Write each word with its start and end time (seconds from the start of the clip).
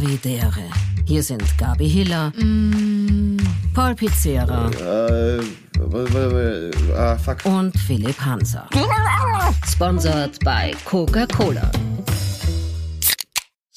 Havidere. 0.00 0.62
Hier 1.04 1.22
sind 1.22 1.42
Gabi 1.58 1.86
Hiller, 1.86 2.32
Paul 3.74 3.94
Pizzera 3.94 4.70
Äh, 4.70 5.40
ah, 6.96 7.16
fuck. 7.18 7.44
und 7.44 7.78
Philipp 7.78 8.18
Hanser. 8.18 8.66
Sponsored 9.66 10.38
by 10.42 10.74
Coca-Cola. 10.86 11.70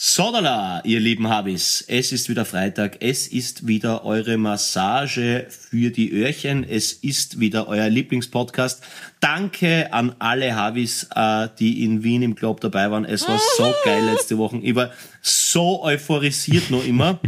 Sodala, 0.05 0.81
ihr 0.83 0.99
lieben 0.99 1.29
Habis. 1.29 1.81
Es 1.87 2.11
ist 2.11 2.27
wieder 2.27 2.43
Freitag. 2.43 2.97
Es 2.99 3.25
ist 3.25 3.67
wieder 3.67 4.03
eure 4.03 4.35
Massage 4.35 5.45
für 5.47 5.91
die 5.91 6.11
Öhrchen. 6.11 6.65
Es 6.65 6.91
ist 6.91 7.39
wieder 7.39 7.69
euer 7.69 7.87
Lieblingspodcast. 7.87 8.83
Danke 9.21 9.93
an 9.93 10.13
alle 10.19 10.57
Habis, 10.57 11.07
äh, 11.15 11.47
die 11.57 11.85
in 11.85 12.03
Wien 12.03 12.21
im 12.21 12.35
Club 12.35 12.59
dabei 12.59 12.91
waren. 12.91 13.05
Es 13.05 13.25
war 13.29 13.39
so 13.55 13.73
geil 13.85 14.03
letzte 14.03 14.37
Woche. 14.37 14.57
Ich 14.57 14.75
war 14.75 14.91
so 15.21 15.81
euphorisiert 15.81 16.69
noch 16.69 16.85
immer. 16.85 17.21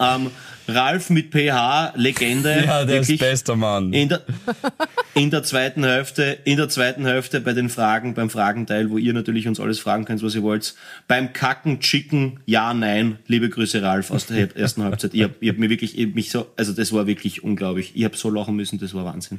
Ähm, 0.00 0.30
Ralf 0.68 1.10
mit 1.10 1.32
PH, 1.32 1.94
Legende. 1.96 2.64
Ja, 2.66 2.84
der 2.84 3.00
wirklich. 3.00 3.20
ist 3.20 3.26
bester 3.26 3.56
Mann. 3.56 3.92
In 3.92 4.08
der, 4.10 4.22
in 5.14 5.30
der 5.30 5.42
zweiten 5.42 5.82
Hälfte, 5.82 6.38
in 6.44 6.56
der 6.58 6.68
zweiten 6.68 7.06
Hälfte 7.06 7.40
bei 7.40 7.52
den 7.54 7.68
Fragen, 7.70 8.14
beim 8.14 8.28
Fragenteil, 8.30 8.90
wo 8.90 8.98
ihr 8.98 9.12
natürlich 9.14 9.48
uns 9.48 9.58
alles 9.60 9.78
fragen 9.80 10.04
könnt, 10.04 10.22
was 10.22 10.34
ihr 10.34 10.42
wollt. 10.42 10.74
Beim 11.08 11.32
Kacken, 11.32 11.80
Chicken, 11.80 12.40
ja, 12.46 12.74
nein. 12.74 13.18
Liebe 13.26 13.48
Grüße, 13.48 13.82
Ralf, 13.82 14.10
aus 14.10 14.26
der 14.26 14.54
ersten 14.56 14.82
Halbzeit. 14.84 15.14
Ich 15.14 15.22
hab, 15.24 15.30
ich 15.40 15.48
hab 15.48 15.56
mir 15.58 15.70
wirklich, 15.70 15.98
ich 15.98 16.06
hab 16.06 16.14
mich 16.14 16.30
so, 16.30 16.46
also 16.56 16.72
das 16.72 16.92
war 16.92 17.06
wirklich 17.06 17.42
unglaublich. 17.42 17.92
Ich 17.94 18.04
hab 18.04 18.14
so 18.16 18.30
lachen 18.30 18.54
müssen, 18.54 18.78
das 18.78 18.92
war 18.94 19.04
Wahnsinn. 19.06 19.38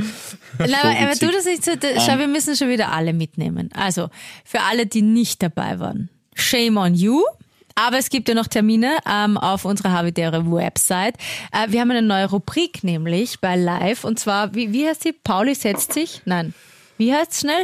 Nein, 0.58 0.74
aber, 0.82 0.90
aber 1.00 1.14
tu 1.14 1.28
das 1.32 1.46
nicht 1.46 1.64
so. 1.64 1.72
da- 1.80 2.00
Schau, 2.02 2.18
wir 2.18 2.28
müssen 2.28 2.56
schon 2.56 2.70
wieder 2.70 2.92
alle 2.92 3.14
mitnehmen. 3.14 3.70
Also, 3.74 4.10
für 4.44 4.62
alle, 4.62 4.88
die 4.88 5.04
nicht 5.04 5.42
dabei 5.44 5.80
waren, 5.80 6.10
shame 6.34 6.78
on 6.78 6.96
you. 6.96 7.22
Aber 7.80 7.98
es 7.98 8.10
gibt 8.10 8.28
ja 8.28 8.36
noch 8.36 8.48
Termine 8.48 8.98
ähm, 9.10 9.38
auf 9.38 9.64
unserer 9.64 9.94
Habitäre 9.94 10.52
Website. 10.52 11.16
Äh, 11.54 11.72
wir 11.72 11.80
haben 11.80 11.92
eine 11.92 12.02
neue 12.02 12.30
Rubrik 12.30 12.84
nämlich 12.84 13.40
bei 13.40 13.56
Live. 13.56 14.04
Und 14.04 14.20
zwar, 14.20 14.54
wie, 14.54 14.74
wie 14.74 14.86
heißt 14.86 15.04
sie? 15.04 15.14
Pauli 15.14 15.56
setzt 15.56 15.94
sich? 15.94 16.22
Nein. 16.26 16.54
Wie 16.98 17.14
heißt 17.14 17.40
schnell? 17.40 17.64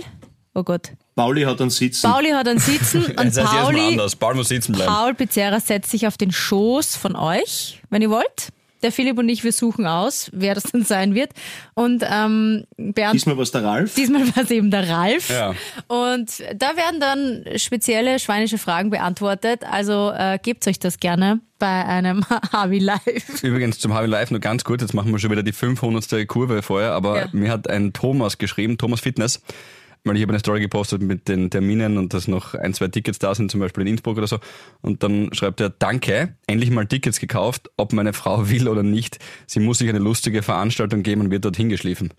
Oh 0.53 0.63
Gott. 0.63 0.91
Pauli 1.15 1.41
hat 1.41 1.59
uns 1.59 1.75
sitzen. 1.75 2.09
Pauli 2.09 2.29
hat 2.29 2.47
einen 2.47 2.59
Sitzen 2.59 3.05
und 3.17 3.17
Das 3.17 3.37
heißt 3.37 3.51
Pauli, 3.51 3.87
anders. 3.87 4.15
Paul 4.15 4.35
muss 4.35 4.47
sitzen 4.47 4.71
bleiben. 4.71 4.91
Paul 4.91 5.13
Pizzerra 5.15 5.59
setzt 5.59 5.91
sich 5.91 6.07
auf 6.07 6.17
den 6.17 6.31
Schoß 6.31 6.95
von 6.95 7.17
euch, 7.17 7.81
wenn 7.89 8.01
ihr 8.01 8.09
wollt. 8.09 8.53
Der 8.85 8.91
Philipp 8.91 9.17
und 9.17 9.27
ich, 9.27 9.43
wir 9.43 9.51
suchen 9.51 9.87
aus, 9.87 10.29
wer 10.31 10.53
das 10.53 10.63
dann 10.65 10.83
sein 10.83 11.15
wird. 11.15 11.31
Und 11.73 12.03
ähm, 12.07 12.65
Bernd 12.77 13.15
Diesmal 13.15 13.35
was 13.35 13.49
der 13.49 13.63
Ralf. 13.63 13.95
Diesmal 13.95 14.21
war 14.35 14.43
es 14.43 14.51
eben 14.51 14.69
der 14.69 14.87
Ralf. 14.87 15.29
Ja. 15.31 15.55
Und 15.87 16.29
da 16.55 16.77
werden 16.77 16.99
dann 16.99 17.43
spezielle 17.57 18.19
schweinische 18.19 18.59
Fragen 18.59 18.91
beantwortet. 18.91 19.63
Also 19.69 20.11
äh, 20.15 20.37
gebt 20.41 20.67
euch 20.67 20.77
das 20.77 20.99
gerne 20.99 21.39
bei 21.57 21.85
einem 21.85 22.23
Habi 22.53 22.77
Live. 22.77 23.41
Übrigens 23.41 23.79
zum 23.79 23.93
Harvey 23.93 24.07
Live 24.09 24.29
nur 24.29 24.39
ganz 24.39 24.63
kurz, 24.63 24.81
jetzt 24.83 24.93
machen 24.93 25.11
wir 25.11 25.17
schon 25.17 25.31
wieder 25.31 25.41
die 25.41 25.51
500. 25.53 26.27
Kurve 26.27 26.61
vorher, 26.61 26.91
aber 26.91 27.17
Ja. 27.21 27.27
mir 27.31 27.49
hat 27.51 27.67
ein 27.69 27.91
Thomas 27.91 28.37
geschrieben, 28.37 28.77
Thomas 28.77 28.99
Fitness, 28.99 29.41
weil 30.05 30.15
ich 30.15 30.21
habe 30.21 30.31
eine 30.31 30.39
Story 30.39 30.61
gepostet 30.61 31.01
mit 31.01 31.27
den 31.27 31.49
Terminen 31.49 31.97
und 31.97 32.13
dass 32.13 32.27
noch 32.27 32.53
ein, 32.53 32.73
zwei 32.73 32.87
Tickets 32.87 33.19
da 33.19 33.33
sind, 33.33 33.51
zum 33.51 33.59
Beispiel 33.59 33.81
in 33.81 33.87
Innsbruck 33.87 34.17
oder 34.17 34.27
so. 34.27 34.39
Und 34.81 35.03
dann 35.03 35.33
schreibt 35.33 35.59
er, 35.59 35.69
danke, 35.69 36.35
endlich 36.47 36.69
mal 36.69 36.85
Tickets 36.85 37.19
gekauft, 37.19 37.69
ob 37.75 37.91
meine 37.91 38.13
Frau 38.13 38.49
will 38.49 38.69
oder 38.69 38.83
nicht. 38.83 39.19
Sie 39.47 39.59
muss 39.59 39.79
sich 39.79 39.89
eine 39.89 39.99
lustige 39.99 40.43
Veranstaltung 40.43 41.03
geben 41.03 41.21
und 41.21 41.31
wird 41.31 41.43
dorthin 41.43 41.69
geschliffen. 41.69 42.13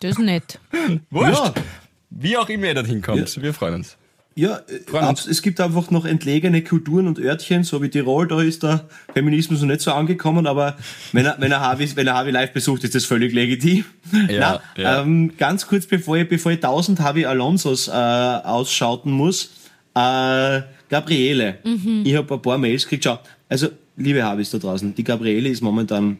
Das 0.00 0.12
ist 0.12 0.18
nett. 0.18 0.60
Wurscht. 1.10 1.56
Ja. 1.56 1.62
Wie 2.10 2.36
auch 2.36 2.48
immer 2.48 2.66
ihr 2.66 2.74
dorthin 2.74 3.02
kommt, 3.02 3.42
wir 3.42 3.54
freuen 3.54 3.74
uns. 3.74 3.96
Ja, 4.36 4.56
äh, 4.66 5.14
es 5.30 5.42
gibt 5.42 5.60
einfach 5.60 5.90
noch 5.92 6.04
entlegene 6.04 6.62
Kulturen 6.62 7.06
und 7.06 7.20
Örtchen, 7.20 7.62
so 7.62 7.80
wie 7.82 7.88
Tirol, 7.88 8.26
da 8.26 8.42
ist 8.42 8.64
der 8.64 8.88
Feminismus 9.12 9.60
noch 9.60 9.68
nicht 9.68 9.80
so 9.80 9.92
angekommen, 9.92 10.48
aber 10.48 10.76
wenn 11.12 11.24
er, 11.24 11.36
wenn 11.38 11.52
er 11.52 11.60
Harvey, 11.60 11.88
wenn 11.94 12.08
er 12.08 12.14
Harvey 12.14 12.32
live 12.32 12.52
besucht, 12.52 12.82
ist 12.82 12.96
das 12.96 13.04
völlig 13.04 13.32
legitim. 13.32 13.84
Ja, 14.28 14.60
Na, 14.76 14.82
ja. 14.82 15.02
Ähm, 15.02 15.36
ganz 15.38 15.66
kurz, 15.66 15.86
bevor 15.86 16.16
ich, 16.16 16.28
bevor 16.28 16.50
ich 16.50 16.58
1000 16.58 17.00
Harvey 17.00 17.26
Alonsos 17.26 17.86
äh, 17.86 17.92
ausschauten 17.92 19.12
muss, 19.12 19.50
äh, 19.94 20.62
Gabriele, 20.88 21.58
ich 22.04 22.14
habe 22.16 22.34
ein 22.34 22.42
paar 22.42 22.58
Mails 22.58 22.84
gekriegt, 22.84 23.04
schau, 23.04 23.18
also, 23.48 23.68
liebe 23.96 24.22
Harveys 24.24 24.50
da 24.50 24.58
draußen, 24.58 24.94
die 24.94 25.04
Gabriele 25.04 25.48
ist 25.48 25.60
momentan 25.60 26.18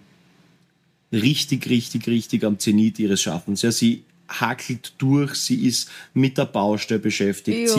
richtig, 1.12 1.68
richtig, 1.68 2.06
richtig 2.06 2.44
am 2.44 2.58
Zenit 2.58 2.98
ihres 2.98 3.22
Schaffens. 3.22 3.62
Ja, 3.62 3.72
sie 3.72 4.04
hackelt 4.28 4.92
durch, 4.98 5.34
sie 5.34 5.66
ist 5.66 5.90
mit 6.14 6.38
der 6.38 6.46
Baustelle 6.46 7.00
beschäftigt, 7.00 7.68
Ja. 7.68 7.74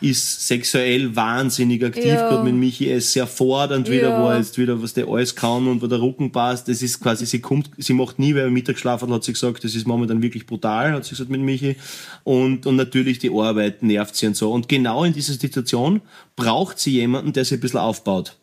sie 0.00 0.08
ist 0.10 0.46
sexuell 0.46 1.14
wahnsinnig 1.14 1.84
aktiv, 1.84 2.04
Ja. 2.06 2.28
gerade 2.28 2.44
mit 2.44 2.54
Michi, 2.54 2.88
er 2.88 2.96
ist 2.98 3.12
sehr 3.12 3.26
fordernd 3.26 3.88
wieder, 3.90 4.10
Ja. 4.10 4.22
wo 4.22 4.28
er 4.28 4.38
jetzt 4.38 4.58
wieder, 4.58 4.82
was 4.82 4.92
der 4.94 5.06
alles 5.08 5.34
kann 5.36 5.66
und 5.68 5.82
wo 5.82 5.86
der 5.86 6.00
Rücken 6.00 6.32
passt, 6.32 6.68
das 6.68 6.82
ist 6.82 7.00
quasi, 7.00 7.26
sie 7.26 7.40
kommt, 7.40 7.70
sie 7.78 7.92
macht 7.92 8.18
nie, 8.18 8.34
weil 8.34 8.42
er 8.42 8.50
Mittagsschlaf 8.50 9.02
hat, 9.02 9.10
hat 9.10 9.24
sie 9.24 9.32
gesagt, 9.32 9.62
das 9.64 9.74
ist 9.74 9.86
momentan 9.86 10.20
wirklich 10.22 10.46
brutal, 10.46 10.92
hat 10.92 11.04
sie 11.04 11.10
gesagt 11.10 11.30
mit 11.30 11.40
Michi 11.40 11.76
und, 12.24 12.66
und 12.66 12.76
natürlich 12.76 13.18
die 13.18 13.30
Arbeit 13.30 13.82
nervt 13.82 14.16
sie 14.16 14.26
und 14.26 14.36
so 14.36 14.50
und 14.52 14.68
genau 14.68 15.04
in 15.04 15.12
dieser 15.12 15.34
Situation 15.34 16.00
braucht 16.36 16.78
sie 16.80 16.92
jemanden, 16.92 17.32
der 17.32 17.44
sie 17.44 17.54
ein 17.54 17.60
bisschen 17.60 17.80
aufbaut. 17.80 18.36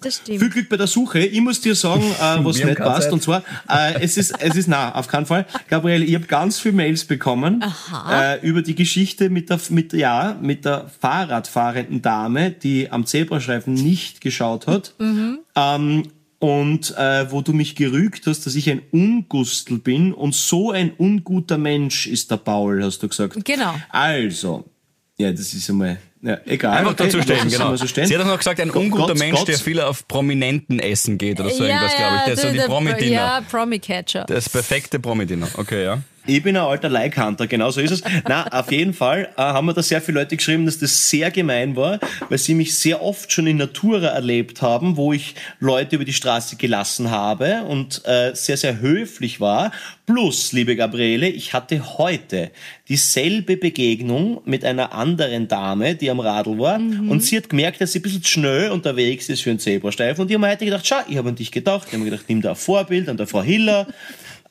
Das 0.00 0.16
stimmt. 0.16 0.40
Viel 0.40 0.50
Glück 0.50 0.68
bei 0.68 0.76
der 0.76 0.86
Suche. 0.86 1.20
Ich 1.20 1.40
muss 1.40 1.60
dir 1.62 1.74
sagen, 1.74 2.02
äh, 2.20 2.44
was 2.44 2.62
nicht 2.62 2.76
passt. 2.76 3.04
Zeit. 3.04 3.12
Und 3.12 3.22
zwar, 3.22 3.42
äh, 3.68 4.02
es 4.02 4.18
ist, 4.18 4.34
es 4.38 4.54
ist 4.54 4.68
na, 4.68 4.94
auf 4.94 5.08
keinen 5.08 5.24
Fall. 5.24 5.46
Gabriele, 5.68 6.04
ich 6.04 6.14
habe 6.14 6.26
ganz 6.26 6.58
viele 6.58 6.74
Mails 6.74 7.06
bekommen 7.06 7.64
äh, 8.10 8.38
über 8.46 8.60
die 8.60 8.74
Geschichte 8.74 9.30
mit 9.30 9.48
der, 9.48 9.58
mit, 9.70 9.94
ja, 9.94 10.36
mit 10.40 10.66
der 10.66 10.90
Fahrradfahrenden 11.00 12.02
Dame, 12.02 12.50
die 12.50 12.90
am 12.90 13.06
Zebrastreifen 13.06 13.72
nicht 13.72 14.20
geschaut 14.20 14.66
hat. 14.66 14.94
Ähm, 15.54 16.08
und 16.38 16.96
äh, 16.96 17.30
wo 17.30 17.40
du 17.40 17.52
mich 17.52 17.76
gerügt 17.76 18.26
hast, 18.26 18.46
dass 18.46 18.54
ich 18.56 18.68
ein 18.68 18.82
Ungustel 18.90 19.78
bin 19.78 20.12
und 20.12 20.34
so 20.34 20.72
ein 20.72 20.92
unguter 20.96 21.58
Mensch 21.58 22.06
ist 22.08 22.30
der 22.30 22.38
Paul, 22.38 22.82
hast 22.82 23.02
du 23.02 23.08
gesagt. 23.08 23.44
Genau. 23.44 23.74
Also, 23.90 24.64
ja, 25.18 25.30
das 25.30 25.54
ist 25.54 25.70
einmal, 25.70 25.98
ja, 26.22 26.38
egal. 26.46 26.78
Einfach 26.78 26.92
okay, 26.92 27.04
dazu 27.04 27.22
stehen, 27.22 27.48
genau. 27.48 27.76
So 27.76 27.86
stehen. 27.86 28.06
Sie 28.06 28.14
hat 28.16 28.22
auch 28.22 28.28
noch 28.28 28.38
gesagt, 28.38 28.60
ein 28.60 28.68
Gott- 28.68 28.82
unguter 28.82 29.06
Gott- 29.08 29.18
Mensch, 29.18 29.38
Gott- 29.38 29.48
der 29.48 29.58
viel 29.58 29.80
auf 29.80 30.06
Prominenten 30.08 30.78
essen 30.78 31.18
geht 31.18 31.40
oder 31.40 31.50
so 31.50 31.64
irgendwas, 31.64 31.94
glaube 31.96 32.16
ich. 32.16 32.22
Der 32.24 32.32
ist 32.34 32.42
so 32.42 32.50
die 32.50 32.58
Promi-Dinner. 32.60 33.12
Ja, 33.12 33.40
Promi-Catcher. 33.50 34.24
Das 34.28 34.48
perfekte 34.48 34.98
Promi-Dinner. 34.98 35.48
Okay, 35.56 35.84
ja. 35.84 35.98
Ich 36.24 36.40
bin 36.40 36.56
ein 36.56 36.62
alter 36.62 36.88
Like-Hunter, 36.88 37.48
genau 37.48 37.72
so 37.72 37.80
ist 37.80 37.90
es. 37.90 38.02
Na, 38.28 38.46
auf 38.46 38.70
jeden 38.70 38.94
Fall 38.94 39.28
äh, 39.36 39.42
haben 39.42 39.66
mir 39.66 39.74
da 39.74 39.82
sehr 39.82 40.00
viele 40.00 40.20
Leute 40.20 40.36
geschrieben, 40.36 40.66
dass 40.66 40.78
das 40.78 41.10
sehr 41.10 41.32
gemein 41.32 41.74
war, 41.74 41.98
weil 42.28 42.38
sie 42.38 42.54
mich 42.54 42.76
sehr 42.76 43.02
oft 43.02 43.32
schon 43.32 43.48
in 43.48 43.56
Natura 43.56 44.06
erlebt 44.06 44.62
haben, 44.62 44.96
wo 44.96 45.12
ich 45.12 45.34
Leute 45.58 45.96
über 45.96 46.04
die 46.04 46.12
Straße 46.12 46.54
gelassen 46.54 47.10
habe 47.10 47.64
und 47.64 48.02
äh, 48.04 48.36
sehr, 48.36 48.56
sehr 48.56 48.80
höflich 48.80 49.40
war. 49.40 49.72
Plus, 50.06 50.52
liebe 50.52 50.76
Gabriele, 50.76 51.28
ich 51.28 51.54
hatte 51.54 51.98
heute 51.98 52.52
dieselbe 52.88 53.56
Begegnung 53.56 54.42
mit 54.44 54.64
einer 54.64 54.92
anderen 54.92 55.48
Dame, 55.48 55.96
die 55.96 56.08
am 56.08 56.20
Radl 56.20 56.56
war 56.58 56.76
und 56.76 57.22
sie 57.24 57.36
hat 57.36 57.48
gemerkt, 57.48 57.80
dass 57.80 57.92
sie 57.92 57.98
ein 57.98 58.02
bisschen 58.02 58.24
schnell 58.24 58.70
unterwegs 58.70 59.28
ist 59.28 59.42
für 59.42 59.50
einen 59.50 59.58
Zebrastreifen 59.58 60.22
und 60.22 60.28
die 60.28 60.34
haben 60.34 60.40
mir 60.42 60.50
heute 60.50 60.66
gedacht, 60.66 60.86
schau, 60.86 60.96
ich 61.08 61.16
habe 61.16 61.30
an 61.30 61.34
dich 61.34 61.50
gedacht, 61.50 61.88
ich 61.88 61.94
habe 61.94 62.04
mir 62.04 62.10
gedacht, 62.10 62.26
nimm 62.28 62.42
da 62.42 62.50
ein 62.50 62.56
Vorbild 62.56 63.08
an 63.08 63.16
der 63.16 63.26
Frau 63.26 63.42
Hiller, 63.42 63.88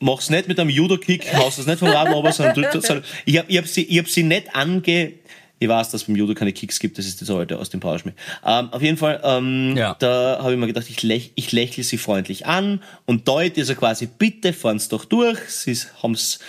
mach's 0.02 0.30
nicht 0.30 0.48
mit 0.48 0.60
einem 0.60 0.70
Judo-Kick, 0.70 1.34
haust 1.34 1.60
das 1.60 1.66
nicht 1.68 1.80
vom 1.80 1.88
Radl 1.90 2.12
runter, 2.14 2.32
sondern 2.34 2.56
drückt 2.56 2.74
sondern 2.86 3.06
ich 3.26 3.38
hab, 3.38 3.50
ich 3.50 3.58
hab 3.58 3.68
sie, 3.68 3.84
ich 3.84 3.98
hab 4.00 4.08
sie 4.08 4.24
nicht 4.24 4.54
ange, 4.56 5.14
ich 5.60 5.68
weiß, 5.70 5.92
dass 5.92 6.02
es 6.02 6.08
beim 6.08 6.16
Judo 6.16 6.34
keine 6.34 6.52
Kicks 6.54 6.80
gibt, 6.80 6.98
das 6.98 7.06
ist 7.06 7.22
das 7.22 7.30
alte 7.30 7.60
aus 7.60 7.70
dem 7.70 7.80
Powerschmied. 7.80 8.16
Ähm, 8.46 8.70
auf 8.74 8.82
jeden 8.82 8.98
Fall, 8.98 9.22
ähm, 9.24 9.76
Ja. 9.78 9.96
da 10.00 10.40
habe 10.42 10.54
ich 10.54 10.60
mir 10.60 10.68
gedacht, 10.68 10.88
ich, 10.90 11.04
läch, 11.04 11.32
ich 11.36 11.52
lächle 11.52 11.84
sie 11.84 12.00
freundlich 12.00 12.48
an 12.48 12.82
und 13.06 13.28
deute 13.28 13.62
also 13.62 13.76
quasi, 13.76 14.08
bitte 14.08 14.54
fahren's 14.54 14.90
doch 14.90 15.06
durch, 15.06 15.38
sie 15.50 15.78
haben's 16.02 16.40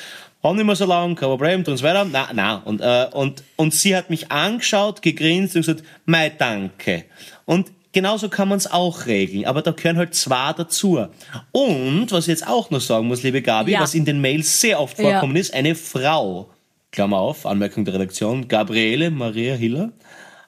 haben 0.42 0.56
nicht 0.56 0.66
mehr 0.66 0.74
so 0.74 0.86
lang, 0.86 1.14
kein 1.14 1.28
Problem, 1.28 1.62
tun's 1.62 1.82
weiter. 1.82 2.04
Na, 2.10 2.30
na. 2.32 2.56
Und, 2.56 2.80
äh, 2.80 3.06
und, 3.12 3.44
und 3.54 3.72
sie 3.74 3.94
hat 3.94 4.10
mich 4.10 4.32
angeschaut, 4.32 5.00
gegrinst 5.00 5.54
und 5.54 5.62
gesagt, 5.62 5.84
mei, 6.04 6.30
danke. 6.30 7.04
Und 7.44 7.70
genauso 7.92 8.28
kann 8.28 8.48
man's 8.48 8.66
auch 8.66 9.06
regeln, 9.06 9.44
aber 9.44 9.62
da 9.62 9.70
gehören 9.72 9.96
halt 9.98 10.14
zwei 10.14 10.52
dazu. 10.52 11.06
Und, 11.52 12.06
was 12.10 12.24
ich 12.24 12.28
jetzt 12.28 12.46
auch 12.46 12.70
noch 12.70 12.80
sagen 12.80 13.06
muss, 13.06 13.22
liebe 13.22 13.42
Gabi, 13.42 13.72
Ja. 13.72 13.80
was 13.80 13.94
in 13.94 14.04
den 14.04 14.20
Mails 14.20 14.60
sehr 14.60 14.80
oft 14.80 14.98
Ja. 14.98 15.10
vorkommen 15.10 15.36
ist, 15.36 15.52
eine 15.54 15.74
Frau, 15.74 16.48
Klammer 16.90 17.18
auf, 17.18 17.46
Anmerkung 17.46 17.84
der 17.84 17.94
Redaktion, 17.94 18.48
Gabriele 18.48 19.10
Maria 19.10 19.54
Hiller, 19.54 19.90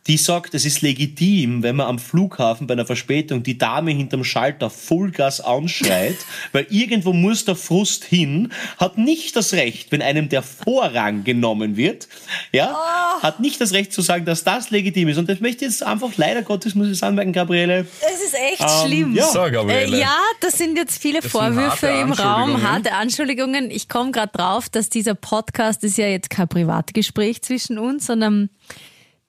die 0.07 0.19
sagt, 0.19 0.53
es 0.55 0.67
ist 0.67 0.83
legitim, 0.83 1.63
wenn 1.63 1.77
man 1.77 1.87
am 1.87 1.99
Flughafen 1.99 2.67
bei 2.67 2.75
einer 2.75 2.85
Verspätung 2.85 3.43
die 3.43 3.57
Dame 3.57 3.91
hinterm 3.93 4.23
Schalter 4.23 4.69
Vollgas 4.69 5.41
anschreit, 5.41 6.17
weil 6.53 6.67
irgendwo 6.69 7.13
muss 7.15 7.47
der 7.47 7.57
Frust 7.57 8.05
hin, 8.05 8.53
hat 8.77 8.99
nicht 8.99 9.35
das 9.35 9.55
Recht, 9.55 9.93
wenn 9.93 10.03
einem 10.03 10.29
der 10.29 10.43
Vorrang 10.43 11.25
genommen 11.25 11.77
wird, 11.77 12.09
ja, 12.53 12.77
hat 13.23 13.41
nicht 13.41 13.61
das 13.61 13.73
Recht 13.73 13.93
zu 13.95 14.03
sagen, 14.03 14.27
dass 14.27 14.45
das 14.45 14.71
legitim 14.71 15.09
ist. 15.09 15.17
Und 15.17 15.29
das 15.31 15.41
möchte 15.41 15.65
ich 15.65 15.71
jetzt 15.71 15.83
einfach, 15.83 16.11
leider 16.17 16.43
Gottes, 16.43 16.75
muss 16.75 16.87
ich 16.87 16.93
es 16.93 17.03
anmerken, 17.03 17.33
Gabriele, 17.33 17.87
Es 18.01 18.23
ist 18.23 18.35
echt 18.35 18.61
Ähm, 18.61 18.87
schlimm. 18.87 19.15
ja. 19.15 19.25
So, 19.27 19.41
Gabriele. 19.51 19.97
Äh, 19.97 20.01
ja, 20.01 20.19
das 20.41 20.59
sind 20.59 20.77
jetzt 20.77 21.01
viele 21.01 21.23
sind 21.23 21.31
Vorwürfe 21.31 21.87
im 21.87 22.13
Raum, 22.13 22.63
harte 22.63 22.93
Anschuldigungen. 22.93 23.71
Ich 23.71 23.89
komme 23.89 24.11
gerade 24.11 24.33
drauf, 24.37 24.69
dass 24.69 24.91
dieser 24.91 25.15
Podcast 25.15 25.83
ist 25.83 25.97
ja 25.97 26.07
jetzt 26.09 26.29
kein 26.29 26.49
Privatgespräch 26.49 27.41
zwischen 27.43 27.79
uns, 27.79 28.07
sondern 28.07 28.51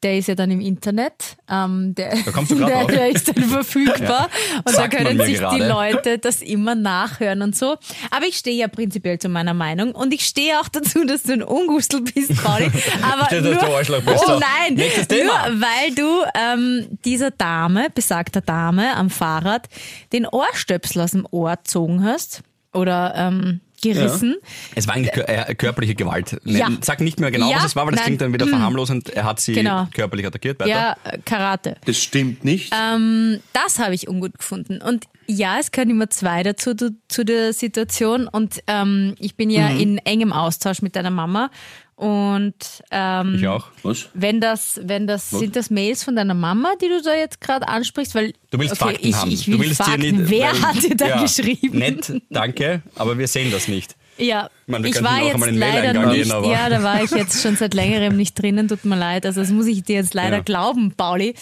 der 0.06 0.20
ist 0.20 0.28
ja 0.28 0.36
dann 0.36 0.52
im 0.52 0.62
Internet. 0.62 1.36
Ähm, 1.50 1.96
der, 1.96 2.16
Da 2.16 2.66
der, 2.66 2.86
der 2.86 3.10
ist 3.10 3.28
dann 3.28 3.44
verfügbar 3.50 4.30
und 4.58 4.68
da 4.68 4.72
Sagt 4.72 4.94
man 4.94 5.04
können 5.04 5.26
sich 5.26 5.40
die 5.40 5.42
gerade. 5.42 5.68
Leute 5.68 6.20
das 6.20 6.44
immer 6.44 6.76
nachhören 6.76 7.42
und 7.42 7.56
so. 7.56 7.76
Aber 8.12 8.28
ich 8.28 8.38
stehe 8.38 8.56
ja 8.56 8.68
prinzipiell 8.68 9.18
zu 9.18 9.30
meiner 9.30 9.56
Meinung 9.56 9.94
und 9.94 10.14
ich 10.14 10.24
stehe 10.28 10.60
auch 10.60 10.68
dazu, 10.68 11.06
dass 11.06 11.24
du 11.24 11.34
ein 11.34 11.42
Ungustel 11.42 12.02
bist, 12.02 12.36
Pauli. 12.44 12.66
Aber 13.02 13.28
dass 13.32 13.42
nur, 13.42 13.58
oh 14.06 14.40
nein, 14.40 14.76
nur 14.76 15.60
weil 15.60 15.96
du 15.96 16.24
ähm, 16.36 17.00
dieser 17.04 17.32
Dame, 17.32 17.88
besagter 17.94 18.42
Dame 18.42 18.96
am 18.96 19.10
Fahrrad, 19.10 19.68
den 20.14 20.28
Ohrstöpsel 20.28 21.02
aus 21.02 21.12
dem 21.12 21.28
Ohr 21.32 21.56
gezogen 21.56 22.04
hast 22.04 22.44
oder 22.74 23.16
ähm, 23.16 23.62
gerissen. 23.94 24.36
Es 24.76 24.88
war 24.88 24.96
eigentlich 24.96 25.14
kör- 25.14 25.28
äh, 25.50 25.56
körperliche 25.56 25.96
Gewalt. 25.96 26.40
Ne, 26.44 26.60
Ja. 26.60 26.70
Sag 26.82 27.00
nicht 27.02 27.20
mehr 27.20 27.32
genau, 27.32 27.50
Ja, 27.50 27.58
was 27.58 27.66
es 27.66 27.76
war, 27.76 27.86
weil 27.86 27.92
das 27.92 28.00
nein. 28.02 28.06
klingt 28.08 28.22
dann 28.22 28.34
wieder 28.34 28.48
verharmlosend. 28.48 29.10
Er 29.10 29.24
hat 29.26 29.40
sie 29.40 29.54
Genau. 29.54 29.88
körperlich 29.94 30.26
attackiert. 30.26 30.60
Weiter. 30.60 30.70
Ja, 30.70 30.96
Karate. 31.26 31.78
Das 31.86 31.98
stimmt 32.02 32.44
nicht. 32.44 32.74
Ähm, 32.74 33.40
das 33.54 33.80
habe 33.80 33.94
ich 33.96 34.08
ungut 34.08 34.38
gefunden. 34.38 34.82
Und 34.82 35.06
ja, 35.28 35.58
es 35.60 35.72
gehören 35.72 35.90
immer 35.90 36.10
zwei 36.10 36.44
dazu 36.44 36.74
du, 36.76 36.96
zu 37.08 37.24
der 37.26 37.54
Situation. 37.54 38.28
Und 38.28 38.62
ähm, 38.68 39.16
ich 39.20 39.36
bin 39.36 39.50
Mhm. 39.50 39.56
ja 39.56 39.68
in 39.70 39.98
engem 40.00 40.32
Austausch 40.34 40.82
mit 40.82 40.96
deiner 40.96 41.10
Mama. 41.10 41.50
Und 41.96 42.56
ähm, 42.92 43.36
Ich 43.36 43.48
auch. 43.48 43.68
Was? 43.84 44.10
wenn 44.14 44.42
das, 44.42 44.82
wenn 44.84 45.08
das, 45.08 45.30
sind 45.30 45.56
das 45.56 45.70
Mails 45.70 46.04
von 46.04 46.16
deiner 46.16 46.34
Mama, 46.34 46.74
die 46.82 46.90
du 46.90 47.02
da 47.02 47.14
jetzt 47.16 47.40
gerade 47.40 47.68
ansprichst? 47.68 48.14
Weil 48.16 48.34
Du 48.52 48.60
willst 48.60 48.74
okay, 48.82 48.92
Fakten 48.94 49.08
ich, 49.08 49.16
haben. 49.16 49.32
Ich 49.32 49.48
will 49.48 49.58
du 49.58 49.64
willst 49.64 49.78
Fakten. 49.82 50.02
dir 50.02 50.12
nicht, 50.14 50.30
Wer 50.30 50.52
weil- 50.52 50.62
hat 50.62 50.84
dir 50.84 50.96
da 50.98 51.08
ja, 51.08 51.22
geschrieben? 51.22 51.78
Nett, 51.80 52.22
danke, 52.30 52.82
aber 52.96 53.18
wir 53.18 53.28
sehen 53.30 53.50
das 53.52 53.68
nicht. 53.70 53.96
Ja, 54.18 54.50
Ich 54.66 54.72
meine, 54.72 54.88
ich 54.88 55.04
war 55.04 55.22
jetzt 55.22 55.40
leider 55.52 55.94
nicht, 56.08 56.30
gehen, 56.30 56.44
ja, 56.50 56.70
da 56.70 56.82
war 56.84 57.04
ich 57.04 57.12
jetzt 57.12 57.42
schon 57.42 57.58
seit 57.58 57.74
längerem 57.74 58.16
nicht 58.16 58.42
drinnen, 58.42 58.70
tut 58.70 58.86
mir 58.86 58.96
leid. 58.98 59.26
Also 59.26 59.42
das 59.42 59.50
muss 59.50 59.66
ich 59.66 59.84
dir 59.84 59.96
jetzt 59.98 60.14
leider 60.14 60.38
Ja. 60.38 60.42
glauben, 60.44 60.94
Pauli. 60.96 61.36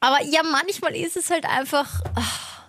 Aber 0.00 0.18
ja, 0.22 0.40
manchmal 0.42 0.94
ist 0.96 1.18
es 1.18 1.28
halt 1.30 1.44
einfach, 1.44 2.00
ach, 2.14 2.63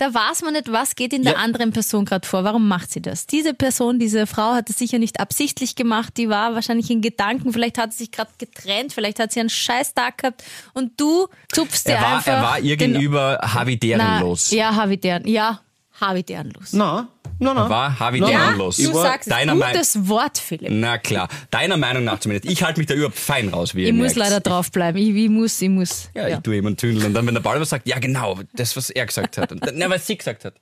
da 0.00 0.14
weiß 0.14 0.42
man 0.42 0.54
nicht, 0.54 0.72
was 0.72 0.94
geht 0.94 1.12
in 1.12 1.22
der 1.24 1.34
Ja. 1.34 1.38
anderen 1.40 1.72
Person 1.72 2.04
gerade 2.06 2.26
vor. 2.26 2.42
Warum 2.44 2.66
macht 2.68 2.90
sie 2.90 3.02
das? 3.02 3.26
Diese 3.26 3.52
Person, 3.54 3.98
diese 3.98 4.26
Frau 4.26 4.52
hat 4.54 4.70
es 4.70 4.78
sicher 4.78 4.98
nicht 4.98 5.20
absichtlich 5.20 5.74
gemacht, 5.76 6.14
die 6.16 6.28
war 6.28 6.54
wahrscheinlich 6.54 6.90
in 6.90 7.02
Gedanken, 7.02 7.52
vielleicht 7.52 7.76
hat 7.78 7.92
sie 7.92 7.98
sich 8.04 8.10
gerade 8.12 8.30
getrennt, 8.38 8.92
vielleicht 8.94 9.18
hat 9.18 9.32
sie 9.32 9.40
einen 9.40 9.50
scheiß 9.50 9.94
Tag 9.94 10.18
gehabt 10.18 10.42
und 10.72 10.98
du 10.98 11.28
zupfst 11.52 11.84
dir 11.86 11.92
Er 11.92 12.00
war, 12.02 12.16
einfach 12.16 12.32
er 12.32 12.42
war 12.42 12.58
ihr 12.60 12.76
gegenüber 12.76 13.38
havidärenlos. 13.42 14.50
Ja, 14.52 14.74
Havidären, 14.74 15.26
ja, 15.28 15.60
Havidärenlos. 16.00 16.72
Na, 16.72 17.08
na, 17.40 17.54
na. 17.54 17.64
Er 17.64 17.70
war 17.70 17.88
Ja, 17.90 17.98
havidärenlos. 18.00 18.76
du 18.76 18.94
war- 18.94 19.02
sagst 19.02 19.26
es. 19.26 19.30
deiner 19.34 19.54
Meinung- 19.54 19.72
Gutes 19.74 20.08
Wort, 20.08 20.38
Philipp. 20.38 20.70
Na 20.70 20.98
klar, 20.98 21.28
deiner 21.50 21.76
Meinung 21.76 22.04
nach 22.04 22.20
zumindest. 22.20 22.50
Ich 22.52 22.62
halte 22.62 22.78
mich 22.78 22.86
da 22.86 22.94
überhaupt 22.94 23.18
fein 23.18 23.48
raus, 23.48 23.74
wie 23.74 23.82
ihr 23.82 23.88
Ich 23.88 23.92
muss 23.94 24.14
merkt. 24.14 24.16
leider 24.16 24.40
draufbleiben. 24.40 25.00
Ich, 25.00 25.08
ich 25.14 25.28
muss, 25.30 25.60
ich 25.60 25.68
muss. 25.68 26.10
Ja, 26.14 26.28
ich 26.28 26.36
tue 26.38 26.54
jemand 26.54 26.78
tündeln. 26.78 27.06
Und 27.06 27.14
dann, 27.14 27.26
wenn 27.26 27.34
der 27.34 27.40
Ball 27.42 27.60
was 27.60 27.70
sagt, 27.70 27.88
ja 27.88 27.98
genau, 27.98 28.38
das, 28.54 28.76
was 28.76 28.90
er 28.90 29.06
gesagt 29.06 29.38
hat. 29.38 29.50
Und 29.52 29.64
na, 29.74 29.90
was 29.90 30.06
sie 30.06 30.16
gesagt 30.16 30.44
hat. 30.44 30.54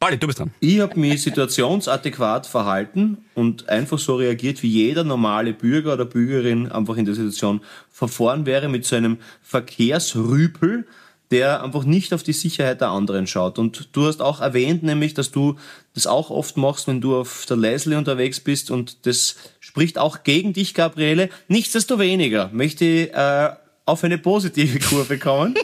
Bali, 0.00 0.16
du 0.16 0.28
bist 0.28 0.38
dran. 0.38 0.52
Ich 0.60 0.78
habe 0.78 0.96
mich 1.00 1.20
situationsadäquat 1.22 2.46
verhalten 2.46 3.18
und 3.34 3.68
einfach 3.68 3.98
so 3.98 4.14
reagiert, 4.14 4.62
wie 4.62 4.68
jeder 4.68 5.02
normale 5.02 5.52
Bürger 5.52 5.94
oder 5.94 6.04
Bürgerin 6.04 6.70
einfach 6.70 6.96
in 6.96 7.04
der 7.04 7.16
Situation 7.16 7.60
verfahren 7.90 8.46
wäre 8.46 8.68
mit 8.68 8.86
so 8.86 8.94
einem 8.94 9.18
Verkehrsrüpel, 9.42 10.86
der 11.30 11.62
einfach 11.62 11.84
nicht 11.84 12.14
auf 12.14 12.22
die 12.22 12.32
Sicherheit 12.32 12.80
der 12.80 12.88
anderen 12.88 13.26
schaut. 13.26 13.58
Und 13.58 13.90
du 13.92 14.06
hast 14.06 14.22
auch 14.22 14.40
erwähnt, 14.40 14.82
nämlich, 14.82 15.14
dass 15.14 15.30
du 15.30 15.56
das 15.94 16.06
auch 16.06 16.30
oft 16.30 16.56
machst, 16.56 16.86
wenn 16.86 17.00
du 17.00 17.16
auf 17.16 17.44
der 17.46 17.56
Leslie 17.56 17.96
unterwegs 17.96 18.40
bist 18.40 18.70
und 18.70 19.06
das 19.06 19.36
spricht 19.60 19.98
auch 19.98 20.22
gegen 20.22 20.52
dich, 20.52 20.74
Gabriele. 20.74 21.28
Nichtsdestoweniger 21.48 22.50
möchte 22.52 22.84
ich 22.84 23.14
äh, 23.14 23.50
auf 23.84 24.04
eine 24.04 24.18
positive 24.18 24.78
Kurve 24.88 25.18
kommen. 25.18 25.54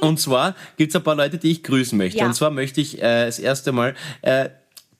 und 0.00 0.18
zwar 0.18 0.54
gibt's 0.76 0.96
ein 0.96 1.02
paar 1.02 1.16
Leute, 1.16 1.38
die 1.38 1.50
ich 1.50 1.62
grüßen 1.62 1.96
möchte. 1.98 2.18
Ja. 2.18 2.26
Und 2.26 2.34
zwar 2.34 2.50
möchte 2.50 2.80
ich 2.80 2.98
äh, 2.98 3.26
das 3.26 3.38
erste 3.38 3.72
Mal 3.72 3.94
äh, 4.22 4.48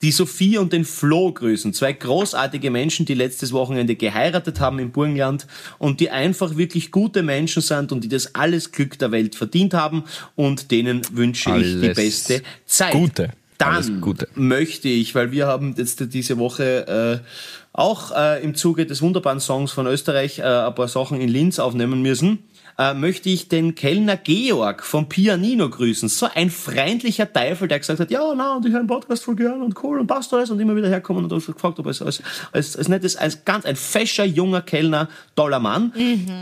die 0.02 0.10
Sophie 0.10 0.58
und 0.58 0.72
den 0.72 0.84
Flo 0.84 1.32
grüßen. 1.32 1.72
Zwei 1.72 1.92
großartige 1.92 2.70
Menschen, 2.70 3.06
die 3.06 3.14
letztes 3.14 3.52
Wochenende 3.52 3.94
geheiratet 3.94 4.58
haben 4.60 4.78
im 4.78 4.90
Burgenland 4.90 5.46
und 5.78 6.00
die 6.00 6.10
einfach 6.10 6.56
wirklich 6.56 6.90
gute 6.90 7.22
Menschen 7.22 7.62
sind 7.62 7.92
und 7.92 8.02
die 8.02 8.08
das 8.08 8.34
alles 8.34 8.72
Glück 8.72 8.98
der 8.98 9.12
Welt 9.12 9.36
verdient 9.36 9.74
haben 9.74 10.04
und 10.34 10.70
denen 10.70 11.02
wünsche 11.12 11.50
ich 11.56 11.80
die 11.80 11.86
Alles 11.86 11.96
beste 11.96 12.42
Zeit. 12.66 12.92
Gute. 12.92 13.30
Dann 13.58 13.74
Alles 13.74 13.92
Gute. 14.00 14.28
möchte 14.34 14.88
ich, 14.88 15.14
weil 15.14 15.30
wir 15.30 15.46
haben 15.46 15.74
jetzt 15.78 16.12
diese 16.12 16.36
Woche 16.38 17.20
äh, 17.22 17.26
auch 17.72 18.10
äh, 18.10 18.42
im 18.42 18.56
Zuge 18.56 18.86
des 18.86 19.02
wunderbaren 19.02 19.38
Songs 19.38 19.70
von 19.70 19.86
Österreich 19.86 20.40
äh, 20.40 20.42
ein 20.42 20.74
paar 20.74 20.88
Sachen 20.88 21.20
in 21.20 21.28
Linz 21.28 21.60
aufnehmen 21.60 22.02
müssen, 22.02 22.40
äh, 22.78 22.94
möchte 22.94 23.28
ich 23.28 23.48
den 23.48 23.74
Kellner 23.74 24.16
Georg 24.16 24.82
vom 24.82 25.08
Pianino 25.08 25.68
grüßen. 25.68 26.08
So 26.08 26.28
ein 26.34 26.50
freundlicher 26.50 27.32
Teufel, 27.32 27.68
der 27.68 27.78
gesagt 27.78 28.00
hat, 28.00 28.10
ja, 28.10 28.32
na, 28.36 28.56
und 28.56 28.64
ich 28.66 28.72
höre 28.72 28.80
einen 28.80 28.88
Podcast 28.88 29.24
voll 29.24 29.36
gern 29.36 29.62
und 29.62 29.82
cool 29.82 30.00
und 30.00 30.06
passt 30.06 30.32
alles 30.34 30.50
und 30.50 30.60
immer 30.60 30.74
wieder 30.76 30.88
herkommen 30.88 31.24
und 31.24 31.32
hat 31.32 31.46
gefragt, 31.54 31.78
ob 31.78 31.86
es 31.86 32.00
als, 32.02 32.22
als, 32.52 32.76
als 32.76 32.88
nettes, 32.88 33.16
als 33.16 33.44
ganz 33.44 33.64
ein 33.64 33.76
fescher, 33.76 34.24
junger 34.24 34.62
Kellner, 34.62 35.08
toller 35.36 35.60
Mann. 35.60 35.92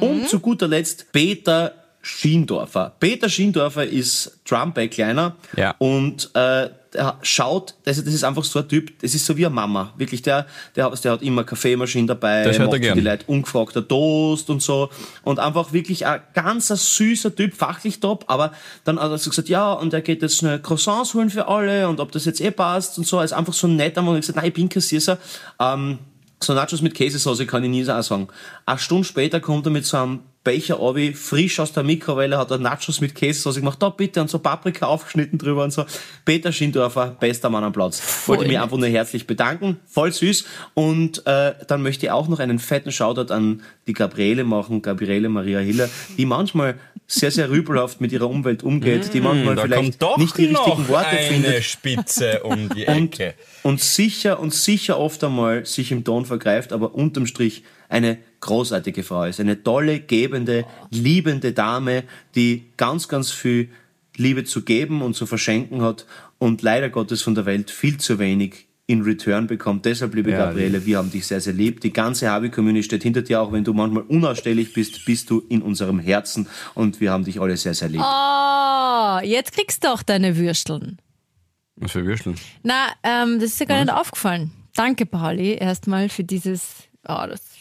Und 0.01 0.29
zu 0.29 0.41
guter 0.41 0.69
Letzt 0.69 1.13
Peter 1.13 1.75
Schiendorfer. 2.03 2.95
Peter 2.99 3.29
Schiendorfer 3.29 3.87
ist 3.87 4.41
Drum-Backliner 4.49 5.37
Ja. 5.57 5.75
und 5.79 6.31
äh, 6.35 6.71
der 6.93 7.19
schaut, 7.23 7.75
also 7.87 8.03
das 8.03 8.15
ist 8.15 8.25
einfach 8.25 8.45
so 8.45 8.59
ein 8.59 8.69
Typ, 8.69 8.99
das 9.01 9.15
ist 9.15 9.25
so 9.25 9.37
wie 9.37 9.47
eine 9.47 9.55
Mama. 9.55 9.93
Wirklich, 9.97 10.23
der, 10.23 10.47
der, 10.75 10.87
hat, 10.87 11.05
der 11.05 11.13
hat 11.13 11.23
immer 11.23 11.45
Kaffeemaschine 11.45 12.09
dabei, 12.09 12.45
Das 12.45 12.59
hört 12.59 12.73
er 12.73 12.81
macht 12.81 12.97
die 12.97 13.01
Leute 13.01 13.25
ungefragter 13.27 13.87
Toast 13.87 14.51
und 14.51 14.63
so. 14.63 14.91
Und 15.23 15.39
einfach 15.39 15.73
wirklich 15.73 16.07
ein 16.07 16.21
ganz 16.35 16.71
ein 16.71 16.77
süßer 16.77 17.35
Typ, 17.35 17.55
fachlich 17.55 18.01
top, 18.01 18.25
aber 18.29 18.53
dann 18.85 18.99
hat 18.99 19.11
er 19.11 19.19
so 19.19 19.31
gesagt, 19.31 19.49
ja, 19.49 19.73
und 19.73 19.93
er 19.93 20.01
geht 20.01 20.23
jetzt 20.23 20.39
schnell 20.39 20.59
Croissants 20.61 21.15
holen 21.15 21.31
für 21.31 21.47
alle 21.49 21.89
und 21.89 22.01
ob 22.01 22.13
das 22.13 22.25
jetzt 22.25 22.41
eh 22.41 22.51
passt 22.51 22.99
und 22.99 23.07
so. 23.07 23.19
Er 23.19 23.25
ist 23.25 23.33
einfach 23.33 23.53
so 23.53 23.67
nett, 23.67 23.97
und 23.97 24.09
ich 24.15 24.21
gesagt, 24.23 24.37
nein, 24.37 24.47
ich 24.47 24.55
bin 24.55 24.69
Kassierer. 24.69 25.19
Ähm, 25.59 25.99
so 26.43 26.55
Nachos 26.55 26.81
mit 26.81 26.95
Käsesauce 26.95 27.47
kann 27.47 27.63
ich 27.65 27.71
nie 27.71 27.85
so 27.85 28.01
sagen. 28.01 28.29
Eine 28.65 28.79
Stunde 28.79 29.05
später 29.05 29.41
kommt 29.41 29.67
er 29.67 29.73
mit 29.73 29.85
so 29.85 29.99
einem 29.99 30.21
Becher 30.43 30.81
Obi, 30.81 31.13
frisch 31.13 31.61
aus 31.61 31.73
der 31.73 31.83
Mikrowelle, 31.83 32.39
hat 32.39 32.51
er 32.51 32.57
Nachos 32.57 33.03
mit 33.03 33.15
Käsesauce 33.15 33.57
gemacht, 33.57 33.77
da 33.83 33.91
bitte, 33.91 34.23
und 34.23 34.31
so 34.31 34.39
Paprika 34.39 34.87
aufgeschnitten 34.87 35.39
drüber 35.39 35.65
und 35.65 35.71
so. 35.71 35.85
Peter 36.25 36.51
Schindorfer, 36.51 37.15
bester 37.21 37.51
Mann 37.51 37.63
am 37.63 37.73
Platz. 37.75 38.01
Wollte 38.27 38.47
mich 38.47 38.59
einfach 38.59 38.79
nur 38.79 38.89
herzlich 38.89 39.27
bedanken, 39.27 39.79
voll 39.87 40.11
süß. 40.13 40.47
Und 40.73 41.27
äh, 41.27 41.53
dann 41.69 41.83
möchte 41.83 42.07
ich 42.07 42.13
auch 42.13 42.27
noch 42.29 42.39
einen 42.39 42.59
fetten 42.59 42.91
Shoutout 42.91 43.33
an 43.35 43.63
die 43.87 43.93
Gabriele 43.93 44.45
machen, 44.45 44.81
Gabriele 44.81 45.29
Maria 45.29 45.59
Hiller, 45.59 45.91
die 46.17 46.25
manchmal 46.25 46.77
sehr, 47.07 47.31
sehr 47.33 47.51
rübelhaft 47.51 48.01
mit 48.01 48.13
ihrer 48.13 48.31
Umwelt 48.31 48.63
umgeht, 48.63 49.13
die 49.13 49.21
manchmal 49.21 49.51
Hm, 49.51 49.57
Da 49.57 49.63
vielleicht 49.65 49.83
nicht 50.19 50.39
die 50.39 50.47
richtigen 50.47 50.89
Worte 50.89 51.09
eine 51.09 51.19
findet. 51.29 51.65
Spitze 51.65 52.43
um 52.45 52.69
die 52.71 52.87
Und, 52.87 53.19
Ecke. 53.21 53.35
und 53.63 53.81
sicher 53.81 54.41
und 54.41 54.55
sicher 54.55 54.99
oft 54.99 55.23
einmal 55.23 55.67
sich 55.67 55.93
im 55.93 56.03
Ton 56.05 56.25
vergreift, 56.25 56.73
aber 56.73 56.95
unterm 56.95 57.27
Strich 57.27 57.65
eine 57.91 58.19
großartige 58.41 59.03
Frau 59.03 59.25
ist. 59.25 59.41
Eine 59.41 59.63
tolle, 59.63 60.01
gebende, 60.01 60.65
liebende 60.91 61.53
Dame, 61.53 62.05
die 62.35 62.65
ganz, 62.79 63.09
ganz 63.09 63.31
viel 63.31 63.69
Liebe 64.17 64.45
zu 64.45 64.63
geben 64.63 65.03
und 65.03 65.15
zu 65.15 65.27
verschenken 65.27 65.83
hat 65.83 66.07
und 66.39 66.63
leider 66.63 66.89
Gottes 66.89 67.23
von 67.23 67.35
der 67.35 67.45
Welt 67.45 67.71
viel 67.71 67.99
zu 67.99 68.19
wenig 68.19 68.67
in 68.87 69.03
Return 69.03 69.47
bekommt. 69.47 69.85
Deshalb, 69.85 70.15
liebe 70.15 70.33
Ja, 70.33 70.47
Gabriele, 70.47 70.85
wir 70.85 70.99
haben 70.99 71.11
dich 71.13 71.27
sehr, 71.27 71.41
sehr 71.41 71.53
lieb. 71.53 71.81
Die 71.81 71.93
ganze 71.93 72.29
Habi-Community 72.29 72.83
steht 72.83 73.03
hinter 73.05 73.23
dir, 73.23 73.41
auch 73.41 73.53
wenn 73.53 73.63
du 73.63 73.73
manchmal 73.73 74.03
unausstehlich 74.03 74.73
bist, 74.73 75.05
bist 75.05 75.31
du 75.31 75.45
in 75.49 75.63
unserem 75.63 76.01
Herzen 76.01 76.49
und 76.75 77.01
wir 77.01 77.13
haben 77.13 77.25
dich 77.25 77.41
alle 77.41 77.57
sehr, 77.57 77.75
sehr 77.75 77.89
lieb. 77.89 78.03
Oh, 78.03 79.19
jetzt 79.23 79.53
kriegst 79.53 79.85
du 79.85 79.93
auch 79.93 80.03
deine 80.03 80.37
Würsteln. 80.37 80.99
Was 81.77 81.93
für 81.93 82.05
Würsteln? 82.05 82.35
Na, 82.65 82.89
ähm, 83.05 83.39
das 83.39 83.51
ist 83.51 83.61
ja 83.61 83.67
gar 83.67 83.85
nicht 83.85 83.93
aufgefallen. 83.93 84.51
Danke, 84.75 85.07
Pauli, 85.07 85.55
erstmal 85.55 86.09
für 86.09 86.25
dieses. 86.25 86.89
Oh, 87.09 87.25
das 87.29 87.60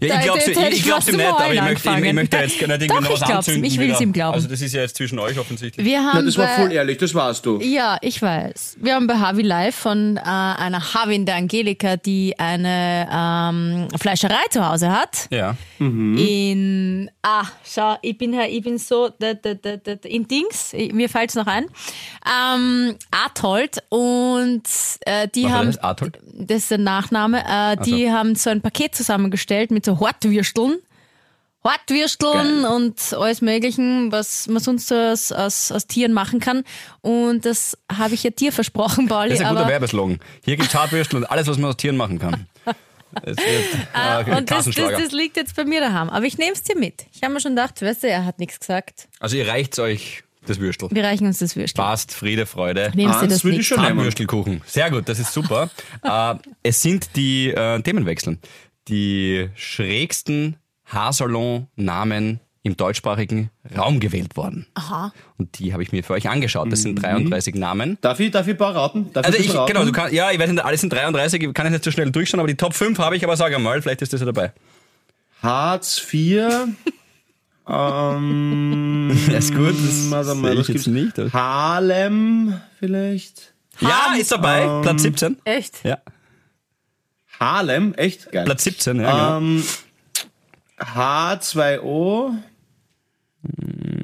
Ja, 0.00 0.16
ich 0.18 0.22
glaub's, 0.24 0.46
jetzt 0.46 0.58
ich, 0.72 0.82
glaub's 0.82 1.08
ihm 1.08 1.16
nicht, 1.16 1.26
aber 1.28 1.52
ich 1.54 1.60
möchte, 1.60 1.90
ich, 1.90 1.96
ich 2.04 2.12
möchte 2.12 2.36
jetzt 2.36 2.60
nicht 2.60 2.62
Doch, 2.62 2.68
irgendwie 2.96 3.04
ich 3.04 3.10
was 3.10 3.20
glaub's 3.20 3.28
ihm. 3.28 3.36
anzünden. 3.36 3.64
Ich 3.64 3.78
will's 3.78 3.90
wieder. 3.90 4.00
ihm 4.00 4.12
glauben. 4.12 4.34
Also 4.34 4.48
das 4.48 4.60
ist 4.60 4.72
ja 4.74 4.80
jetzt 4.82 4.96
zwischen 4.96 5.18
euch 5.18 5.38
offensichtlich. 5.38 5.84
Wir 5.86 5.98
haben 6.00 6.10
Na, 6.14 6.22
das 6.22 6.36
war 6.38 6.46
bei- 6.46 6.56
voll 6.62 6.72
ehrlich, 6.72 6.98
das 6.98 7.14
warst 7.14 7.44
du. 7.46 7.60
Ja, 7.60 7.98
ich 8.00 8.20
weiß. 8.22 8.76
Wir 8.80 8.94
haben 8.94 9.06
bei 9.06 9.14
Havi 9.18 9.42
Live 9.42 9.74
von 9.76 10.16
äh, 10.16 10.20
einer 10.20 10.94
Havin 10.94 11.26
der 11.26 11.36
Angelika, 11.36 11.96
die 11.96 12.38
eine 12.38 13.08
ähm, 13.12 13.88
Fleischerei 14.00 14.42
zu 14.50 14.68
Hause 14.68 14.90
hat. 14.90 15.26
Ja. 15.30 15.56
In, 15.78 17.10
ah, 17.22 17.44
schau, 17.64 17.96
ich 18.02 18.16
bin, 18.18 18.32
ja- 18.34 18.46
ich 18.46 18.62
bin 18.62 18.78
so, 18.78 19.10
da, 19.18 19.34
da, 19.34 19.54
da, 19.54 19.76
da, 19.76 19.92
in 20.04 20.26
Dings, 20.28 20.72
ich- 20.72 20.92
mir 20.92 21.08
fällt's 21.08 21.34
noch 21.34 21.46
ein, 21.46 21.66
ähm, 22.26 22.94
Arthold 23.10 23.78
und 23.88 24.62
äh, 25.06 25.28
die 25.34 25.44
Was 25.44 25.52
haben, 25.52 25.78
Arthold? 25.80 26.18
das 26.32 26.58
ist 26.58 26.70
der 26.70 26.78
Nachname, 26.78 27.42
äh, 27.46 27.76
die 27.84 28.10
haben 28.10 28.34
so 28.34 28.50
ein 28.50 28.60
Paket 28.60 28.94
zusammengestellt 28.94 29.70
mit 29.70 29.81
so 29.84 29.98
Hortwürsteln. 30.00 30.78
Hortwürsteln 31.64 32.64
und 32.64 33.12
alles 33.12 33.40
Möglichen, 33.40 34.10
was 34.10 34.48
man 34.48 34.60
sonst 34.60 34.88
so 34.88 34.96
aus, 34.96 35.30
aus, 35.30 35.70
aus 35.70 35.86
Tieren 35.86 36.12
machen 36.12 36.40
kann. 36.40 36.64
Und 37.02 37.46
das 37.46 37.78
habe 37.90 38.14
ich 38.14 38.24
ja 38.24 38.30
dir 38.30 38.52
versprochen, 38.52 39.06
Pauli. 39.06 39.30
Das 39.30 39.40
ist 39.40 39.46
ein 39.46 39.54
guter 39.54 39.68
Werbeslogan. 39.68 40.18
Hier 40.44 40.56
gibt's 40.56 40.74
Hartwürstel 40.74 41.18
und 41.18 41.24
alles, 41.26 41.46
was 41.46 41.58
man 41.58 41.70
aus 41.70 41.76
Tieren 41.76 41.96
machen 41.96 42.18
kann. 42.18 42.48
Es 43.22 43.36
wird 43.36 43.46
Ah, 43.92 44.22
äh, 44.22 44.36
und 44.38 44.50
das, 44.50 44.64
das, 44.64 44.74
das 44.74 45.12
liegt 45.12 45.36
jetzt 45.36 45.54
bei 45.54 45.64
mir 45.64 45.80
daheim. 45.80 46.10
Aber 46.10 46.24
ich 46.24 46.38
nehme 46.38 46.52
es 46.52 46.62
dir 46.62 46.76
mit. 46.76 47.06
Ich 47.12 47.22
habe 47.22 47.34
mir 47.34 47.40
schon 47.40 47.54
gedacht, 47.54 47.80
weißt 47.80 48.02
du, 48.02 48.08
er 48.08 48.24
hat 48.24 48.38
nichts 48.38 48.58
gesagt. 48.58 49.08
Also 49.20 49.36
ihr 49.36 49.46
reicht 49.46 49.78
euch 49.78 50.24
das 50.46 50.58
Würstel. 50.58 50.88
Wir 50.90 51.04
reichen 51.04 51.26
uns 51.26 51.38
das 51.38 51.54
Würstel. 51.54 51.80
Passt, 51.80 52.12
Friede, 52.12 52.46
Freude. 52.46 52.90
Nimmst 52.94 53.16
du 53.16 53.24
Eins 53.24 53.32
das 53.34 53.44
würde 53.44 53.54
ich 53.54 53.58
mit? 53.58 53.66
schon 53.66 53.82
nehmen. 53.82 54.02
Würstelkuchen. 54.02 54.62
Sehr 54.66 54.90
gut, 54.90 55.08
das 55.08 55.18
ist 55.18 55.32
super. 55.32 55.70
äh, 56.02 56.34
es 56.62 56.82
sind 56.82 57.14
die 57.14 57.50
äh, 57.50 57.80
Themenwechseln. 57.80 58.40
Die 58.88 59.48
schrägsten 59.54 60.56
Haarsalon-Namen 60.86 62.40
im 62.64 62.76
deutschsprachigen 62.76 63.50
Raum 63.76 63.98
gewählt 63.98 64.36
worden. 64.36 64.66
Aha. 64.74 65.12
Und 65.36 65.58
die 65.58 65.72
habe 65.72 65.82
ich 65.82 65.90
mir 65.90 66.04
für 66.04 66.12
euch 66.12 66.28
angeschaut. 66.28 66.70
Das 66.70 66.82
sind 66.82 66.96
33 67.02 67.56
Namen. 67.56 67.98
Darf 68.00 68.20
ich, 68.20 68.30
darf 68.30 68.46
ich 68.46 68.54
ein 68.54 68.58
paar 68.58 68.74
raten? 68.74 69.12
Darf 69.12 69.26
Also 69.26 69.38
ich, 69.38 69.52
raten? 69.54 69.72
genau, 69.72 69.84
du 69.84 69.90
kannst, 69.92 70.12
ja, 70.12 70.30
ich 70.30 70.38
weiß 70.38 70.50
nicht, 70.50 70.64
alles 70.64 70.80
sind 70.80 70.92
33, 70.92 71.42
ich 71.42 71.54
kann 71.54 71.66
ich 71.66 71.72
nicht 71.72 71.82
so 71.84 71.90
schnell 71.90 72.10
durchschauen, 72.12 72.38
aber 72.40 72.46
die 72.48 72.54
Top 72.56 72.74
5 72.74 72.98
habe 72.98 73.16
ich, 73.16 73.24
aber 73.24 73.36
sag 73.36 73.52
einmal, 73.52 73.82
vielleicht 73.82 74.02
ist 74.02 74.12
das 74.12 74.20
ja 74.20 74.26
dabei. 74.26 74.52
Hartz 75.42 75.98
IV. 76.12 76.44
ähm, 77.68 79.10
Das 79.30 79.46
ist 79.46 79.54
gut, 79.56 79.70
das 79.70 80.10
warte 80.10 80.34
mal, 80.36 80.52
ich 80.52 80.68
jetzt 80.68 80.84
gibt's? 80.84 80.86
nicht. 80.86 81.18
Harlem 81.32 82.60
vielleicht? 82.78 83.54
Ja, 83.80 84.14
ist 84.18 84.30
dabei, 84.30 84.82
Platz 84.82 85.02
17. 85.02 85.38
Echt? 85.44 85.82
Ja, 85.84 85.98
Harlem, 87.42 87.94
echt 87.94 88.30
geil. 88.30 88.44
Platz 88.44 88.64
17, 88.64 89.00
ja, 89.00 89.10
genau. 89.10 89.38
Ähm, 89.38 89.64
H2O. 90.78 92.34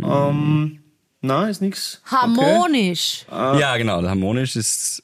Ähm, 0.03 0.83
na, 1.21 1.49
ist 1.49 1.61
nix. 1.61 2.01
Harmonisch. 2.05 3.25
Ja, 3.31 3.77
genau, 3.77 4.03
harmonisch 4.03 4.57
ist. 4.57 5.03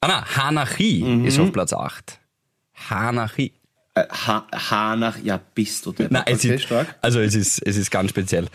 Ah, 0.00 0.08
na, 0.08 0.36
Hanachie 0.36 1.24
ist 1.26 1.38
auf 1.38 1.52
Platz 1.52 1.72
8. 1.72 2.18
Hanachie. 2.90 3.52
Äh, 3.94 4.04
ha, 4.10 5.12
ja, 5.22 5.40
bist 5.54 5.86
du 5.86 5.92
der. 5.92 6.08
Nein, 6.10 6.24
es 6.26 6.40
okay, 6.40 6.54
ist, 6.56 6.64
stark. 6.64 6.94
also 7.00 7.20
es 7.20 7.34
ist, 7.34 7.58
es 7.66 7.76
ist 7.76 7.90
ganz 7.90 8.10
speziell. 8.10 8.46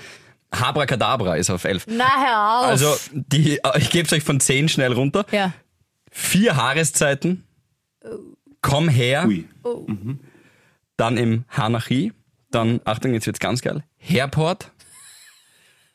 Habracadabra 0.54 1.36
ist 1.36 1.50
auf 1.50 1.64
11. 1.64 1.88
Na, 1.88 2.06
hör 2.06 2.60
auf. 2.60 2.66
Also, 2.68 2.96
die, 3.12 3.60
ich 3.78 3.90
gebe 3.90 4.06
es 4.06 4.14
euch 4.14 4.24
von 4.24 4.40
10 4.40 4.70
schnell 4.70 4.94
runter. 4.94 5.26
ja. 5.32 5.54
Vier 6.14 6.58
Haareszeiten. 6.58 7.48
Komm 8.72 8.88
her. 8.90 9.26
Ui. 9.28 9.46
Dann 10.98 11.18
im 11.18 11.46
Hanachie. 11.50 12.14
Dann, 12.52 12.80
Achtung, 12.86 13.14
jetzt 13.14 13.26
wird's 13.26 13.40
ganz 13.40 13.62
geil. 13.62 13.84
Herport. 13.98 14.72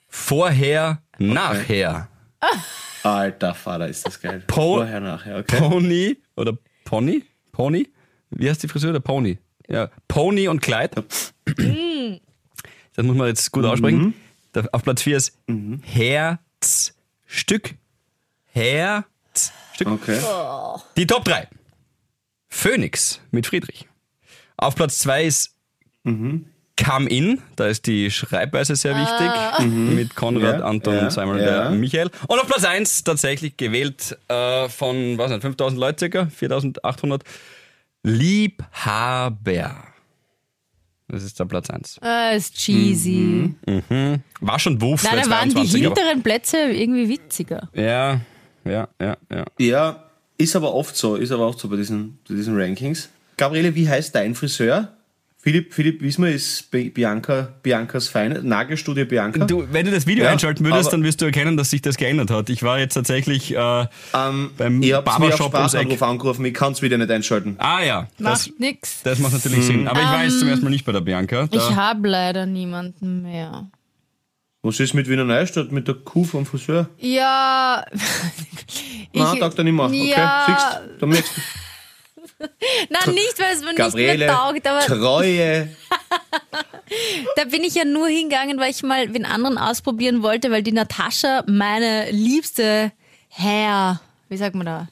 Vorher, 0.09 1.03
nachher. 1.19 2.09
Alter 3.03 3.55
Vater, 3.55 3.89
ist 3.89 4.07
das 4.07 4.21
geil. 4.21 4.43
Po- 4.47 4.77
Vorher, 4.77 5.01
nachher, 5.01 5.39
okay. 5.39 5.57
Pony 5.59 6.17
oder 6.37 6.57
Pony? 6.85 7.25
Pony? 7.53 7.89
Wie 8.31 8.49
heißt 8.49 8.63
die 8.63 8.69
Frisur? 8.69 8.93
Der 8.93 9.01
Pony. 9.01 9.39
Ja, 9.69 9.91
Pony 10.09 10.49
und 10.49 10.61
Kleid. 10.61 10.93
Das 12.95 13.05
muss 13.05 13.15
man 13.15 13.27
jetzt 13.29 13.53
gut 13.53 13.67
aussprechen. 13.67 14.15
Da- 14.53 14.67
Auf 14.73 14.83
Platz 14.83 15.03
4 15.03 15.19
ist 15.19 15.37
Herzstück. 15.83 17.75
Herzstück. 18.47 19.87
Okay. 19.87 20.19
Die 20.97 21.07
Top 21.07 21.25
3. 21.27 21.47
Phoenix 22.49 23.21
mit 23.31 23.47
Friedrich. 23.47 23.87
Auf 24.57 24.75
Platz 24.75 24.99
2 24.99 25.25
ist 25.25 25.55
Come 26.05 27.09
In, 27.09 27.41
da 27.57 27.67
ist 27.67 27.87
die 27.87 28.11
Schreibweise 28.11 28.77
sehr 28.77 28.95
wichtig, 28.97 29.67
mit 29.95 30.15
Konrad, 30.15 30.61
Ja, 30.61 30.67
Anton, 30.67 30.95
ja, 30.95 31.11
Simon 31.11 31.39
ja. 31.39 31.43
und 31.43 31.47
der 31.47 31.71
Michael. 31.71 32.11
Und 32.29 32.39
auf 32.39 32.47
Platz 32.47 32.65
1 32.65 33.03
tatsächlich 33.05 33.57
gewählt 33.57 34.17
äh, 34.29 34.69
von, 34.69 35.17
was 35.19 35.31
nicht, 35.31 35.43
5000 35.43 35.81
Leute 35.81 35.99
circa, 36.01 36.27
4800, 36.27 37.25
Liebhaber. 38.03 39.85
Das 41.09 41.23
ist 41.23 41.39
der 41.39 41.45
Platz 41.45 41.71
1. 41.71 42.01
Äh, 42.03 42.37
ist 42.37 42.57
cheesy. 42.57 43.55
War 44.41 44.59
schon 44.59 44.81
Wuff, 44.81 45.05
Nein, 45.05 45.21
da 45.25 45.31
waren 45.31 45.49
die 45.49 45.55
22, 45.55 45.87
aber- 45.87 45.95
hinteren 46.01 46.23
Plätze 46.23 46.57
irgendwie 46.59 47.09
witziger. 47.09 47.69
Ja, 47.75 48.21
ja, 48.65 48.89
ja, 49.01 49.17
ja. 49.31 49.45
Ja, 49.59 50.06
ist 50.39 50.57
aber 50.57 50.75
oft 50.75 50.97
so, 50.97 51.17
ist 51.17 51.33
aber 51.33 51.47
oft 51.47 51.59
so 51.59 51.69
bei 51.69 51.77
diesen, 51.77 52.19
bei 52.29 52.35
diesen 52.35 52.59
Rankings. 52.59 53.09
Gabriele, 53.37 53.75
wie 53.75 53.89
heißt 53.89 54.15
dein 54.15 54.35
Friseur? 54.35 54.93
Philipp, 55.39 55.73
Philipp 55.75 56.03
Wismar 56.03 56.31
ist 56.31 56.73
Bi- 56.73 56.91
Bianca, 56.91 57.53
Biancas 57.63 58.09
Feine, 58.09 58.43
Nagelstudio 58.43 59.05
Bianca. 59.07 59.45
Du, 59.45 59.63
wenn 59.71 59.87
du 59.87 59.93
das 59.93 60.05
Video 60.05 60.25
Ja, 60.25 60.33
einschalten 60.33 60.65
würdest, 60.65 60.87
aber- 60.89 60.91
dann 60.97 61.05
wirst 61.05 61.21
du 61.21 61.27
erkennen, 61.27 61.57
dass 61.57 61.71
sich 61.71 61.81
das 61.83 61.97
geändert 61.97 62.31
hat. 62.33 62.49
Ich 62.51 62.65
war 62.65 62.81
jetzt 62.81 62.95
tatsächlich 62.95 63.55
äh, 63.55 63.87
ähm, 64.13 64.51
beim 64.57 64.83
auf 64.93 65.05
Barbershop 65.05 65.55
ums 65.55 65.75
Eck. 65.75 66.03
Angerufen, 66.03 66.45
ich 66.47 66.53
kann 66.55 66.73
es 66.73 66.83
wieder 66.83 66.99
nicht 66.99 67.11
einschalten. 67.13 67.55
Ah 67.59 67.81
ja, 67.81 68.09
das, 68.19 68.49
Macht 68.49 68.59
nix. 68.61 69.03
das 69.05 69.21
macht 69.21 69.35
natürlich 69.35 69.65
Sinn. 69.67 69.87
Aber 69.87 70.01
ich 70.01 70.07
war 70.09 70.25
jetzt 70.25 70.41
zum 70.41 70.49
ersten 70.49 70.65
Mal 70.65 70.71
nicht 70.71 70.85
bei 70.85 70.91
der 70.91 71.01
Bianca. 71.03 71.47
Da, 71.47 71.57
Ich 71.57 71.77
habe 71.77 72.09
leider 72.09 72.45
niemanden 72.47 73.23
mehr. 73.23 73.71
Was 74.67 74.81
ist 74.81 74.95
mit 74.95 75.09
Wiener 75.09 75.23
Neustadt, 75.23 75.71
mit 75.71 75.87
der 75.87 75.95
Kuh 75.95 76.25
vom 76.25 76.45
Friseur? 76.45 76.89
Ja. 76.99 77.87
Nein, 79.13 79.39
tagt 79.39 79.59
er 79.59 79.63
nicht 79.63 79.73
mehr. 79.73 79.85
Okay, 79.85 80.11
ja, 80.11 80.45
siehst 80.49 81.01
du, 81.01 81.07
merkst 81.07 81.37
du. 81.37 82.45
Nein, 82.91 83.15
nicht, 83.15 83.39
weil 83.39 83.55
es 83.55 83.61
mir 83.61 83.67
nicht 83.69 83.77
Gabriele, 83.77 84.27
mehr 84.27 84.35
taugt, 84.35 84.67
aber 84.67 84.81
Treue. 84.81 85.69
da 87.37 87.45
bin 87.45 87.63
ich 87.63 87.77
ja 87.77 87.85
nur 87.85 88.09
hingegangen, 88.09 88.59
weil 88.59 88.73
ich 88.73 88.83
mal 88.83 89.07
den 89.07 89.25
anderen 89.25 89.57
ausprobieren 89.57 90.25
wollte, 90.25 90.51
weil 90.51 90.65
die 90.65 90.73
Natascha 90.73 91.45
meine 91.47 92.11
liebste 92.11 92.91
Herr, 93.29 94.01
wie 94.29 94.37
sagt 94.37 94.57
man 94.57 94.67
da? 94.67 94.89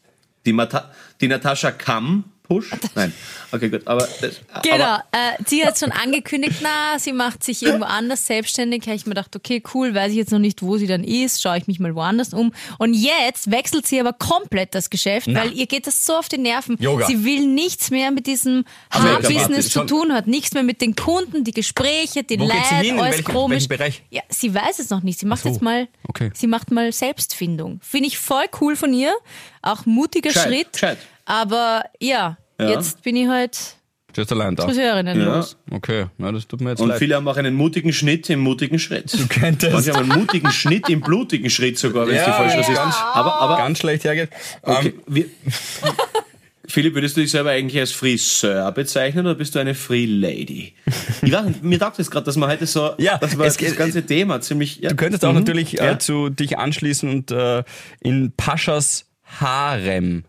Die, 0.47 0.53
Mata 0.53 0.93
die 1.21 1.27
Natascha 1.27 1.73
Kamm 1.73 2.23
Push? 2.47 2.71
Nein. 2.95 3.13
Okay, 3.53 3.71
gut. 3.71 3.87
Aber, 3.87 4.07
das, 4.21 4.35
Genau, 4.63 4.85
aber 4.85 5.05
äh, 5.13 5.43
sie 5.47 5.65
hat 5.65 5.79
schon 5.79 5.91
angekündigt, 5.93 6.57
na, 6.63 6.99
sie 6.99 7.15
macht 7.15 7.43
sich 7.43 7.63
irgendwo 7.63 7.87
anders 7.87 8.27
selbstständig. 8.27 8.83
Habe 8.83 8.97
ich 8.97 9.07
mir 9.07 9.15
gedacht, 9.15 9.35
okay, 9.35 9.63
cool, 9.73 9.95
weiß 9.95 10.11
ich 10.11 10.19
jetzt 10.19 10.31
noch 10.31 10.39
nicht, 10.39 10.61
wo 10.61 10.77
sie 10.77 10.87
dann 10.87 11.05
ist, 11.05 11.41
schaue 11.41 11.57
ich 11.57 11.67
mich 11.69 11.81
mal 11.81 11.95
woanders 11.95 12.35
um. 12.35 12.53
Und 12.79 12.93
jetzt 12.93 13.51
wechselt 13.51 13.87
sie 13.87 13.99
aber 13.99 14.13
komplett 14.13 14.75
das 14.75 14.91
Geschäft, 14.91 15.27
Na. 15.31 15.41
weil 15.41 15.53
ihr 15.55 15.67
geht 15.67 15.87
das 15.87 16.05
so 16.05 16.17
auf 16.17 16.29
die 16.29 16.37
Nerven. 16.37 16.77
Yoga. 16.79 17.07
Sie 17.07 17.25
will 17.25 17.47
nichts 17.47 17.91
mehr 17.91 18.11
mit 18.11 18.27
diesem 18.27 18.67
Haarbusiness 18.91 19.71
zu 19.71 19.85
tun, 19.85 20.13
hat 20.13 20.27
nichts 20.27 20.53
mehr 20.53 20.63
mit 20.65 20.83
den 20.83 20.95
Kunden, 20.95 21.45
die 21.45 21.53
Gespräche, 21.53 22.25
die 22.25 22.37
Leute, 22.37 22.53
alles 22.53 22.99
welchem- 22.99 23.25
komisch. 23.25 23.69
Bereich? 23.69 24.03
Ja, 24.11 24.21
sie 24.29 24.55
weiß 24.55 24.81
es 24.81 24.91
noch 24.91 25.03
nicht. 25.03 25.19
Sie 25.19 25.25
macht 25.27 25.41
Ach 25.41 25.45
so, 25.45 25.49
jetzt 25.49 25.63
mal, 25.63 25.89
okay. 26.09 26.31
sie 26.35 26.47
macht 26.47 26.71
mal 26.71 26.93
Selbstfindung. 26.93 27.81
Finde 27.83 28.09
ich 28.09 28.19
voll 28.19 28.45
cool 28.61 28.77
von 28.77 28.93
ihr. 28.93 29.15
Auch 29.63 29.87
mutiger 29.87 30.29
Gescheit, 30.29 30.47
Schritt. 30.49 30.73
gescheit. 30.75 30.99
Aber 31.25 31.85
ja, 32.01 32.37
Ja. 32.61 32.69
jetzt 32.71 33.03
bin 33.03 33.17
ich 33.17 33.29
halt 33.29 33.77
Just 34.17 34.31
allein 34.31 34.55
da. 34.55 34.65
Friseurinnen 34.65 35.19
Ja. 35.21 35.37
los. 35.37 35.57
Okay, 35.73 36.07
na, 36.19 36.31
das 36.31 36.47
tut 36.47 36.61
mir 36.61 36.71
jetzt 36.71 36.81
Und 36.81 36.89
leid. 36.91 36.99
viele 37.01 37.17
haben 37.17 37.27
auch 37.27 37.37
einen 37.37 37.55
mutigen 37.55 37.93
Schnitt 37.93 38.31
im 38.31 38.41
mutigen 38.41 38.79
Schritt. 38.79 39.13
Du 39.13 39.27
könntest. 39.27 39.73
Manche 39.73 39.93
haben 39.93 40.11
einen 40.13 40.21
mutigen 40.21 40.53
Schnitt 40.53 40.89
im 40.89 41.01
blutigen 41.01 41.51
Schritt 41.51 41.79
sogar, 41.79 42.07
wenn 42.07 42.15
es 42.15 42.21
Ja, 42.25 42.27
die 42.43 42.51
falsch 42.51 42.69
ja. 42.69 42.89
ist. 42.89 42.97
Aber, 43.13 43.35
aber 43.41 43.57
Ganz 43.57 43.79
schlecht 43.81 44.05
hergeht. 44.05 44.31
okay, 44.63 44.89
Ähm, 44.97 45.03
wir, 45.09 45.25
Philipp, 46.67 46.95
würdest 46.95 47.17
du 47.17 47.21
dich 47.21 47.31
selber 47.31 47.51
eigentlich 47.51 47.79
als 47.79 47.93
Friseur 47.93 48.73
bezeichnen 48.73 49.27
oder 49.27 49.35
bist 49.35 49.55
du 49.55 49.59
eine 49.59 49.75
Free 49.75 50.07
Lady? 50.07 50.73
Ich 51.21 51.31
weiß 51.31 51.45
nicht, 51.47 51.63
mir 51.63 51.79
taugt 51.79 51.99
es 51.99 52.11
gerade, 52.11 52.25
dass 52.25 52.37
man 52.37 52.49
heute 52.49 52.67
so, 52.67 52.93
Ja, 52.99 53.19
dass 53.19 53.37
man 53.37 53.47
es 53.49 53.57
das 53.57 53.67
geht- 53.67 53.77
ganze 53.77 54.07
Thema 54.07 54.41
ziemlich. 54.41 54.79
Ja. 54.81 54.89
du 54.91 54.97
könntest 54.97 55.25
auch 55.27 55.33
natürlich 55.35 55.79
äh, 55.81 55.85
Ja. 55.85 55.99
zu 55.99 56.31
dich 56.31 56.57
anschließen 56.57 57.09
und 57.11 57.31
äh, 57.33 57.65
in 58.01 58.33
Paschas 58.37 59.07
Harem 59.41 60.25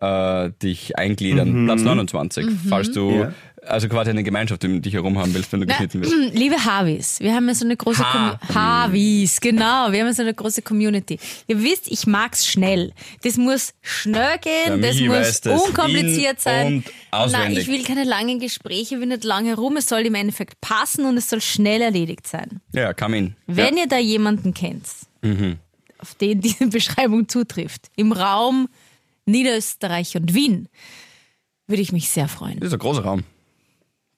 äh, 0.00 0.50
dich 0.62 0.98
eingliedern. 0.98 1.66
Platz 1.66 1.82
29. 1.82 2.46
Falls 2.68 2.90
du 2.92 3.10
Ja. 3.12 3.32
also 3.66 3.88
quasi 3.88 4.10
eine 4.10 4.22
Gemeinschaft 4.24 4.64
um 4.64 4.82
dich 4.82 4.92
herum 4.94 5.18
haben 5.18 5.32
willst, 5.34 5.52
wenn 5.52 5.60
du 5.60 5.66
Na, 5.66 5.72
geschnitten 5.74 6.02
wirst. 6.02 6.12
liebe 6.34 6.56
Havis, 6.64 7.20
wir 7.20 7.32
haben 7.34 7.46
ja 7.48 7.54
so 7.54 7.64
eine 7.64 7.76
große 7.76 8.00
Ha- 8.02 8.12
Community. 8.40 8.54
Havis, 8.54 9.40
genau, 9.40 9.92
wir 9.92 10.00
haben 10.00 10.06
ja 10.08 10.12
so 10.12 10.22
eine 10.22 10.34
große 10.34 10.62
Community. 10.62 11.18
Ihr 11.46 11.62
wisst, 11.62 11.86
ich 11.90 12.06
mag's 12.06 12.46
schnell. 12.46 12.92
Das 13.22 13.36
muss 13.36 13.72
schnell 13.82 14.38
gehen, 14.38 14.82
das 14.82 14.98
muss 15.00 15.40
das 15.40 15.62
unkompliziert 15.62 16.34
in- 16.34 16.38
sein. 16.40 16.66
und 16.66 16.84
auswendig. 17.12 17.48
Nein, 17.48 17.56
ich 17.56 17.68
will 17.68 17.84
keine 17.84 18.04
langen 18.04 18.40
Gespräche, 18.40 18.98
will 19.00 19.06
nicht 19.06 19.24
lange 19.24 19.50
herum. 19.50 19.76
Es 19.76 19.88
soll 19.88 20.00
im 20.00 20.14
Endeffekt 20.16 20.60
passen 20.60 21.04
und 21.06 21.16
es 21.16 21.30
soll 21.30 21.40
schnell 21.40 21.80
erledigt 21.80 22.26
sein. 22.26 22.60
Ja, 22.72 22.92
come 22.92 23.16
in. 23.16 23.36
Wenn 23.46 23.76
ihr 23.76 23.86
da 23.86 23.98
jemanden 23.98 24.52
kennt, 24.54 24.86
Mhm. 25.22 25.56
auf 25.98 26.14
den 26.16 26.40
diese 26.40 26.66
Beschreibung 26.68 27.28
zutrifft, 27.28 27.86
im 27.96 28.12
Raum 28.12 28.68
Niederösterreich 29.26 30.16
und 30.16 30.34
Wien, 30.34 30.68
würde 31.66 31.82
ich 31.82 31.92
mich 31.92 32.08
sehr 32.10 32.28
freuen. 32.28 32.60
Das 32.60 32.68
ist 32.68 32.72
ein 32.74 32.78
großer 32.78 33.02
Raum. 33.02 33.24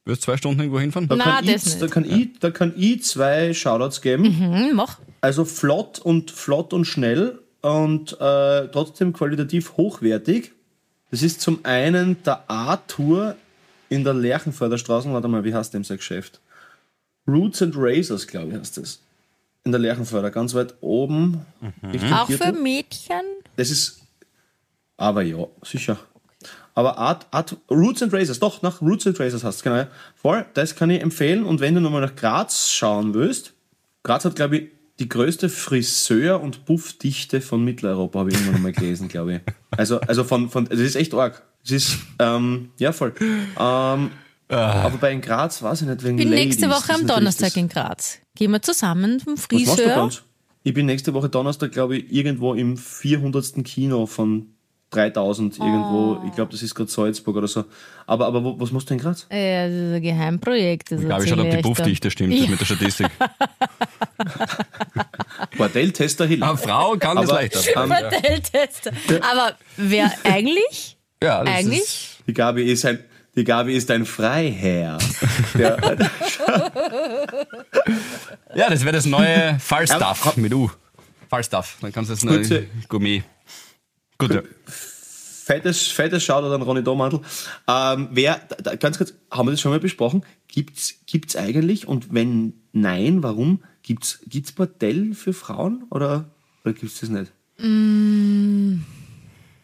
Wirst 0.05 0.23
zwei 0.23 0.37
Stunden 0.37 0.61
irgendwo 0.61 0.79
hinfahren? 0.81 1.09
Da, 1.09 1.17
Na, 1.17 1.25
kann 1.25 1.47
das 1.47 1.67
ich, 1.67 1.73
nicht. 1.73 1.83
da, 1.83 1.89
kann 1.89 2.05
ich, 2.05 2.39
da 2.39 2.51
kann 2.51 2.73
ich 2.77 3.03
zwei 3.03 3.53
Shoutouts 3.53 4.01
geben. 4.03 4.25
Hm, 4.25 4.77
mach. 4.77 4.99
Also 5.21 5.45
flott 5.45 5.99
und 5.99 6.31
flott 6.31 6.73
und 6.73 6.85
schnell 6.85 7.41
und 7.61 8.13
äh, 8.21 8.69
trotzdem 8.69 9.13
qualitativ 9.13 9.77
hochwertig. 9.77 10.53
Das 11.11 11.23
ist 11.23 11.41
zum 11.41 11.65
einen 11.65 12.23
der 12.25 12.49
A-Tour 12.49 13.37
in 13.89 14.05
der 14.05 14.15
Lerchenfelder 14.15 14.79
Straße. 14.79 15.13
Warte 15.13 15.29
mal, 15.29 15.45
wie 15.45 15.55
heißt 15.55 15.75
dem 15.75 15.83
sein 15.83 15.97
Geschäft? 15.97 16.41
Roots 17.27 17.63
and 17.63 17.75
Razors, 17.77 18.27
glaube 18.29 18.53
ich, 18.53 18.59
heißt 18.59 18.77
das. 18.77 19.01
In 19.65 19.73
der 19.73 19.81
Lerchenfelder, 19.81 20.31
ganz 20.31 20.55
weit 20.55 20.75
oben. 20.81 21.41
Richtung 21.83 22.13
Auch 22.13 22.31
für. 22.31 22.53
Mädchen? 22.53 23.23
Das 23.57 23.71
ist. 23.71 24.03
Aber 24.97 25.23
ja, 25.23 25.47
sicher. 25.62 25.99
Aber 26.75 26.99
Art, 26.99 27.26
Art, 27.31 27.57
Roots 27.71 28.03
and 28.03 28.12
Razors, 28.12 28.38
doch, 28.38 28.61
nach 28.62 28.83
Roots 28.83 29.07
and 29.07 29.19
Razors 29.19 29.45
hast 29.45 29.61
du, 29.65 29.71
genau. 29.71 29.87
Voll, 30.15 30.45
das 30.55 30.75
kann 30.76 30.91
ich 30.91 31.00
empfehlen. 31.00 31.45
Und 31.45 31.61
wenn 31.61 31.75
du 31.75 31.81
nochmal 31.81 32.03
nach 32.03 32.15
Graz 32.17 32.71
schauen 32.71 33.15
willst, 33.15 33.55
Graz 34.03 34.25
hat, 34.25 34.37
glaube 34.37 34.57
ich, 34.59 34.69
die 34.99 35.09
größte 35.09 35.49
Friseur- 35.49 36.41
und 36.41 36.65
Buffdichte 36.65 37.41
von 37.41 37.65
Mitteleuropa, 37.65 38.21
habe 38.21 38.31
ich 38.31 38.37
irgendwann 38.38 38.62
mal 38.62 38.73
gelesen, 38.73 39.09
glaube 39.09 39.35
ich. 39.37 39.41
Also, 39.76 40.00
also 40.00 40.25
von, 40.25 40.49
von, 40.50 40.67
das 40.67 40.79
ist 40.79 40.97
echt 40.97 41.12
arg. 41.15 41.43
Das 41.62 41.73
ist, 41.73 41.99
ähm, 42.19 42.71
ja, 42.79 42.93
voll. 42.93 43.12
Ähm, 43.59 44.11
aber 44.49 44.99
bei 45.00 45.12
in 45.12 45.21
Graz 45.21 45.62
weiß 45.62 45.83
ich 45.83 45.88
nicht, 45.88 46.03
wegen 46.05 46.19
Ich 46.19 46.25
bin 46.25 46.31
Ladies. 46.33 46.47
nächste 46.61 46.71
Woche 46.71 46.95
am 46.95 47.07
Donnerstag 47.07 47.49
das- 47.49 47.57
in 47.57 47.69
Graz. 47.69 48.19
Gehen 48.37 48.50
wir 48.53 48.62
zusammen 48.62 49.19
zum 49.19 49.33
Was 49.35 49.49
machst 49.50 49.53
du 49.53 49.57
bei 49.57 49.65
Friseur. 49.65 50.11
Ich 50.62 50.75
bin 50.75 50.87
nächste 50.87 51.15
Woche 51.15 51.29
Donnerstag, 51.29 51.73
glaube 51.73 51.97
ich, 51.99 52.12
irgendwo 52.12 52.55
im 52.55 52.76
400. 52.76 53.65
Kino 53.65 54.07
von 54.07 54.49
3000 54.90 55.59
irgendwo. 55.59 56.23
Ich 56.26 56.35
glaube, 56.35 56.52
das 56.52 56.62
ist 56.62 56.75
gerade 56.75 56.90
Salzburg 56.90 57.37
oder 57.37 57.49
so. 57.49 57.64
Aber, 58.07 58.26
aber 58.26 58.43
wo, 58.45 58.59
was 58.61 58.71
machst 58.71 58.88
du 58.88 58.95
in 58.95 59.00
Graz? 59.00 59.26
Ja, 59.31 59.66
das 59.66 59.75
ist 59.75 59.95
ein 59.95 60.02
Geheimprojekt. 60.02 60.93
Das 60.93 61.00
Ich 61.00 61.07
glaube, 61.07 61.25
ich 61.25 61.31
schaue, 61.31 61.43
ob 61.43 61.50
die 61.50 61.57
Buffdichte 61.59 62.11
stimmt 62.11 62.38
das 62.40 62.49
mit 62.49 62.61
der 62.61 62.64
Statistik. 62.66 63.09
Bordelltester 65.57 66.26
Hill. 66.26 66.43
Eine 66.43 66.57
Frau 66.57 66.97
kann 66.97 67.16
das 67.16 67.31
Aber, 67.31 67.40
leichter. 67.40 67.61
ähm, 67.83 67.90
dann. 67.90 68.05
Hoteltester. 68.14 68.93
Aber 69.21 69.55
wer 69.76 70.11
eigentlich? 70.25 70.97
Ja, 71.23 71.45
das 71.45 71.55
eigentlich? 71.55 71.81
Ist, 71.81 72.19
Die 72.26 72.33
Gabi 72.35 72.62
ist 72.71 72.85
ein, 72.87 72.99
die 73.35 73.45
Gabi 73.45 73.76
ist 73.76 73.90
ein 73.90 74.05
Freiherr. 74.07 74.99
Der, 75.55 76.11
ja, 78.55 78.71
das 78.71 78.83
wäre 78.85 78.93
das 78.93 79.07
neue 79.07 79.59
Fallstuff 79.59 80.37
mit 80.37 80.55
U. 80.55 80.71
Fallstuff. 81.28 81.76
Dann 81.81 81.93
kannst 81.93 82.11
du 82.11 82.14
das 82.14 82.25
neue 82.25 82.66
Gummi. 82.88 83.23
Gut, 84.18 84.35
ja. 84.35 84.42
fettes, 84.66 85.88
fettes 85.88 86.25
Shoutout 86.25 86.54
an 86.54 86.62
Ronny 86.62 86.82
Domandl. 86.82 87.20
Ähm, 87.68 88.08
wer, 88.12 88.40
da, 88.62 88.75
ganz 88.76 88.99
kurz, 88.99 89.14
haben 89.30 89.46
wir 89.46 89.52
das 89.52 89.61
schon 89.61 89.73
mal 89.73 89.80
besprochen? 89.80 90.25
Gibt's, 90.49 90.94
gibt's 91.06 91.37
eigentlich? 91.37 91.87
Und 91.87 92.12
wenn 92.12 92.54
nein, 92.73 93.23
warum? 93.23 93.62
Gibt's, 93.82 94.20
gibt's 94.26 94.52
Bordell 94.52 95.14
für 95.14 95.32
Frauen? 95.32 95.85
Oder, 95.90 96.30
oder 96.64 96.75
gibt's 96.75 97.00
das 97.00 97.11
nicht? 97.11 97.32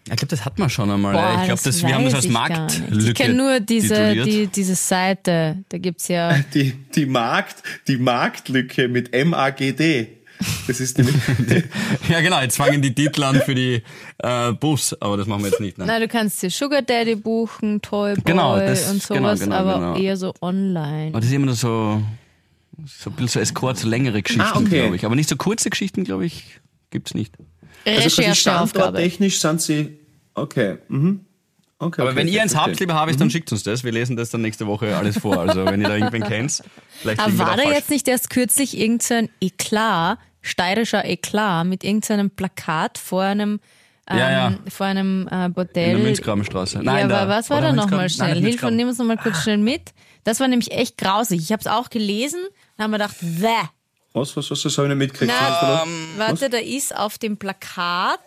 Ich 0.04 0.16
glaube, 0.16 0.26
das 0.26 0.44
hat 0.44 0.58
man 0.58 0.70
schon 0.70 0.90
einmal. 0.90 1.12
Boah, 1.12 1.38
ich 1.40 1.46
glaube, 1.46 1.60
das 1.62 1.82
wir 1.82 1.94
haben 1.94 2.04
das 2.04 2.14
als. 2.14 2.28
Marktlücke 2.28 3.08
Ich 3.10 3.14
kenne 3.14 3.34
nur 3.34 3.60
diese, 3.60 4.14
die, 4.24 4.46
diese 4.48 4.74
Seite. 4.74 5.64
Da 5.68 5.78
gibt's 5.78 6.08
ja. 6.08 6.38
Die, 6.54 6.72
die 6.72 7.06
Markt, 7.06 7.62
die 7.86 7.98
Marktlücke 7.98 8.88
mit 8.88 9.14
M-A-G-D. 9.14 10.21
Das 10.66 10.80
ist 10.80 10.98
nämlich, 10.98 11.14
Ja, 12.08 12.20
genau, 12.20 12.40
jetzt 12.40 12.56
fangen 12.56 12.82
die 12.82 12.94
Titel 12.94 13.22
an 13.24 13.36
für 13.42 13.54
die 13.54 13.82
äh, 14.18 14.52
Bus, 14.52 14.94
aber 15.00 15.16
das 15.16 15.26
machen 15.26 15.42
wir 15.44 15.50
jetzt 15.50 15.60
nicht. 15.60 15.78
Nein. 15.78 15.86
Na, 15.88 15.98
du 15.98 16.08
kannst 16.08 16.42
dir 16.42 16.50
Sugar 16.50 16.82
Daddy 16.82 17.16
buchen, 17.16 17.80
Toy 17.82 18.14
Boy 18.14 18.22
Genau, 18.24 18.58
das- 18.58 18.90
und 18.90 19.06
genau, 19.08 19.20
sowas, 19.28 19.40
genau, 19.40 19.56
aber 19.56 19.74
genau. 19.74 19.96
eher 19.96 20.16
so 20.16 20.34
online. 20.40 21.08
Aber 21.08 21.20
das 21.20 21.28
ist 21.28 21.34
immer 21.34 21.46
nur 21.46 21.54
so, 21.54 22.02
so 22.86 23.10
ein 23.10 23.16
bisschen 23.16 23.28
so 23.28 23.40
Escort, 23.40 23.78
so 23.78 23.88
längere 23.88 24.22
Geschichten, 24.22 24.42
Ah, 24.42 24.58
okay. 24.58 24.80
glaube 24.80 24.96
ich. 24.96 25.04
Aber 25.04 25.14
nicht 25.14 25.28
so 25.28 25.36
kurze 25.36 25.70
Geschichten, 25.70 26.04
glaube 26.04 26.26
ich, 26.26 26.60
gibt's 26.90 27.14
nicht. 27.14 27.34
also 27.84 28.00
quasi 28.00 28.20
Rechercheaufgabe. 28.22 28.68
standorttechnisch 28.68 29.40
sind 29.40 29.60
sie, 29.60 29.98
okay, 30.34 30.78
mhm. 30.88 31.20
Okay, 31.78 32.00
Aber 32.00 32.10
okay, 32.10 32.16
wenn 32.20 32.26
okay, 32.28 32.36
ihr 32.36 32.42
eins 32.42 32.54
habt, 32.54 32.78
lieber 32.78 32.94
Harvis, 32.94 33.16
dann 33.16 33.28
schickt 33.28 33.50
uns 33.50 33.64
das. 33.64 33.82
Wir 33.82 33.90
lesen 33.90 34.14
das 34.16 34.30
dann 34.30 34.40
nächste 34.40 34.68
Woche 34.68 34.96
alles 34.96 35.18
vor. 35.18 35.40
Also 35.40 35.64
wenn 35.64 35.80
ihr 35.82 35.88
da 35.88 35.96
irgendwen 35.96 36.22
kennt, 36.22 36.62
vielleicht 37.00 37.18
Aber 37.18 37.36
war 37.38 37.56
da 37.56 37.64
jetzt 37.64 37.90
nicht 37.90 38.06
erst 38.06 38.30
kürzlich 38.30 38.78
irgendein 38.78 39.28
Eklat, 39.40 40.20
steirischer 40.42 41.04
Eklat, 41.04 41.66
mit 41.66 41.84
irgendeinem 41.84 42.30
Plakat 42.30 42.98
vor 42.98 43.22
einem, 43.22 43.60
ähm, 44.10 44.18
Ja, 44.18 44.30
ja. 44.30 44.58
vor 44.68 44.86
einem 44.86 45.28
äh, 45.28 45.46
in 45.46 45.52
Bordell? 45.54 45.94
der 45.96 45.98
Münzgrabenstraße. 45.98 46.76
ja, 46.78 46.82
Nein, 46.82 47.04
aber 47.04 47.26
da. 47.26 47.28
was 47.28 47.48
war 47.50 47.58
Oder 47.58 47.68
da 47.68 47.72
nochmal 47.74 48.10
schnell? 48.10 48.40
Nein, 48.40 48.58
und 48.64 48.76
nimm 48.76 48.88
uns 48.88 48.98
nochmal 48.98 49.16
kurz 49.18 49.42
schnell 49.42 49.58
mit. 49.58 49.92
Das 50.24 50.38
war 50.40 50.48
nämlich 50.48 50.70
echt 50.72 50.98
grausig. 50.98 51.40
Ich 51.40 51.52
habe 51.52 51.60
es 51.60 51.66
auch 51.66 51.90
gelesen 51.90 52.40
und 52.76 52.82
habe 52.82 52.90
mir 52.90 52.98
gedacht, 52.98 53.16
Wäh. 53.20 53.68
Was, 54.14 54.36
was, 54.36 54.50
was, 54.50 54.62
was 54.62 54.76
habe 54.76 54.88
ich 54.88 54.94
nicht 54.94 54.98
mitgekriegt? 54.98 55.32
Na? 55.34 55.84
Ähm, 55.84 55.88
Warte, 56.18 56.50
da 56.50 56.58
ist 56.58 56.94
auf 56.94 57.16
dem 57.16 57.38
Plakat, 57.38 58.20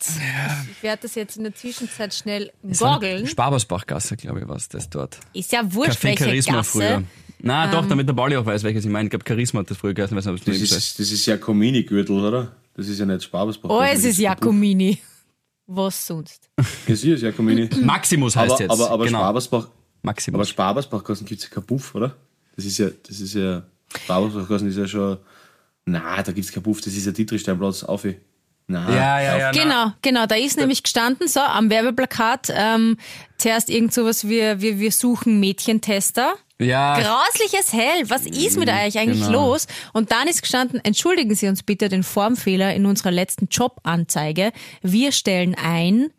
ich 0.72 0.82
werde 0.82 1.04
das 1.04 1.14
jetzt 1.14 1.38
in 1.38 1.44
der 1.44 1.54
Zwischenzeit 1.54 2.12
schnell 2.12 2.52
goggeln. 2.80 3.28
Spabersbachgasse, 3.28 4.18
glaube 4.18 4.40
ich, 4.40 4.48
war 4.48 4.56
es 4.56 4.68
das 4.68 4.90
dort. 4.90 5.20
Ist 5.34 5.52
ja 5.52 5.62
wurscht, 5.74 6.00
Café 6.00 6.04
welche 6.06 6.24
Charisma 6.24 6.54
Gasse. 6.58 6.72
früher. 6.72 7.04
Na, 7.48 7.68
doch, 7.68 7.88
damit 7.88 8.08
der 8.08 8.14
Pauli 8.14 8.36
auch 8.38 8.46
weiß, 8.46 8.64
welches 8.64 8.86
ich 8.86 8.92
meine. 8.92 9.06
Ich 9.06 9.12
glaube, 9.12 9.24
Charisma 9.28 9.60
hat 9.60 9.70
das 9.70 9.78
früher 9.78 9.94
geheißen, 9.94 10.18
weiß 10.18 10.26
nicht, 10.26 10.48
es 10.48 10.60
Das 10.62 10.72
ist. 10.72 11.00
das 11.00 11.12
ist 11.12 11.28
ja 11.28 11.38
Comini-Gürtel, 11.38 12.26
oder? 12.26 12.56
Das 12.74 12.88
ist 12.88 12.98
ja 12.98 13.06
nicht 13.06 13.22
Spabersbach. 13.22 13.70
Oh, 13.70 13.82
es 13.82 14.04
ist 14.04 14.18
Jacomini. 14.18 14.98
Was 15.68 16.08
sonst? 16.08 16.50
Das 16.88 17.04
ist 17.04 17.22
ja 17.22 17.32
Comini. 17.32 17.70
Maximus 17.84 18.36
heißt 18.36 18.52
aber, 18.52 18.62
jetzt. 18.62 18.72
aber, 18.72 18.90
aber 18.90 19.06
genau. 19.06 19.20
Spabersbach, 19.20 19.64
aber 19.66 19.72
Maximus. 20.02 20.50
Spabersbachgassen 20.50 21.28
gibt 21.28 21.42
es 21.42 21.48
ja 21.48 21.54
kein 21.54 21.64
Buff, 21.66 21.94
oder? 21.94 22.16
Das 22.56 22.66
ist 22.66 22.80
ja, 22.80 22.90
das 23.08 23.20
ist 23.20 23.36
ja, 23.36 23.62
Spabersbachgassen 23.96 24.68
ist 24.68 24.78
ja 24.78 24.88
schon, 24.88 25.18
na, 25.86 26.24
da 26.24 26.32
gibt 26.32 26.48
es 26.48 26.52
kein 26.52 26.64
Buff, 26.64 26.82
das 26.82 26.96
ist 26.96 27.06
ja 27.06 27.12
Dietrichsteinplatz, 27.12 27.84
auf. 27.84 28.08
Na, 28.68 28.90
ja, 28.90 29.22
ja, 29.22 29.38
ja. 29.38 29.52
na. 29.52 29.64
Genau, 29.64 29.94
genau, 30.02 30.26
da 30.26 30.36
ist 30.36 30.58
nämlich 30.58 30.82
gestanden, 30.82 31.28
so 31.28 31.42
am 31.42 31.70
Werbeplakat, 31.70 32.52
ähm, 32.56 32.98
zuerst 33.38 33.70
irgend 33.70 33.94
sowas 33.94 34.28
wie, 34.28 34.40
wir, 34.40 34.80
wir 34.80 34.92
suchen 34.92 35.40
Mädchentester. 35.40 36.34
Ja, 36.60 36.98
Grausliches 37.00 37.74
Hell, 37.74 38.10
was 38.10 38.26
ist 38.26 38.58
mit 38.58 38.70
euch 38.70 38.98
eigentlich 38.98 39.26
genau. 39.26 39.50
los? 39.52 39.68
Und 39.92 40.12
dann 40.12 40.28
ist 40.30 40.42
gestanden, 40.42 40.80
entschuldigen 40.84 41.36
Sie 41.36 41.48
uns 41.50 41.64
bitte 41.64 41.90
den 41.90 42.04
Formfehler 42.04 42.74
in 42.74 42.86
unserer 42.86 43.12
letzten 43.12 43.48
Jobanzeige. 43.52 44.54
Wir 44.82 45.12
stellen 45.12 45.56
ein 45.62 46.12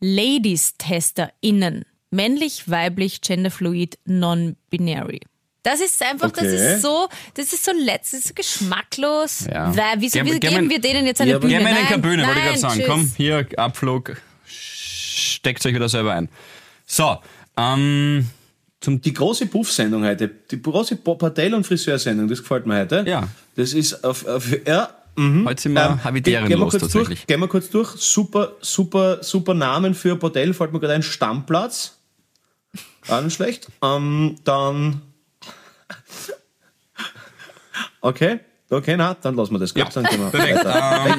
Ladies-TesterInnen. 0.00 1.84
Männlich, 2.12 2.68
weiblich, 2.68 3.20
genderfluid, 3.20 3.98
non-binary. 4.04 5.20
Das 5.62 5.80
ist 5.80 6.02
einfach, 6.02 6.30
das 6.30 6.44
Okay. 6.44 6.74
ist 6.74 6.82
so, 6.82 7.08
das 7.34 7.52
ist 7.52 7.64
so 7.64 7.72
letzt, 7.72 8.12
das 8.14 8.20
ist 8.20 8.28
so 8.28 8.34
geschmacklos. 8.34 9.46
Ja. 9.52 9.76
Weil, 9.76 10.00
wieso, 10.00 10.20
wieso 10.24 10.38
geben 10.40 10.62
wir- 10.64 10.70
wir 10.70 10.80
denen 10.80 11.06
jetzt 11.06 11.20
eine 11.20 11.32
Ja, 11.32 11.38
Bühne? 11.38 11.52
Gehen 11.54 11.62
wir 11.62 11.68
in 11.68 11.74
Nein, 11.74 11.86
eine 11.86 11.98
Bühne, 11.98 12.26
wollte 12.26 12.38
ich 12.38 12.44
gerade 12.46 12.58
sagen. 12.58 12.74
tschüss. 12.80 12.86
Komm, 12.88 13.12
hier, 13.16 13.46
Abflug. 13.56 14.16
Steckt 14.46 15.64
euch 15.66 15.74
wieder 15.74 15.88
selber 15.88 16.14
ein. 16.14 16.28
So, 16.86 17.18
ähm, 17.56 18.28
zum 18.80 19.00
Die 19.00 19.12
große 19.12 19.46
Buff-Sendung 19.46 20.04
heute, 20.04 20.28
die 20.28 20.60
große 20.60 20.96
Bordell- 20.96 21.54
und 21.54 21.66
Friseursendung, 21.66 22.28
das 22.28 22.40
gefällt 22.40 22.66
mir 22.66 22.80
heute. 22.80 23.04
Ja. 23.06 23.28
Das 23.56 23.72
ist 23.74 24.02
auf, 24.04 24.26
auf 24.26 24.46
ja, 24.66 24.88
mhm. 25.16 25.46
Heute 25.46 25.62
sind 25.62 25.72
wir 25.74 25.84
Ähm, 25.84 26.04
Habitären 26.04 26.48
gehen 26.48 26.58
wir 26.58 26.64
los 26.64 26.70
kurz 26.72 26.82
tatsächlich. 26.82 27.20
Durch, 27.20 27.26
gehen 27.26 27.40
wir 27.40 27.48
kurz 27.48 27.68
durch. 27.70 27.90
Super, 27.96 28.52
super, 28.60 29.22
super 29.22 29.54
Namen 29.54 29.94
für 29.94 30.16
Bordell, 30.16 30.54
fällt 30.54 30.72
mir 30.72 30.80
gerade 30.80 30.94
ein. 30.94 31.02
Stammplatz. 31.02 31.98
Auch 33.08 33.22
nicht 33.22 33.34
schlecht. 33.34 33.68
Ähm, 33.82 34.36
dann. 34.44 35.02
Okay, 38.02 38.40
okay, 38.70 38.96
na, 38.96 39.14
dann 39.14 39.34
lassen 39.36 39.52
wir 39.54 39.58
das. 39.58 39.74
Gut, 39.74 39.86
dann 39.94 40.04
wir 40.04 40.30
perfekt. 40.30 40.64
weiter. 40.64 41.18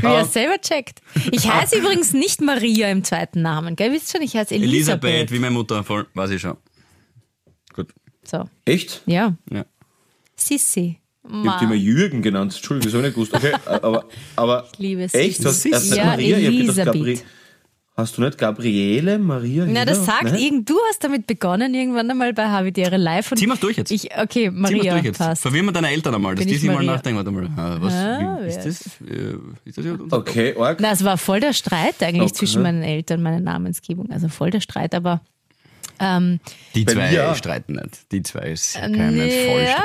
Wie 0.00 0.06
er 0.06 0.24
selber 0.24 0.58
checkt. 0.60 1.00
Ich 1.30 1.50
heiße 1.50 1.76
übrigens 1.78 2.12
nicht 2.12 2.40
Maria 2.40 2.88
im 2.90 3.04
zweiten 3.04 3.42
Namen, 3.42 3.76
gell? 3.76 3.92
Wisst 3.92 4.10
schon, 4.12 4.22
ich 4.22 4.34
heiße 4.36 4.54
Elisabeth. 4.54 5.04
Elisabeth, 5.04 5.32
wie 5.32 5.38
meine 5.38 5.52
Mutter, 5.52 5.82
voll, 5.84 6.06
weiß 6.14 6.30
ich 6.30 6.40
schon. 6.40 6.56
Gut, 7.74 7.88
So, 8.24 8.44
Echt? 8.64 9.02
ja. 9.06 9.34
ja. 9.50 9.64
Sissi. 10.36 10.98
Ich 11.24 11.48
hab 11.48 11.60
die 11.60 11.66
mal 11.66 11.76
Jürgen 11.76 12.20
genannt. 12.20 12.52
Entschuldigung, 12.54 12.98
ich 12.98 13.04
nicht 13.04 13.14
gewusst. 13.14 13.32
Okay, 13.32 13.52
aber, 13.64 14.06
aber 14.34 14.68
liebe 14.78 15.02
echt? 15.12 15.44
Du 15.44 15.48
hast 15.48 15.62
Sissi. 15.62 15.70
erst 15.72 15.90
nicht 15.90 15.98
Ja, 15.98 16.04
Maria? 16.06 16.36
Ich 16.38 16.46
hab 16.46 16.52
gedacht, 16.52 16.94
Elisabeth. 16.96 17.24
Hast 17.94 18.16
du 18.16 18.22
nicht 18.22 18.38
Gabriele, 18.38 19.18
Maria? 19.18 19.66
Na, 19.68 19.84
das 19.84 20.06
sagt 20.06 20.32
irgend, 20.40 20.68
du 20.70 20.74
hast 20.88 21.04
damit 21.04 21.26
begonnen, 21.26 21.74
irgendwann 21.74 22.10
einmal 22.10 22.32
bei 22.32 22.46
Habitäre 22.48 22.96
Live. 22.96 23.30
Und 23.30 23.36
Zieh 23.36 23.46
mal's 23.46 23.60
durch 23.60 23.76
jetzt. 23.76 23.90
Ich, 23.90 24.08
okay, 24.16 24.50
mal 24.50 24.72
Maria, 24.72 24.94
durch 24.94 25.04
jetzt. 25.04 25.18
passt. 25.18 25.42
Verwirren 25.42 25.66
wir 25.66 25.72
deine 25.72 25.90
Eltern 25.90 26.14
einmal, 26.14 26.34
dass 26.34 26.40
Bin 26.40 26.48
die 26.48 26.54
ich 26.54 26.60
sich 26.62 26.70
mal 26.70 26.82
nachdenken. 26.82 27.18
Warte 27.18 27.30
mal, 27.30 27.50
ah, 27.54 27.76
was, 27.80 27.92
Ah, 27.92 28.38
wie, 28.42 28.48
ist 28.48 28.56
das? 28.64 28.86
Äh, 29.06 29.34
Ist 29.66 29.76
das 29.76 29.84
unser 29.84 30.16
Okay, 30.16 30.54
arg. 30.58 30.78
Na, 30.80 30.92
es 30.92 31.04
war 31.04 31.18
voll 31.18 31.40
der 31.40 31.52
Streit 31.52 32.02
eigentlich 32.02 32.22
Okay. 32.30 32.32
zwischen 32.32 32.62
meinen 32.62 32.82
Eltern, 32.82 33.22
meine 33.22 33.42
Namensgebung. 33.42 34.10
Also 34.10 34.28
voll 34.28 34.50
der 34.50 34.60
Streit, 34.60 34.94
aber 34.94 35.20
ähm, 36.00 36.40
Die 36.74 36.86
zwei 36.86 37.26
auch. 37.28 37.36
streiten 37.36 37.74
nicht. 37.74 38.10
Die 38.10 38.22
zwei 38.22 38.52
ist 38.52 38.80
Mensch 38.80 38.96
voll 39.44 39.62
ja, 39.64 39.76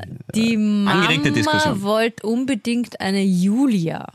streiten. 0.00 0.18
die 0.34 0.56
Mama 0.56 1.76
wollte 1.80 2.26
unbedingt 2.26 3.00
eine 3.00 3.22
Julia. 3.22 4.06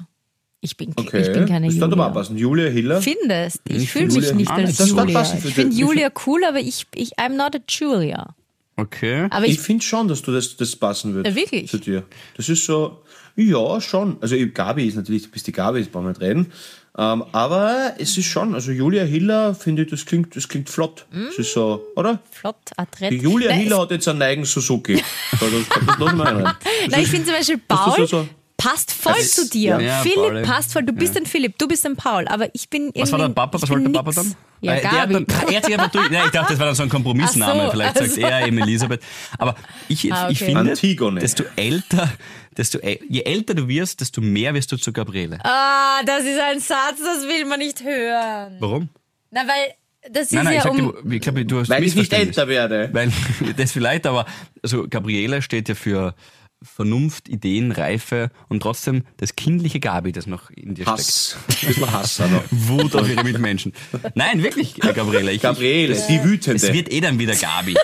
Ich 0.60 0.76
bin, 0.76 0.92
Okay, 0.96 1.22
ich 1.22 1.32
bin 1.32 1.46
keine 1.46 1.68
das 1.68 1.76
Julia. 1.76 1.88
könnte 1.88 2.04
aber. 2.04 2.24
Julia 2.36 2.70
Hiller. 2.70 3.02
Findest? 3.02 3.62
Ich, 3.70 3.84
Ich 3.84 3.92
fühle 3.92 4.06
mich 4.08 4.16
Julia- 4.16 4.34
nicht 4.34 4.52
als 4.52 4.78
das 4.78 4.90
Julia. 4.90 5.22
Ich 5.46 5.54
finde. 5.54 5.76
Julia 5.76 6.10
cool, 6.26 6.44
aber 6.44 6.60
ich, 6.60 6.88
ich 6.96 7.18
I'm 7.20 7.36
not 7.36 7.56
a 7.56 7.60
Julia. 7.70 8.36
Okay. 8.76 9.28
Aber 9.30 9.46
Ich 9.46 9.54
ich, 9.54 9.60
finde 9.60 9.84
schon, 9.84 10.08
dass 10.08 10.22
du 10.22 10.32
das, 10.32 10.56
das 10.58 10.76
passen 10.76 11.14
wird. 11.16 11.28
Ja, 11.28 11.36
wirklich? 11.36 11.70
Zu 11.70 11.78
dir. 11.78 12.04
Das 12.36 12.50
ist 12.50 12.66
so, 12.66 13.02
ja, 13.36 13.80
schon. 13.82 14.18
Also 14.22 14.36
Gabi 14.54 14.88
ist 14.88 14.96
natürlich, 14.96 15.24
du 15.24 15.30
bist 15.30 15.46
die 15.48 15.52
Gabi, 15.52 15.80
das 15.80 15.90
brauchen 15.90 16.06
wir 16.06 16.10
nicht 16.10 16.22
reden. 16.22 16.52
Ähm, 17.00 17.24
aber 17.32 17.94
es 18.00 18.18
ist 18.18 18.26
schon, 18.26 18.56
also 18.56 18.72
Julia 18.72 19.04
Hiller, 19.04 19.54
finde 19.54 19.84
ich, 19.84 19.90
das 19.92 20.06
klingt, 20.06 20.36
das 20.36 20.48
klingt 20.48 20.70
flott. 20.70 21.06
Das 21.12 21.38
ist 21.38 21.54
so, 21.54 21.86
oder? 21.96 22.20
flott, 22.32 22.56
adrett. 22.76 23.12
Die 23.12 23.18
Julia 23.18 23.50
Nein, 23.50 23.60
Hiller 23.62 23.80
hat 23.82 23.92
jetzt 23.92 24.08
einen 24.08 24.22
eigenen 24.24 24.46
Suzuki. 24.48 24.96
So, 25.40 25.46
das, 25.46 25.98
das 26.00 26.08
einrein. 26.10 26.44
Nein, 26.90 27.02
ich 27.02 27.08
finde 27.10 27.26
zum 27.28 27.36
Beispiel 27.36 27.60
Das 27.68 27.80
Paul, 27.80 28.08
so, 28.08 28.28
passt 28.58 28.92
voll 28.92 29.14
Also, 29.14 29.44
zu 29.44 29.50
dir. 29.50 29.80
ja, 29.80 30.02
Philipp 30.02 30.16
Paul, 30.18 30.42
passt 30.44 30.74
voll. 30.74 30.84
Du 30.84 30.92
bist 30.94 31.16
ein 31.16 31.26
Philipp, 31.26 31.58
du 31.58 31.68
bist 31.68 31.86
ein 31.86 31.96
Paul, 31.96 32.28
aber 32.28 32.50
ich 32.54 32.70
bin 32.70 32.86
irgendwie. 32.88 33.02
Was 33.02 33.12
war 33.12 33.20
der 33.20 33.30
Papa? 33.30 33.58
ich 33.58 33.64
Was 33.64 33.70
wollte 33.70 33.90
der 33.90 34.00
Papa 34.00 34.12
dann? 34.12 34.36
Ja, 34.60 34.74
Äh, 34.74 34.82
der 34.82 34.90
Gabi. 34.92 35.14
dann, 35.14 35.26
er 35.50 35.58
hat 35.58 35.66
sich 35.66 35.74
einfach 35.76 35.92
durch, 35.92 36.10
ja, 36.12 36.26
ich 36.26 36.32
dachte, 36.32 36.54
das 36.54 36.60
war 36.60 36.66
dann 36.66 36.76
so 36.76 36.82
ein 36.84 36.90
Kompromissname. 36.90 37.66
So, 37.66 37.72
Vielleicht 37.72 37.98
sagt 37.98 38.10
also. 38.10 38.22
er 38.22 38.48
eben 38.48 38.58
Elisabeth. 38.58 39.02
Aber 39.38 39.56
ich, 39.88 40.12
Ah, 40.12 40.30
ich 40.32 40.42
okay. 40.42 40.54
finde, 40.56 40.72
Antigone. 40.72 41.20
desto 41.20 41.44
älter, 41.56 42.10
desto, 42.58 42.80
je 42.80 43.22
älter 43.22 43.54
du 43.54 43.68
wirst, 43.68 44.02
desto 44.02 44.20
mehr 44.22 44.56
wirst 44.56 44.72
du 44.72 44.78
zu 44.78 44.92
Gabriele. 44.92 45.38
Ah, 45.44 46.02
das 46.06 46.24
ist 46.26 46.40
ein 46.40 46.60
Satz, 46.60 46.98
das 47.04 47.28
will 47.28 47.46
man 47.46 47.60
nicht 47.60 47.84
hören. 47.84 48.56
Warum? 48.60 48.90
Na, 49.30 49.42
weil 49.42 49.74
das 50.12 50.24
ist 50.24 50.32
Nein, 50.34 50.46
nein, 50.46 50.54
ja 50.56 50.64
ich, 50.66 50.72
um. 50.72 50.94
dir, 51.08 51.16
ich 51.16 51.22
glaube, 51.22 51.46
du 51.46 51.60
hast 51.60 51.70
Weil 51.70 51.84
ich 51.84 51.94
nicht 51.94 52.12
älter 52.12 52.48
werde. 52.48 52.90
Weil, 52.94 53.12
das 53.58 53.72
vielleicht, 53.72 54.08
aber 54.08 54.26
also 54.64 54.88
Gabriele 54.90 55.42
steht 55.44 55.70
ja 55.70 55.76
für 55.76 56.16
Vernunft, 56.64 57.30
Ideen, 57.30 57.72
Reife 57.72 58.32
und 58.50 58.62
trotzdem 58.62 59.04
das 59.18 59.36
kindliche 59.36 59.80
Gabi, 59.80 60.12
das 60.12 60.26
noch 60.28 60.50
in 60.50 60.74
dir 60.76 60.84
steckt. 60.84 60.98
Hass. 60.98 61.38
Bisschen 61.48 61.92
Hass. 61.92 62.20
Also. 62.20 62.42
Wut 62.52 62.96
auf 62.96 63.08
ihre 63.10 63.24
Mitmenschen. 63.24 63.74
Nein, 64.16 64.42
wirklich, 64.44 64.84
äh, 64.84 64.94
Gabriele. 64.94 65.32
Ich, 65.32 65.42
Gabriele, 65.42 65.94
ich, 65.96 66.06
die 66.08 66.24
Wütende. 66.24 66.56
es 66.58 66.74
wird 66.74 66.92
eh 66.92 67.00
dann 67.02 67.20
wieder 67.20 67.36
Gabi. 67.36 67.76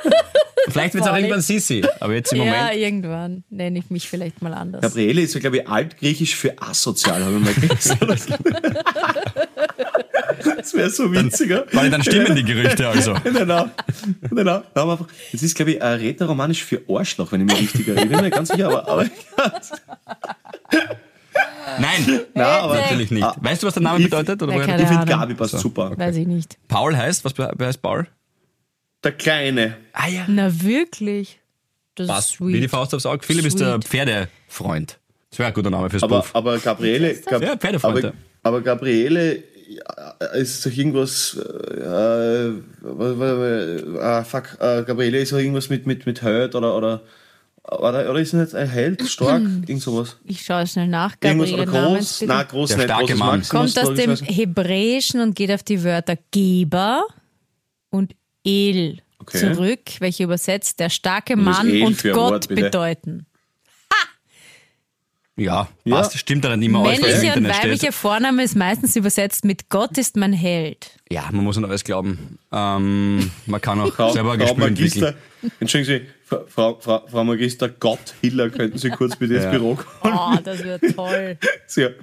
Vielleicht 0.69 0.93
wird 0.93 1.03
es 1.03 1.09
auch 1.11 1.15
irgendwann 1.15 1.41
Sissi. 1.41 1.83
Aber 1.99 2.13
jetzt 2.13 2.31
im 2.31 2.39
Ja, 2.39 2.45
Moment. 2.45 2.75
irgendwann 2.75 3.43
nenne 3.49 3.79
ich 3.79 3.89
mich 3.89 4.07
vielleicht 4.07 4.41
mal 4.41 4.53
anders. 4.53 4.81
Gabriele 4.81 5.21
ist 5.21 5.33
ja, 5.33 5.39
glaube 5.41 5.57
ich, 5.57 5.67
altgriechisch 5.67 6.35
für 6.35 6.59
asozial, 6.61 7.23
habe 7.23 7.35
ich 7.37 7.43
mal 7.43 7.53
gelesen. 7.53 7.97
das 10.57 10.73
wäre 10.73 10.89
so 10.89 11.11
witziger. 11.11 11.65
Weil 11.71 11.89
dann 11.89 12.03
stimmen 12.03 12.35
die 12.35 12.43
Gerüchte 12.43 12.87
also. 12.87 13.13
Nein, 13.23 13.33
nein, 13.33 13.47
nein, 13.47 14.45
nein. 14.45 14.61
Da 14.73 14.81
haben 14.81 14.87
wir 14.87 14.91
einfach, 14.93 15.07
das 15.31 15.43
ist, 15.43 15.55
glaube 15.55 15.71
ich, 15.71 15.81
äh, 15.81 15.85
rätoromanisch 15.87 16.63
für 16.63 16.81
Arschloch, 16.89 17.31
wenn 17.31 17.41
ich 17.41 17.47
mich 17.47 17.61
richtig 17.61 17.87
erinnere. 17.87 18.03
Ich 18.05 18.09
bin 18.09 18.17
mir 18.17 18.23
nicht 18.23 18.35
ganz 18.35 18.49
sicher, 18.49 18.67
aber, 18.67 18.87
aber 18.87 19.05
Nein, 21.79 22.21
nein, 22.35 22.45
aber 22.45 22.75
natürlich 22.75 23.09
nicht. 23.11 23.27
Weißt 23.41 23.63
du, 23.63 23.67
was 23.67 23.73
der 23.73 23.83
Name 23.83 23.99
Ich- 23.99 24.05
bedeutet? 24.05 24.41
Oder 24.43 24.53
Ja, 24.53 24.77
ich 24.77 24.87
finde. 24.87 25.05
Gabi 25.05 25.33
passt 25.33 25.57
super. 25.57 25.97
Weiß 25.97 26.15
ich 26.17 26.27
nicht. 26.27 26.57
Paul 26.67 26.95
heißt? 26.95 27.25
Was 27.25 27.33
heißt 27.59 27.81
Paul? 27.81 28.05
Der 29.03 29.11
Kleine. 29.13 29.77
Ah 29.93 30.07
ja. 30.07 30.25
Na, 30.27 30.61
wirklich? 30.61 31.39
Das 31.95 32.05
ist 32.07 32.11
Passt. 32.13 32.29
sweet. 32.33 32.53
Wie 32.55 32.61
die 32.61 32.67
Faust 32.67 32.93
aufs 32.93 33.05
Auge. 33.05 33.25
Philipp 33.25 33.45
ist 33.45 33.59
der 33.59 33.73
Sweet. 33.75 33.85
Pferdefreund. 33.85 34.99
Das 35.29 35.39
wäre 35.39 35.47
ein 35.47 35.53
guter 35.53 35.69
Name 35.71 35.89
fürs 35.89 36.03
Aber, 36.03 36.19
Buch. 36.21 36.29
aber 36.33 36.59
Gabriele, 36.59 37.15
Gab, 37.15 37.41
Ja, 37.41 37.57
Pferdefreund, 37.57 38.05
aber, 38.05 38.13
aber 38.43 38.61
Gabriele 38.61 39.43
ist 40.35 40.65
doch 40.65 40.71
irgendwas, 40.71 41.37
äh, 41.37 42.49
äh, 42.49 43.99
ah, 43.99 44.23
fuck, 44.23 44.57
äh, 44.59 44.83
Gabriele 44.83 45.19
ist 45.19 45.31
doch 45.31 45.37
irgendwas 45.37 45.69
mit, 45.69 45.85
mit, 45.85 46.05
mit 46.05 46.21
Held 46.21 46.55
oder, 46.55 46.75
oder, 46.75 47.01
oder, 47.63 48.09
oder 48.09 48.19
ist 48.19 48.33
es 48.33 48.39
nicht 48.39 48.55
ein 48.55 48.67
Held, 48.67 49.01
stark, 49.07 49.41
irgend 49.41 49.81
sowas. 49.81 50.17
Ich 50.25 50.41
schaue 50.43 50.67
schnell 50.67 50.87
nach. 50.87 51.15
Irgendwas 51.21 51.49
Gabriele 51.49 51.63
oder 51.63 51.71
groß, 51.71 51.81
Namensbild. 51.91 52.29
na 52.29 52.43
groß, 52.43 52.69
Der 52.69 52.77
nicht 52.77 52.85
starke 52.85 53.15
Mann. 53.15 53.39
Maximus, 53.39 53.73
Kommt 53.75 53.87
aus 53.89 53.95
dem. 53.95 54.15
Hebräischen 54.15 55.21
und 55.21 55.35
geht 55.35 55.51
auf 55.51 55.63
die 55.63 55.83
Wörter 55.83 56.17
Geber 56.31 57.05
und 57.89 58.15
El 58.45 58.99
Okay. 59.19 59.53
zurück, 59.53 59.79
welche 59.99 60.25
übersetzt 60.25 60.81
der 60.81 60.89
starke 60.89 61.37
Mann 61.37 61.65
und 61.81 62.03
ein 62.05 62.11
Gott 62.11 62.31
Wort, 62.31 62.47
bitte? 62.49 62.63
bedeuten. 62.63 63.25
Ja, 65.35 65.67
Ja. 65.83 65.95
passt. 65.95 66.17
Stimmt 66.17 66.43
dann 66.45 66.59
nicht 66.59 66.69
immer 66.69 66.79
im 66.93 67.01
Männlicher 67.01 67.35
und 67.37 67.43
weiblicher 67.47 67.77
steht. 67.77 67.93
Vorname 67.93 68.43
ist 68.43 68.55
meistens 68.55 68.95
übersetzt 68.95 69.45
mit 69.45 69.69
Gott 69.69 69.97
ist 69.97 70.15
mein 70.17 70.33
Held. 70.33 70.91
Ja, 71.09 71.29
man 71.31 71.43
muss 71.43 71.57
an 71.57 71.65
alles 71.65 71.83
glauben. 71.83 72.37
Ähm, 72.51 73.31
man 73.45 73.61
kann 73.61 73.79
auch 73.81 73.93
Frau, 73.93 74.11
selber 74.11 74.37
Frau. 74.37 74.55
Magister, 74.55 75.15
entschuldigen 75.59 76.05
Sie, 76.05 76.09
Frau, 76.47 76.77
Frau, 76.79 77.05
Frau, 77.07 77.23
Magister 77.23 77.69
Gott 77.69 78.13
Hiller, 78.21 78.49
könnten 78.49 78.77
Sie 78.77 78.89
kurz 78.89 79.15
bitte 79.15 79.35
ins 79.35 79.43
Ja. 79.45 79.51
Büro 79.51 79.75
kommen? 79.75 80.13
Oh, 80.17 80.37
das 80.43 80.63
wird 80.63 80.95
toll. 80.95 81.37
Sehr. 81.67 81.93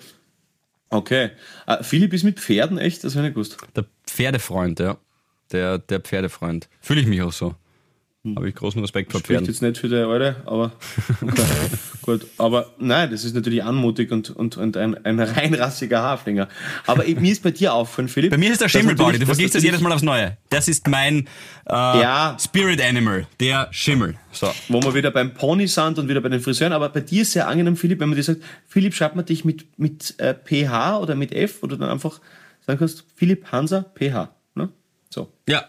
Okay. 0.91 1.31
Äh, 1.67 1.83
Philipp 1.83 2.13
ist 2.13 2.25
mit 2.25 2.41
Pferden 2.41 2.79
echt, 2.79 3.05
das 3.05 3.15
habe 3.15 3.27
ich 3.29 3.29
nicht 3.29 3.35
gewusst. 3.35 3.57
Der 3.77 3.85
Pferdefreund, 4.07 4.81
ja. 4.81 4.97
Der, 5.53 5.79
der 5.79 6.01
Pferdefreund. 6.01 6.69
Fühle 6.81 7.01
ich 7.01 7.07
mich 7.07 7.23
auch 7.23 7.33
so. 7.33 7.55
Habe 8.37 8.51
ich 8.51 8.55
großen 8.55 8.79
Respekt 8.83 9.13
vor 9.13 9.23
Pferden. 9.23 9.47
jetzt 9.47 9.63
nicht 9.63 9.79
für 9.79 9.89
die 9.89 9.95
Alte, 9.97 10.37
aber 10.45 10.73
okay. 11.23 11.43
gut. 12.03 12.27
Aber 12.37 12.75
nein, 12.79 13.11
das 13.11 13.25
ist 13.25 13.35
natürlich 13.35 13.65
anmutig 13.65 14.13
und, 14.13 14.29
und, 14.29 14.59
und 14.59 14.77
ein, 14.77 14.95
ein 15.07 15.19
reinrassiger 15.19 16.03
Haflinger. 16.03 16.47
Aber 16.87 17.05
mir 17.05 17.33
ist 17.33 17.43
bei 17.43 17.51
dir 17.51 17.73
auffallen, 17.73 18.09
Philipp. 18.11 18.31
Bei 18.31 18.37
mir 18.37 18.53
ist 18.53 18.61
der 18.61 18.67
dass 18.67 18.73
Schimmel, 18.73 18.95
Pauli. 18.95 19.13
natürlich- 19.13 19.21
Du 19.21 19.35
vergisst 19.35 19.55
das 19.55 19.63
jedes 19.63 19.81
Mal 19.81 19.91
aufs 19.91 20.03
Neue. 20.03 20.37
Das 20.51 20.69
ist 20.69 20.87
mein 20.87 21.21
äh, 21.67 21.73
Ja. 21.73 22.37
Spirit 22.39 22.83
Animal, 22.83 23.27
der 23.41 23.69
Schimmel. 23.71 24.17
So. 24.33 24.53
Wo 24.69 24.83
wir 24.83 24.95
wieder 24.95 25.11
beim 25.13 25.33
Pony 25.33 25.67
sind 25.67 25.99
und 25.99 26.11
wieder 26.11 26.21
bei 26.21 26.29
den 26.29 26.41
Friseuren. 26.41 26.75
Aber 26.75 26.91
bei 26.91 27.01
dir 27.01 27.23
ist 27.23 27.33
sehr 27.33 27.49
angenehm, 27.49 27.77
Philipp, 27.79 28.01
wenn 28.01 28.11
man 28.11 28.17
dir 28.17 28.23
sagt, 28.23 28.43
Philipp, 28.69 28.93
schreibt 28.95 29.17
man 29.17 29.25
dich 29.25 29.47
mit, 29.47 29.79
mit 29.79 30.15
äh, 30.21 30.35
PH 30.35 30.99
oder 30.99 31.15
mit 31.15 31.33
F 31.33 31.63
oder 31.63 31.79
dann 31.79 31.89
einfach 31.89 32.21
sagen 32.67 32.79
kannst, 32.81 33.03
Philipp 33.17 33.51
Hansa 33.51 33.87
PH. 33.95 34.29
Ne? 34.57 34.69
So. 35.09 35.33
Ja, 35.49 35.65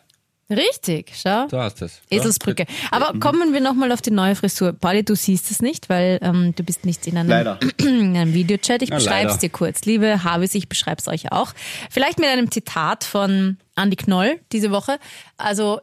Richtig, 0.51 1.13
schau. 1.15 1.47
du 1.47 1.57
hast 1.57 1.81
es. 1.81 2.01
Eselsbrücke. 2.09 2.65
Aber 2.91 3.17
kommen 3.19 3.53
wir 3.53 3.61
nochmal 3.61 3.91
auf 3.91 4.01
die 4.01 4.11
neue 4.11 4.35
Frisur. 4.35 4.73
Pauli, 4.73 5.03
du 5.03 5.15
siehst 5.15 5.49
es 5.49 5.61
nicht, 5.61 5.87
weil 5.89 6.19
ähm, 6.21 6.53
du 6.55 6.63
bist 6.63 6.85
nicht 6.85 7.07
in 7.07 7.17
einem, 7.17 7.29
Leider. 7.29 7.59
in 7.77 8.15
einem 8.17 8.33
Videochat. 8.33 8.81
Ich 8.81 8.89
Ja, 8.89 8.95
beschreibe 8.97 9.27
es 9.29 9.35
leider. 9.35 9.37
dir 9.39 9.49
kurz. 9.49 9.81
Liebe 9.85 10.23
Habis, 10.23 10.53
ich 10.55 10.67
beschreibe 10.67 10.99
es 10.99 11.07
euch 11.07 11.31
auch. 11.31 11.53
Vielleicht 11.89 12.19
mit 12.19 12.27
einem 12.27 12.51
Zitat 12.51 13.03
von 13.03 13.57
Andy 13.75 13.95
Knoll 13.95 14.39
diese 14.51 14.71
Woche. 14.71 14.99
Also, 15.37 15.79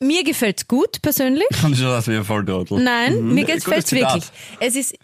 mir 0.00 0.22
gefällt's 0.24 0.68
gut 0.68 1.00
persönlich. 1.02 1.46
Und 1.64 1.76
schon 1.76 1.86
hast 1.88 2.08
wieder 2.08 2.24
voll 2.24 2.44
Trottel. 2.44 2.78
Nein, 2.82 3.34
mir 3.34 3.44
Gutes 3.44 3.64
gefällt's 3.64 3.92
wirklich. 3.92 4.24
Es 4.60 4.76
ist, 4.76 4.94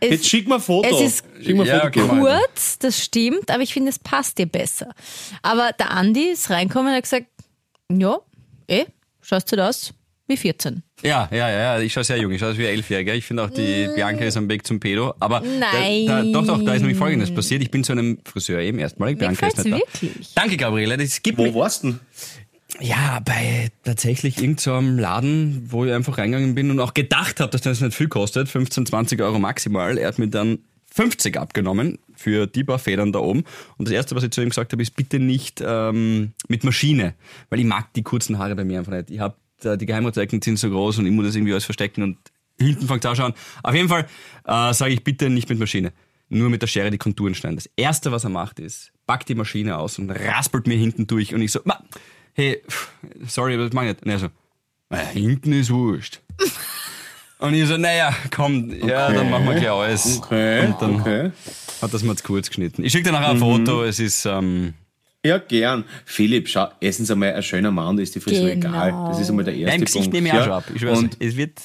es, 0.00 0.10
Jetzt 0.10 0.28
schick 0.28 0.46
mal 0.46 0.56
ein 0.56 0.60
Foto. 0.60 0.88
Es 0.88 1.00
ist 1.00 1.24
schick 1.42 1.56
mal 1.56 1.66
Ja, 1.66 1.80
Foto. 1.90 2.06
kurz, 2.08 2.78
das 2.78 3.02
stimmt, 3.02 3.50
aber 3.50 3.62
ich 3.62 3.72
finde, 3.72 3.88
es 3.90 3.98
passt 3.98 4.36
dir 4.36 4.46
besser. 4.46 4.94
Aber 5.42 5.72
der 5.78 5.90
Andi 5.92 6.28
ist 6.30 6.50
reinkommen 6.50 6.88
und 6.88 6.94
hat 6.96 7.02
gesagt, 7.04 7.26
ja, 7.90 8.18
eh, 8.68 8.84
schaust 9.20 9.50
du 9.52 9.56
das 9.56 9.92
wie 10.28 10.36
14. 10.36 10.82
Ja, 11.02 11.28
ja, 11.30 11.48
ja, 11.50 11.78
ich 11.78 11.92
schaue 11.92 12.02
sehr 12.02 12.18
jung, 12.18 12.32
ich 12.32 12.40
schaue 12.40 12.50
aus 12.50 12.58
wie 12.58 12.66
ein 12.66 12.74
Elfjähriger. 12.74 13.14
Ich 13.14 13.24
finde 13.24 13.44
auch, 13.44 13.50
die 13.50 13.88
Bianca 13.94 14.24
ist 14.24 14.36
am 14.36 14.48
Weg 14.48 14.66
zum 14.66 14.80
Pedo. 14.80 15.14
Aber 15.20 15.40
Nein. 15.40 16.06
Da, 16.06 16.22
da, 16.22 16.32
doch, 16.32 16.46
doch, 16.46 16.64
da 16.64 16.74
ist 16.74 16.80
nämlich 16.80 16.98
Folgendes 16.98 17.32
passiert. 17.32 17.62
Ich 17.62 17.70
bin 17.70 17.84
zu 17.84 17.92
einem 17.92 18.18
Friseur 18.24 18.60
eben 18.60 18.78
erstmalig. 18.78 19.18
Bianca 19.18 19.46
ist 19.46 19.58
nicht 19.58 19.72
da. 19.72 19.78
wirklich. 19.78 20.34
Danke, 20.34 20.56
Gabriele. 20.56 20.96
Das 20.96 21.22
gibt 21.22 21.38
Wo 21.38 21.54
warst 21.54 21.84
du 21.84 21.88
denn? 21.88 22.00
ja, 22.80 23.20
bei 23.24 23.68
tatsächlich 23.84 24.38
irgendeinem 24.38 24.96
so 24.96 25.02
Laden, 25.02 25.66
wo 25.70 25.84
ich 25.84 25.92
einfach 25.92 26.18
reingegangen 26.18 26.54
bin 26.54 26.70
und 26.70 26.80
auch 26.80 26.94
gedacht 26.94 27.40
habe, 27.40 27.50
dass 27.50 27.62
das 27.62 27.80
nicht 27.80 27.94
viel 27.94 28.08
kostet. 28.08 28.48
15, 28.48 28.86
20 28.86 29.20
Euro 29.22 29.38
maximal. 29.38 29.98
Er 29.98 30.08
hat 30.08 30.18
mir 30.18 30.28
dann 30.28 30.58
50 30.92 31.36
abgenommen 31.36 31.98
für 32.16 32.46
die 32.46 32.64
paar 32.64 32.78
Federn 32.78 33.12
da 33.12 33.20
oben. 33.20 33.44
Und 33.76 33.86
das 33.88 33.92
Erste, 33.92 34.14
was 34.16 34.24
ich 34.24 34.30
zu 34.30 34.42
ihm 34.42 34.48
gesagt 34.48 34.72
habe, 34.72 34.82
ist 34.82 34.96
bitte 34.96 35.18
nicht 35.18 35.62
ähm, 35.64 36.32
mit 36.48 36.64
Maschine, 36.64 37.14
weil 37.50 37.60
ich 37.60 37.66
mag 37.66 37.92
die 37.94 38.02
kurzen 38.02 38.38
Haare 38.38 38.56
bei 38.56 38.64
mir 38.64 38.78
einfach 38.78 38.92
nicht. 38.92 39.10
Ich 39.10 39.20
habe 39.20 39.36
die 39.62 39.86
Geheimratsecken 39.86 40.42
sind 40.42 40.58
so 40.58 40.68
groß 40.68 40.98
und 40.98 41.06
ich 41.06 41.12
muss 41.12 41.26
das 41.26 41.34
irgendwie 41.34 41.52
alles 41.52 41.64
verstecken 41.64 42.02
und 42.02 42.18
hinten 42.58 42.86
fängt 42.86 43.04
es 43.04 43.10
an 43.10 43.16
schauen. 43.16 43.34
Auf 43.62 43.74
jeden 43.74 43.88
Fall 43.88 44.06
äh, 44.44 44.72
sage 44.74 44.92
ich 44.92 45.02
bitte 45.02 45.30
nicht 45.30 45.48
mit 45.48 45.58
Maschine. 45.58 45.92
Nur 46.28 46.50
mit 46.50 46.60
der 46.60 46.66
Schere 46.66 46.90
die 46.90 46.98
Konturen 46.98 47.34
schneiden. 47.34 47.56
Das 47.56 47.70
Erste, 47.76 48.10
was 48.12 48.24
er 48.24 48.30
macht, 48.30 48.58
ist, 48.58 48.92
packt 49.06 49.28
die 49.28 49.34
Maschine 49.34 49.78
aus 49.78 49.98
und 49.98 50.10
raspelt 50.10 50.66
mir 50.66 50.76
hinten 50.76 51.06
durch. 51.06 51.34
Und 51.34 51.40
ich 51.40 51.52
so, 51.52 51.60
"Ma, 51.64 51.78
hey, 52.34 52.62
sorry, 53.26 53.54
aber 53.54 53.64
das 53.64 53.72
mach 53.72 53.82
ich 53.82 53.88
nicht. 53.90 54.02
Und 54.04 54.10
er 54.10 54.18
so, 54.18 54.28
"Na, 54.90 54.98
hinten 54.98 55.52
ist 55.52 55.70
wurscht. 55.70 56.20
Und 57.38 57.52
ich 57.52 57.66
so, 57.68 57.76
naja, 57.76 58.14
komm, 58.34 58.70
ja, 58.86 59.12
dann 59.12 59.30
machen 59.30 59.44
wir 59.44 59.54
gleich 59.56 59.70
alles. 59.70 60.22
Okay, 60.22 60.66
Und 60.66 60.80
dann 60.80 61.00
okay. 61.00 61.30
Hat 61.82 61.92
das 61.94 62.02
mal 62.02 62.16
zu 62.16 62.24
kurz 62.24 62.48
geschnitten. 62.48 62.84
Ich 62.84 62.92
schicke 62.92 63.04
dir 63.04 63.12
nachher 63.12 63.30
ein 63.30 63.38
Foto, 63.38 63.82
es 63.84 63.98
ist, 64.00 64.24
ähm, 64.26 64.74
Ja, 65.24 65.38
gern. 65.38 65.84
Philipp, 66.04 66.48
schau, 66.48 66.68
erstens 66.80 67.10
einmal 67.10 67.34
ein 67.34 67.42
schöner 67.42 67.70
Mann, 67.70 67.96
da 67.96 68.02
ist 68.02 68.14
die 68.14 68.20
Frisur 68.20 68.48
Genau. 68.50 68.68
egal. 68.68 69.08
Das 69.10 69.20
ist 69.20 69.28
einmal 69.30 69.44
der 69.44 69.54
erste 69.54 69.66
nein, 69.70 69.78
im 69.80 69.84
Gesicht 69.84 70.02
Punkt. 70.04 70.14
nehme 70.14 70.28
ich 70.28 70.32
auch 70.34 70.38
ja. 70.38 70.44
schon 70.44 70.52
ab. 70.52 70.64
Ich 70.74 70.86
weiß, 70.86 70.98
Und 70.98 71.16
es 71.20 71.36
wird, 71.36 71.58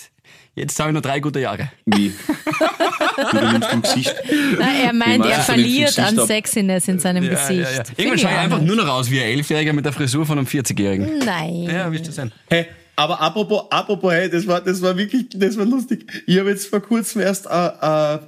jetzt 0.56 0.80
habe 0.80 0.90
ich 0.90 0.94
noch 0.96 1.02
drei 1.02 1.20
gute 1.20 1.40
Jahre. 1.40 1.72
wie? 1.86 2.12
Wie 2.12 3.38
du 3.40 3.52
nimmst 3.52 3.72
im 3.74 3.82
Gesicht. 3.84 4.16
Na, 4.60 4.66
er 4.86 4.94
meint, 4.94 5.26
er 5.26 5.40
verliert 5.42 5.98
an? 6.00 6.18
Sexiness 6.26 6.88
in 6.88 6.98
seinem 7.00 7.24
Ja, 7.24 7.30
Gesicht. 7.32 7.60
ja, 7.72 7.72
ja. 7.78 7.84
Irgendwann 7.98 8.20
schaue 8.20 8.32
ich 8.32 8.38
auch 8.38 8.42
einfach 8.42 8.58
nicht. 8.60 8.68
nur 8.68 8.76
noch 8.78 8.88
aus 8.88 9.12
wie 9.12 9.20
ein 9.22 9.28
Elfjähriger 9.38 9.74
mit 9.74 9.86
der 9.86 9.94
Frisur 9.94 10.26
von 10.26 10.38
einem 10.40 10.48
40-Jährigen. 10.48 11.20
Nein. 11.20 11.64
Ja, 11.72 11.92
wie 11.92 11.98
ist 11.98 12.08
das 12.08 12.16
sein? 12.16 12.32
Hey, 12.50 12.66
aber 12.96 13.22
apropos, 13.22 13.64
apropos, 13.70 14.12
hey, 14.12 14.30
das 14.30 14.46
war, 14.48 14.60
das 14.62 14.82
war 14.82 14.98
wirklich, 14.98 15.26
das 15.36 15.58
war 15.58 15.66
lustig. 15.66 16.06
Ich 16.26 16.38
habe 16.40 16.50
jetzt 16.50 16.68
vor 16.68 16.82
kurzem 16.82 17.22
erst 17.22 17.46
äh, 17.46 17.50
äh, 18.16 18.20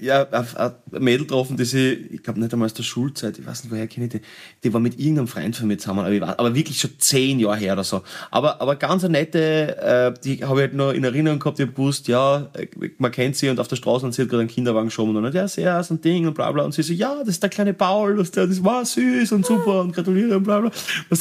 ja, 0.00 0.26
ein 0.30 0.46
ein 0.56 1.02
Mädel 1.02 1.26
getroffen, 1.26 1.56
die 1.56 1.64
sie, 1.64 1.92
ich 2.10 2.22
glaube 2.22 2.40
nicht 2.40 2.52
einmal 2.52 2.66
aus 2.66 2.74
der 2.74 2.82
Schulzeit, 2.82 3.38
ich 3.38 3.46
weiß 3.46 3.64
nicht, 3.64 3.72
woher 3.72 3.86
kenne 3.86 4.06
ich 4.06 4.12
die, 4.12 4.20
die 4.62 4.72
war 4.72 4.80
mit 4.80 4.98
irgendeinem 4.98 5.28
Freund 5.28 5.56
von 5.56 5.68
mir 5.68 5.78
zusammen, 5.78 6.00
aber, 6.00 6.12
ich 6.12 6.20
war, 6.20 6.38
aber 6.38 6.54
wirklich 6.54 6.78
schon 6.78 6.90
zehn 6.98 7.40
Jahre 7.40 7.56
her 7.56 7.72
oder 7.74 7.84
so. 7.84 8.02
Aber, 8.30 8.60
aber 8.60 8.76
ganz 8.76 9.04
eine 9.04 9.12
nette, 9.12 9.76
äh, 9.78 10.14
die 10.22 10.44
habe 10.44 10.60
ich 10.60 10.66
halt 10.68 10.74
noch 10.74 10.92
in 10.92 11.04
Erinnerung 11.04 11.38
gehabt, 11.38 11.58
ich 11.60 11.66
gewusst, 11.66 12.08
ja, 12.08 12.50
äh, 12.54 12.66
man 12.98 13.10
kennt 13.10 13.36
sie 13.36 13.48
und 13.48 13.58
auf 13.58 13.68
der 13.68 13.76
Straße 13.76 14.06
und 14.06 14.12
sie 14.12 14.22
hat 14.22 14.28
gerade 14.28 14.40
einen 14.40 14.50
Kinderwagen 14.50 14.88
geschoben 14.88 15.16
und 15.16 15.22
dann, 15.22 15.32
ja, 15.32 15.48
sehr, 15.48 15.82
so 15.82 15.94
ein 15.94 16.00
Ding 16.00 16.26
und 16.26 16.34
bla 16.34 16.50
bla. 16.52 16.64
Und 16.64 16.72
sie 16.72 16.82
so, 16.82 16.92
ja, 16.92 17.18
das 17.20 17.28
ist 17.28 17.42
der 17.42 17.50
kleine 17.50 17.74
Paul, 17.74 18.16
das, 18.16 18.30
der, 18.30 18.46
das 18.46 18.62
war 18.62 18.84
süß 18.84 19.32
und 19.32 19.46
super 19.46 19.80
und 19.80 19.94
gratuliere 19.94 20.36
und 20.36 20.44
bla 20.44 20.60
bla. 20.60 20.70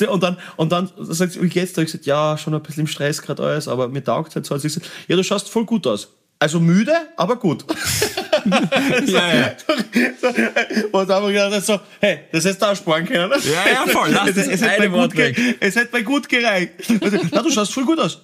Und 0.10 0.24
dann, 0.24 0.38
und 0.58 0.72
dann 0.72 0.90
sagt 1.00 1.34
sie, 1.34 1.42
wie 1.42 1.50
geht's 1.50 1.74
dir? 1.74 1.82
Ich 1.82 1.88
gesagt, 1.88 2.06
ja, 2.06 2.38
schon 2.38 2.54
ein 2.54 2.62
bisschen 2.62 2.82
im 2.82 2.88
Stress 2.88 3.22
gerade 3.22 3.44
alles, 3.44 3.68
aber 3.68 3.88
mir 3.88 4.04
taugt 4.04 4.36
halt 4.36 4.46
so. 4.46 4.54
Und 4.54 4.62
sie 4.62 4.68
gesagt, 4.68 4.90
ja, 5.08 5.16
du 5.16 5.24
schaust 5.24 5.50
voll 5.50 5.66
gut 5.66 5.88
aus. 5.88 6.10
Also 6.42 6.60
müde, 6.60 6.92
aber 7.18 7.36
gut. 7.38 7.64
Ja, 9.06 9.36
ja. 9.36 9.52
Und 10.92 11.12
einfach 11.12 11.28
gedacht, 11.28 11.64
so, 11.66 11.80
hey, 12.00 12.22
das 12.32 12.44
hättest 12.44 12.62
du 12.62 12.66
auch 12.66 12.76
sparen 12.76 13.06
können. 13.06 13.32
Ja, 13.44 13.72
ja, 13.72 13.86
voll. 13.88 14.10
Lass 14.10 14.30
es, 14.30 14.48
es, 14.48 14.62
hätte 14.64 14.90
gut 14.90 15.16
weg. 15.16 15.38
es 15.60 15.76
hätte 15.76 15.96
mir 15.96 16.04
gut 16.04 16.28
gereicht. 16.28 16.72
Also, 17.02 17.20
na, 17.32 17.44
du 17.44 17.52
schaust 17.52 17.72
voll 17.74 17.86
gut 17.86 18.00
aus. 18.00 18.20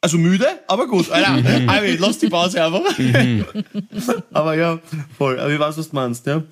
Also 0.00 0.16
müde, 0.16 0.46
aber 0.68 0.86
gut. 0.86 1.10
Alter, 1.10 1.32
Mhm. 1.32 1.68
Alter, 1.68 1.96
lass 1.98 2.18
die 2.18 2.28
Pause 2.28 2.64
einfach. 2.64 2.82
aber 4.32 4.54
ja, 4.54 4.78
voll. 5.18 5.38
Aber 5.38 5.52
ich 5.52 5.58
weiß, 5.58 5.76
was 5.76 5.90
du 5.90 5.96
meinst, 5.96 6.26
ja. 6.26 6.42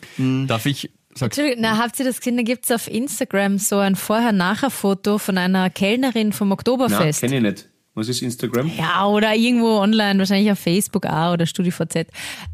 Darf 0.46 0.66
ich, 0.66 0.90
sag's, 1.14 1.38
Entschuldigung, 1.38 1.62
na, 1.62 1.78
habt 1.78 1.98
ihr 1.98 2.04
das 2.04 2.18
gesehen? 2.18 2.36
Da 2.36 2.42
gibt 2.42 2.64
es 2.66 2.70
auf 2.70 2.88
Instagram 2.88 3.58
so 3.58 3.78
ein 3.78 3.96
Vorher-Nachher-Foto 3.96 5.16
von 5.18 5.38
einer 5.38 5.70
Kellnerin 5.70 6.32
vom 6.34 6.52
Oktoberfest. 6.52 7.20
kenne 7.20 7.36
ich 7.36 7.42
nicht. 7.42 7.68
Was 7.94 8.08
ist 8.08 8.22
Instagram? 8.22 8.70
Ja, 8.76 9.06
oder 9.06 9.34
irgendwo 9.34 9.78
online, 9.78 10.18
wahrscheinlich 10.18 10.50
auf 10.50 10.58
Facebook 10.58 11.06
auch 11.06 11.32
oder 11.34 11.46
StudiVZ. 11.46 12.06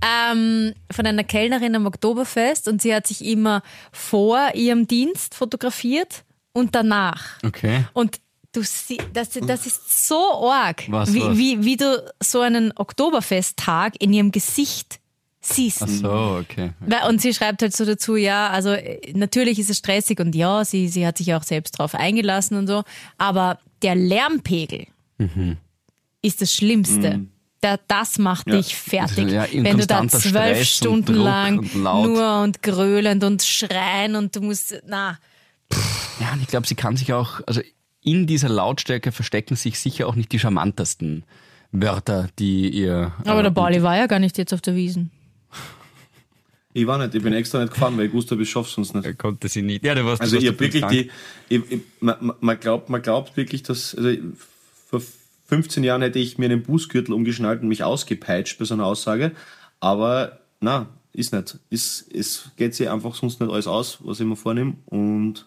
Ähm, 0.05 0.75
von 0.91 1.07
einer 1.07 1.25
Kellnerin 1.25 1.75
am 1.77 1.87
Oktoberfest 1.87 2.69
und 2.69 2.83
sie 2.83 2.95
hat 2.95 3.07
sich 3.07 3.25
immer 3.25 3.63
vor 3.91 4.51
ihrem 4.55 4.87
Dienst 4.87 5.35
fotografiert 5.35 6.25
und 6.53 6.75
danach. 6.75 7.39
okay. 7.45 7.85
Und 7.95 8.21
du 8.53 8.61
das, 9.13 9.31
das 9.31 9.67
ist 9.67 10.09
so 10.09 10.51
arg, 10.51 10.83
Was, 10.89 11.13
wie, 11.15 11.23
was? 11.23 11.37
Wie, 11.39 11.65
wie 11.65 11.77
du 11.77 12.05
so 12.23 12.41
einen 12.41 12.73
Oktoberfesttag 12.77 13.95
in 14.01 14.13
ihrem 14.13 14.33
Gesicht 14.33 14.99
siehst. 15.41 15.83
Ach 15.83 15.89
so, 15.89 16.39
okay. 16.41 16.73
Weil- 16.81 17.09
Und 17.09 17.23
sie 17.23 17.33
schreibt 17.33 17.63
halt 17.63 17.75
so 17.75 17.85
dazu, 17.87 18.17
ja, 18.17 18.49
also 18.51 18.71
äh, 18.71 19.13
natürlich 19.15 19.59
ist 19.59 19.71
es 19.71 19.79
stressig 19.79 20.21
und 20.21 20.35
ja, 20.35 20.65
sie, 20.65 20.89
sie 20.89 21.07
hat 21.07 21.17
sich 21.19 21.33
auch 21.35 21.45
selbst 21.45 21.79
drauf 21.79 21.95
eingelassen 21.95 22.57
und 22.59 22.67
so, 22.67 22.83
aber 23.17 23.59
der 23.83 23.95
Lärmpegel 23.95 24.87
ist 26.23 26.41
das 26.43 26.55
Schlimmste. 26.55 27.27
Da, 27.63 27.79
das 27.89 28.19
macht 28.19 28.47
Ja. 28.49 28.57
dich 28.57 28.75
fertig. 28.75 29.31
Ja, 29.31 29.47
Wenn 29.53 29.77
du 29.77 29.87
da 29.87 30.07
zwölf 30.09 30.23
Stress 30.25 30.59
und 30.59 30.67
Stunden 30.67 31.05
Druck 31.15 31.25
lang 31.25 31.59
und 31.59 31.75
nur 31.77 32.43
und 32.43 32.63
gröhlend 32.63 33.23
und 33.23 33.43
schreien 33.43 34.17
und 34.17 34.35
du 34.35 34.41
musst, 34.41 34.81
na, 34.87 35.19
Ja, 36.21 36.33
und 36.33 36.41
ich 36.43 36.49
glaube, 36.49 36.67
sie 36.67 36.75
kann 36.75 36.97
sich 36.97 37.13
auch, 37.13 37.41
also 37.47 37.61
in 38.03 38.27
dieser 38.27 38.49
Lautstärke 38.49 39.13
verstecken 39.13 39.57
sich 39.57 39.79
sicher 39.79 40.07
auch 40.07 40.15
nicht 40.15 40.33
die 40.33 40.39
charmantesten 40.39 41.25
Wörter, 41.71 42.29
die 42.39 42.71
ihr. 42.71 43.13
aber 43.27 43.41
äh, 43.41 43.43
der 43.45 43.51
Bali 43.51 43.83
war 43.83 43.97
ja 43.97 44.07
gar 44.07 44.19
nicht 44.21 44.39
jetzt 44.39 44.55
auf 44.55 44.63
der 44.63 44.75
Wiesen. 44.75 45.11
Ich 46.73 46.87
war 46.87 46.99
nicht, 46.99 47.15
ich 47.15 47.23
bin 47.23 47.33
extra 47.33 47.61
nicht 47.61 47.73
gefahren, 47.75 47.99
weil 47.99 48.07
ich 48.07 48.13
wusste, 48.13 48.37
ich 48.37 48.49
schaff's 48.49 48.73
sonst 48.75 48.95
nicht. 48.95 49.05
Er 49.05 49.15
konnte 49.15 49.49
sie 49.49 49.61
nicht. 49.63 49.85
Ja, 49.85 49.95
du 49.95 50.05
warst 50.07 50.23
Also 50.23 50.37
du 50.39 50.43
ich 50.43 50.49
warst 50.49 50.55
hab 50.55 50.61
wirklich 50.61 50.83
krank. 50.83 50.93
die, 51.51 51.55
ich, 51.57 51.73
ich, 51.73 51.81
man, 52.01 52.33
man- 52.41 52.61
glaubt, 52.61 52.89
man 52.89 53.03
glaubt 53.03 53.37
wirklich, 53.37 53.63
dass 53.65 53.95
also 53.95 54.09
15 55.51 55.85
Jahren 55.85 56.01
hätte 56.03 56.19
ich 56.19 56.39
mir 56.39 56.47
einen 56.47 56.63
Bußgürtel 56.63 57.13
umgeschnallt 57.15 57.61
und 57.61 57.69
mich 57.69 57.85
ausgepeitscht 57.85 58.59
bei 58.59 58.65
so 58.65 58.73
einer 58.75 58.87
Aussage, 58.87 59.33
aber 59.81 60.39
na, 60.61 60.87
ist 61.13 61.33
nicht. 61.35 61.59
Ist, 61.71 62.07
es 62.15 62.51
geht 62.57 62.75
sich 62.75 62.89
einfach 62.89 63.15
sonst 63.15 63.41
nicht 63.41 63.53
alles 63.53 63.67
aus, 63.67 63.99
was 64.01 64.21
ich 64.21 64.27
mir 64.27 64.37
vornehme 64.37 64.75
und 64.87 65.45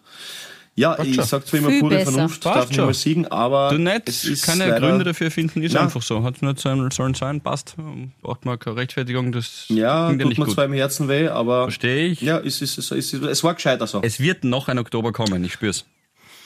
ja, 0.76 0.98
ich 1.00 1.14
schon. 1.14 1.24
sag 1.24 1.46
zwar 1.46 1.60
immer 1.60 1.68
Viel 1.70 1.80
pure 1.80 1.94
besser. 1.94 2.10
Vernunft, 2.10 2.42
Passt 2.42 2.56
darf 2.56 2.66
nicht 2.68 2.76
schon. 2.76 2.84
mal 2.86 2.94
siegen, 2.94 3.26
aber 3.28 3.68
Du 3.70 3.78
nicht, 3.78 4.08
es 4.08 4.24
ist 4.24 4.44
keine 4.44 4.66
leider, 4.68 4.80
Gründe 4.88 5.04
dafür 5.04 5.30
finden, 5.30 5.62
ist 5.62 5.72
Nein. 5.74 5.84
einfach 5.84 6.02
so. 6.02 6.24
Hat 6.24 6.42
nicht 6.42 6.58
sein, 6.58 6.90
sollen 6.90 7.14
sein, 7.14 7.40
passt. 7.40 7.76
Braucht 8.22 8.44
man 8.44 8.58
keine 8.58 8.76
Rechtfertigung, 8.76 9.30
das 9.30 9.66
Ja, 9.68 10.08
tut 10.10 10.18
nicht 10.18 10.36
mir 10.38 10.44
gut. 10.46 10.54
zwar 10.54 10.64
im 10.64 10.72
Herzen 10.72 11.08
weh, 11.08 11.28
aber 11.28 11.62
Verstehe 11.64 12.06
ich. 12.08 12.20
ja, 12.20 12.38
es, 12.40 12.60
ist, 12.60 12.76
es, 12.78 12.90
ist, 12.90 13.14
es 13.14 13.44
war 13.44 13.54
gescheiter 13.54 13.86
so. 13.86 14.00
Es 14.02 14.18
wird 14.18 14.42
noch 14.42 14.66
ein 14.68 14.78
Oktober 14.80 15.12
kommen, 15.12 15.44
ich 15.44 15.52
spür's. 15.52 15.84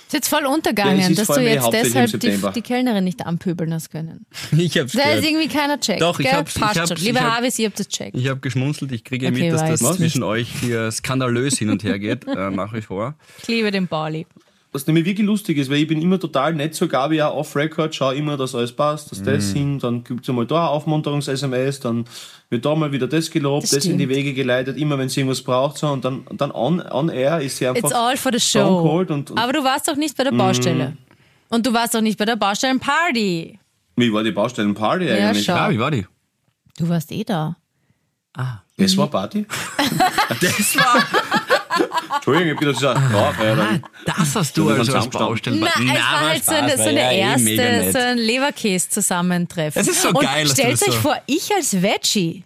Ist 0.09 0.15
jetzt 0.15 0.29
voll 0.29 0.47
untergegangen, 0.47 0.99
Ja, 1.01 1.09
ist 1.09 1.19
dass 1.19 1.27
du 1.29 1.41
jetzt 1.43 1.71
deshalb 1.71 2.19
die, 2.19 2.41
die 2.55 2.63
Kellnerin 2.63 3.05
nicht 3.05 3.25
anpöbeln 3.27 3.73
hast 3.75 3.91
können. 3.91 4.25
Ich 4.57 4.77
hab's 4.79 4.93
Da 4.93 5.01
ist 5.01 5.05
gehört. 5.05 5.25
irgendwie 5.25 5.49
keiner 5.49 5.79
checkt. 5.79 6.01
Doch, 6.01 6.19
ich 6.19 6.27
gell? 6.27 6.35
hab's- 6.35 6.57
ich 6.57 6.63
Passt 6.63 6.79
hab's- 6.81 6.89
schon. 6.89 6.97
ich 6.97 7.05
Lieber 7.05 7.21
hab- 7.21 7.35
Harvis, 7.37 7.59
ihr 7.59 7.67
habt 7.69 7.79
das 7.79 7.89
checkt. 7.89 8.17
Ich 8.17 8.27
habe 8.29 8.41
geschmunzelt, 8.41 8.91
ich 8.93 9.05
kriege 9.05 9.29
Okay, 9.29 9.51
mit, 9.51 9.53
dass 9.53 9.81
das 9.81 9.97
zwischen 9.97 10.23
euch 10.23 10.49
hier 10.61 10.91
skandalös 10.91 11.59
hin 11.59 11.69
und 11.69 11.85
her 11.85 11.99
geht, 11.99 12.27
äh, 12.27 12.51
nach 12.51 12.73
wie 12.73 12.81
vor. 12.81 13.17
Ich 13.43 13.49
liebe 13.49 13.71
den 13.71 13.87
Bali. 13.87 14.27
Was 14.71 14.87
nämlich 14.87 15.07
wirklich 15.07 15.27
lustig 15.27 15.57
ist, 15.57 15.71
weil 15.71 15.79
ich 15.79 15.87
bin 15.89 16.03
immer 16.03 16.21
total 16.21 16.53
nett 16.55 16.75
zur 16.75 16.89
Gabi 16.89 17.23
auch 17.23 17.35
off-Record, 17.37 17.95
schau 17.95 18.11
immer, 18.11 18.37
dass 18.37 18.55
alles 18.55 18.73
passt, 18.73 19.11
dass 19.11 19.21
Mhm. 19.21 19.25
das 19.25 19.51
hin, 19.53 19.79
dann 19.79 20.05
gibt's 20.05 20.29
einmal 20.29 20.47
da 20.47 20.67
Aufmunterungs-SMS, 20.67 21.81
dann 21.81 22.05
wird 22.51 22.67
da 22.67 22.75
mal 22.75 22.93
wieder 22.93 23.07
das 23.07 23.31
gelobt, 23.31 23.65
Das 23.65 23.71
das, 23.71 23.87
in 23.87 23.97
die. 23.97 24.09
Wege 24.11 24.35
geleitet, 24.35 24.77
immer 24.77 24.99
wenn 24.99 25.09
sie 25.09 25.21
irgendwas 25.21 25.41
braucht, 25.43 25.79
so, 25.79 25.89
und 25.89 26.05
dann, 26.05 26.27
dann 26.37 26.51
on, 26.53 26.83
on 26.83 27.09
air 27.09 27.41
ist 27.41 27.57
sie 27.57 27.67
einfach 27.67 27.83
It's 27.89 27.95
all 27.95 28.17
for 28.19 28.31
the 28.31 28.39
show. 28.41 28.79
und, 28.99 29.11
und 29.31 29.39
Aber 29.39 29.55
du 29.55 29.65
warst 29.65 29.89
doch 29.89 29.97
nicht 29.97 30.15
bei 30.19 30.25
der 30.25 30.33
Baustelle. 30.33 30.91
Mm. 30.91 31.55
Und 31.55 31.67
du 31.67 31.73
warst 31.73 31.95
doch 31.95 32.03
nicht 32.03 32.19
bei 32.19 32.27
der 32.27 32.37
Baustellenparty. 32.37 33.59
wie 33.97 34.13
war 34.13 34.23
die 34.23 34.33
Baustellenparty 34.33 35.11
eigentlich? 35.11 35.47
schau. 35.47 35.55
Ja, 35.57 35.71
wie 35.71 35.79
war 35.79 35.91
die? 35.91 36.07
Du 36.79 36.89
warst 36.91 37.11
eh 37.11 37.25
da. 37.25 37.57
Das 38.77 38.97
war 38.97 39.09
Party? 39.09 39.45
Das 40.41 40.77
war, 40.77 41.03
Entschuldigung, 42.15 42.47
ich 42.49 42.53
hab 42.53 42.59
gedacht, 42.61 42.83
das 42.83 42.99
ist 42.99 43.07
ein 43.07 43.15
Alter. 43.59 43.81
das 44.07 44.37
hast 44.37 44.57
du 44.57 44.69
also 44.71 44.93
als. 44.95 45.09
Baustellen. 45.09 45.61
Nein, 45.61 45.71
es 45.77 46.03
war 46.03 46.21
halt 46.21 46.45
so 46.45 46.53
eine, 46.53 46.77
so 46.77 46.83
eine 46.85 47.17
erste, 47.17 47.93
so 47.93 47.99
ein 47.99 48.19
Leberkäse-Zusammentreffen. 48.19 49.81
Es 49.83 49.89
ist 49.89 50.03
so 50.03 50.09
Und 50.09 50.21
geil, 50.21 50.47
stellt 50.49 50.73
das 50.75 50.83
euch 50.89 50.95
so- 50.95 51.01
vor, 51.01 51.17
ich 51.27 51.51
als 51.55 51.81
Veggie. 51.83 52.45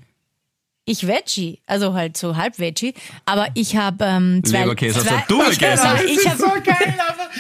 Ich 0.85 1.07
Veggie, 1.07 1.61
also 1.67 1.95
halt 1.95 2.17
so 2.17 2.37
halb 2.37 2.59
Veggie, 2.59 2.93
aber 3.25 3.47
ich 3.55 3.77
habe 3.77 4.05
ähm, 4.05 4.43
zwei... 4.45 4.63
Leberkäse 4.63 4.99
hast 4.99 5.07
zwei, 5.07 5.25
du 5.29 5.39
gegessen. 5.39 5.85
Nein, 5.85 6.05
ich 6.09 6.17
das 6.17 6.27
hab, 6.27 6.33
ist 6.33 6.41
so 6.41 6.49
geil, 6.49 6.95
aber 7.09 7.31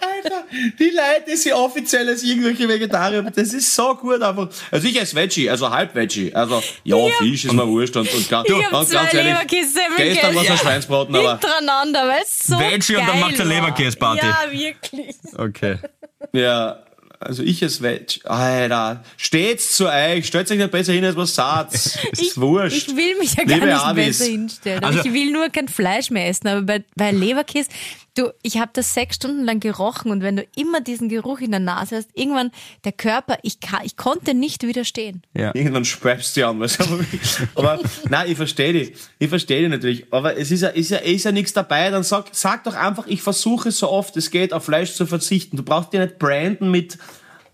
Alter, 0.00 0.44
die 0.78 0.90
Leute, 0.90 1.34
sie 1.34 1.54
offiziell 1.54 2.06
als 2.10 2.22
irgendwelche 2.22 2.68
Vegetarier, 2.68 3.22
das 3.22 3.54
ist 3.54 3.74
so 3.74 3.94
gut 3.94 4.20
einfach. 4.20 4.50
Also 4.70 4.86
ich 4.86 5.00
als 5.00 5.14
Veggie, 5.14 5.48
also 5.48 5.70
halb 5.70 5.94
Veggie, 5.94 6.34
also 6.34 6.62
ja, 6.84 6.96
Fisch 7.18 7.46
ist 7.46 7.52
mir 7.54 7.66
wurscht 7.66 7.96
und, 7.96 8.12
und 8.12 8.28
ganz, 8.28 8.46
ich 8.48 8.64
hab 8.64 8.70
ganz, 8.70 8.88
zwei 8.90 8.98
ganz 8.98 9.14
ehrlich, 9.14 9.46
gestern 9.48 10.34
war 10.34 10.42
es 10.42 10.50
ein 10.50 10.56
gegessen. 10.56 10.58
Schweinsbraten, 10.58 11.16
aber 11.16 11.30
hintereinander, 11.30 12.06
weil 12.06 12.22
es 12.22 12.38
so 12.38 12.58
Veggie 12.58 12.96
und 12.96 13.08
dann 13.08 13.20
geil 13.20 13.40
eine 13.40 13.50
war. 13.50 13.56
Leberkäse-Party. 13.56 14.26
Ja, 14.26 14.52
wirklich. 14.52 15.16
Okay. 15.38 15.78
ja, 16.34 16.82
also 17.20 17.42
ich 17.42 17.62
als 17.62 17.82
Veggie, 17.82 18.22
Alter, 18.24 19.04
steht's 19.18 19.76
zu 19.76 19.86
euch, 19.88 20.26
stellt 20.26 20.50
euch 20.50 20.56
nicht 20.58 20.70
besser 20.70 20.94
hin, 20.94 21.04
als 21.04 21.16
was 21.16 21.34
sagt. 21.34 21.74
Ist 22.12 22.40
wurscht. 22.40 22.88
Ich 22.88 22.96
will 22.96 23.18
mich 23.18 23.34
ja 23.34 23.44
gar 23.44 23.54
Liebe 23.56 23.66
nicht 23.66 23.76
Avis. 23.84 24.18
besser 24.18 24.30
hinstellen. 24.30 24.82
Also- 24.84 25.00
ich 25.00 25.12
will 25.12 25.30
nur 25.30 25.50
kein 25.50 25.68
Fleisch 25.68 26.10
mehr 26.10 26.28
essen. 26.28 26.48
Aber 26.48 26.62
bei, 26.62 26.84
bei 26.96 27.12
Leberkäse, 27.12 27.68
du, 28.16 28.30
ich 28.42 28.58
habe 28.58 28.70
das 28.72 28.94
sechs 28.94 29.16
Stunden 29.16 29.44
lang 29.44 29.60
gerochen 29.60 30.10
und 30.10 30.22
wenn 30.22 30.36
du 30.36 30.46
immer 30.56 30.80
diesen 30.80 31.08
Geruch 31.10 31.40
in 31.40 31.50
der 31.50 31.60
Nase 31.60 31.96
hast, 31.96 32.08
irgendwann 32.14 32.50
der 32.84 32.92
Körper, 32.92 33.38
ich, 33.42 33.60
kann, 33.60 33.80
ich 33.84 33.96
konnte 33.96 34.32
nicht 34.34 34.66
widerstehen. 34.66 35.22
Ja. 35.34 35.54
Irgendwann 35.54 35.84
schreibst 35.84 36.36
du 36.36 36.46
an. 36.48 36.58
Weißt 36.60 36.80
du? 36.80 36.84
aber, 37.54 37.72
aber 37.72 37.82
nein, 38.08 38.30
ich 38.30 38.36
verstehe 38.36 38.72
dich. 38.72 38.92
Ich 39.18 39.28
verstehe 39.28 39.60
dich 39.60 39.70
natürlich. 39.70 40.06
Aber 40.10 40.36
es 40.36 40.50
ist 40.50 40.62
ja, 40.62 40.68
ist 40.68 40.90
ja, 40.90 40.98
ist 40.98 41.24
ja 41.24 41.32
nichts 41.32 41.52
dabei. 41.52 41.90
Dann 41.90 42.02
sag, 42.02 42.26
sag 42.32 42.64
doch 42.64 42.74
einfach, 42.74 43.06
ich 43.06 43.20
versuche 43.22 43.70
so 43.70 43.90
oft 43.90 44.16
es 44.16 44.30
geht, 44.30 44.52
auf 44.54 44.64
Fleisch 44.64 44.94
zu 44.94 45.06
verzichten. 45.06 45.56
Du 45.56 45.62
brauchst 45.62 45.92
dir 45.92 46.00
nicht 46.00 46.18
branden 46.18 46.70
mit, 46.70 46.98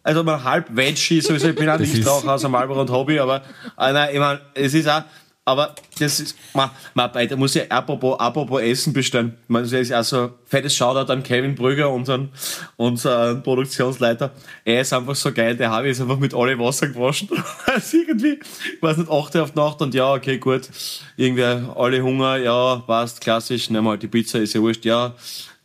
also 0.07 0.23
mal 0.23 0.43
halb 0.45 0.69
Veggie, 0.75 1.21
sowieso. 1.21 1.49
Ich 1.49 1.57
bin 1.57 1.69
auch 1.69 1.79
nicht 1.79 2.07
auch 2.07 2.25
aus 2.25 2.49
Marlboro 2.49 2.81
und 2.81 2.91
Hobby, 2.91 3.19
aber, 3.19 3.43
äh, 3.77 3.93
nein, 3.93 4.11
ich 4.13 4.21
meine, 4.21 4.41
es 4.55 4.73
ist 4.73 4.89
auch, 4.89 5.03
aber 5.45 5.75
das 5.99 6.21
ist, 6.21 6.37
man, 6.55 6.71
man, 6.95 7.11
da 7.13 7.37
muss 7.37 7.57
ich 7.57 7.71
apropos, 7.71 8.19
apropos 8.19 8.61
Essen 8.61 8.93
bestellen. 8.93 9.37
Man, 9.49 9.65
das 9.65 9.73
ist 9.73 9.93
also 9.93 10.35
fettes 10.45 10.77
Shoutout 10.77 11.13
an 11.13 11.25
Kevin 11.25 11.57
Brügger, 11.57 11.91
unseren, 11.91 12.31
unseren 12.77 13.43
Produktionsleiter. 13.43 14.31
Er 14.65 14.81
ist 14.81 14.93
einfach 14.93 15.17
so 15.17 15.33
geil, 15.33 15.57
der 15.57 15.71
Harvey 15.71 15.91
ist 15.91 16.01
einfach 16.01 16.19
mit 16.19 16.35
alle 16.35 16.57
Wasser 16.57 16.87
gewaschen. 16.87 17.29
also 17.67 17.97
irgendwie, 17.97 18.39
ich 18.75 18.83
weiß 18.83 18.99
nicht, 18.99 19.11
8 19.11 19.35
Uhr 19.35 19.43
auf 19.43 19.55
Nacht 19.57 19.83
und 19.83 19.93
ja, 19.93 20.13
okay, 20.13 20.39
gut. 20.39 20.69
Irgendwie 21.17 21.43
alle 21.43 22.01
Hunger, 22.01 22.37
ja, 22.37 22.77
passt, 22.87 23.21
klassisch, 23.21 23.71
nehmen 23.71 23.87
wir 23.87 23.91
halt 23.91 24.03
die 24.03 24.09
Pizza, 24.09 24.39
ist 24.39 24.55
ja 24.55 24.61
wurscht, 24.61 24.85
ja. 24.85 25.15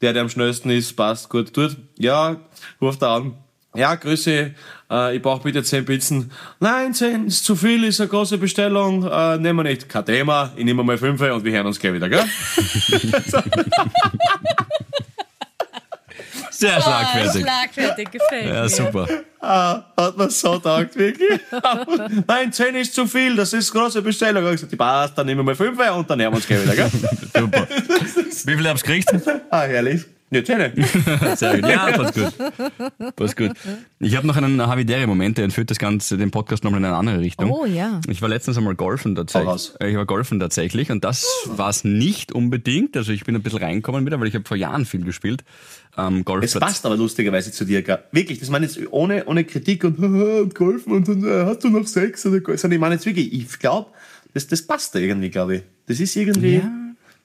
Der, 0.02 0.14
der 0.14 0.24
am 0.24 0.30
schnellsten 0.30 0.72
ist, 0.72 0.94
passt, 0.94 1.30
gut, 1.30 1.54
tut. 1.54 1.78
Ja, 1.98 2.38
ruft 2.82 3.04
er 3.04 3.10
an. 3.10 3.36
Ja, 3.74 3.96
Grüße, 3.96 4.52
äh, 4.92 5.16
ich 5.16 5.22
brauche 5.22 5.44
bitte 5.44 5.64
10 5.64 5.86
Pizzen. 5.86 6.32
Nein, 6.60 6.94
10 6.94 7.28
ist 7.28 7.46
zu 7.46 7.56
viel, 7.56 7.86
ist 7.86 8.02
eine 8.02 8.10
große 8.10 8.38
Bestellung, 8.38 9.10
äh, 9.10 9.38
nehmen 9.38 9.60
wir 9.60 9.64
nicht. 9.64 9.88
Kein 9.88 10.06
Thema, 10.06 10.52
ich 10.58 10.66
nehme 10.66 10.84
mal 10.84 10.98
5 10.98 11.22
und 11.22 11.46
wir 11.46 11.54
hören 11.54 11.68
uns 11.68 11.80
gleich 11.80 11.94
wieder, 11.94 12.10
gell? 12.10 12.26
Sehr 16.52 16.82
schlagfertig. 16.82 17.42
Schlagfertig, 17.44 18.12
gefällt 18.12 18.48
Ja, 18.48 18.62
mir. 18.64 18.70
super. 18.70 19.08
Ah, 19.40 19.84
hat 19.98 20.18
man 20.18 20.30
so 20.30 20.52
gedacht, 20.60 20.96
wirklich. 20.96 21.40
Nein, 22.28 22.52
10 22.54 22.76
ist 22.76 22.94
zu 22.94 23.08
viel, 23.08 23.36
das 23.36 23.54
ist 23.54 23.74
eine 23.74 23.82
große 23.84 24.02
Bestellung. 24.02 24.44
Ich 24.44 24.50
hab 24.50 24.56
gesagt, 24.58 24.78
passt, 24.78 25.18
dann 25.18 25.26
nehmen 25.26 25.40
wir 25.40 25.44
mal 25.46 25.56
5 25.56 25.72
und 25.96 26.10
dann 26.10 26.22
hören 26.22 26.32
wir 26.34 26.36
uns 26.36 26.46
gleich 26.46 26.62
wieder, 26.64 26.76
gell? 26.76 26.92
super. 27.40 27.68
Wie 28.46 28.56
viel 28.56 28.68
hab's 28.68 28.84
gekriegt? 28.84 29.10
Ah, 29.50 29.62
herrlich. 29.62 30.06
Ja, 30.34 30.44
10. 30.46 30.72
Sehr 31.36 31.60
gut. 31.60 31.70
Ja, 31.70 31.92
passt 31.98 32.14
gut. 32.16 33.16
Passt 33.18 33.38
gut. 33.38 33.52
Ich 34.00 34.16
habe 34.16 34.26
noch 34.26 34.38
einen 34.38 34.66
Havidere-Moment, 34.66 35.38
der 35.38 35.44
entführt 35.44 35.70
das 35.70 35.78
Ganze, 35.78 36.18
den 36.18 36.32
Podcast 36.32 36.64
nochmal 36.64 36.80
in 36.80 36.86
eine 36.86 36.96
andere 36.96 37.20
Richtung. 37.20 37.52
Oh, 37.52 37.66
ja. 37.66 38.00
Ich 38.08 38.22
war 38.22 38.30
letztens 38.30 38.58
einmal 38.58 38.76
golfen 38.76 39.14
tatsächlich. 39.16 39.50
raus. 39.50 39.76
Ich 39.86 39.96
war 39.96 40.06
golfen 40.06 40.40
tatsächlich 40.40 40.90
und 40.90 41.04
das 41.04 41.26
war's 41.48 41.84
nicht 41.84 42.32
unbedingt. 42.32 42.96
Also 42.96 43.12
ich 43.12 43.26
bin 43.26 43.36
ein 43.36 43.44
bisschen 43.44 43.60
reinkommen 43.60 44.06
wieder, 44.06 44.20
weil 44.22 44.28
ich 44.28 44.36
habe 44.36 44.46
vor 44.46 44.56
Jahren 44.58 44.86
viel 44.86 45.04
gespielt. 45.04 45.44
Ähm, 45.98 46.20
Es 46.20 46.26
Golfplatz. 46.26 46.60
passt 46.64 46.86
aber 46.86 46.96
lustigerweise 46.96 47.52
zu 47.52 47.66
dir? 47.66 47.84
Wirklich, 48.14 48.40
das 48.40 48.50
meine 48.50 48.66
ich 48.66 48.76
jetzt 48.78 48.88
ohne, 48.92 49.26
ohne 49.26 49.44
Kritik 49.44 49.84
und, 49.84 50.00
und 50.00 50.56
Golfen 50.56 50.94
und, 50.94 51.10
und 51.10 51.26
äh, 51.26 51.46
hast 51.46 51.64
du 51.66 51.70
noch 51.70 51.86
Sex 51.86 52.26
oder 52.26 52.40
Golf? 52.40 52.62
Sondern 52.62 52.76
ich 52.78 52.82
meine 52.82 52.96
jetzt 52.96 53.06
wirklich, 53.06 53.34
ich 53.34 53.60
glaube, 53.60 53.90
das, 54.34 54.48
das 54.48 54.62
passt 54.62 54.96
da 54.96 55.00
irgendwie, 55.00 55.30
glaube 55.30 55.58
ich. 55.58 55.62
Das 55.88 56.00
ist 56.00 56.16
irgendwie. 56.16 56.56
Ja, 56.56 56.72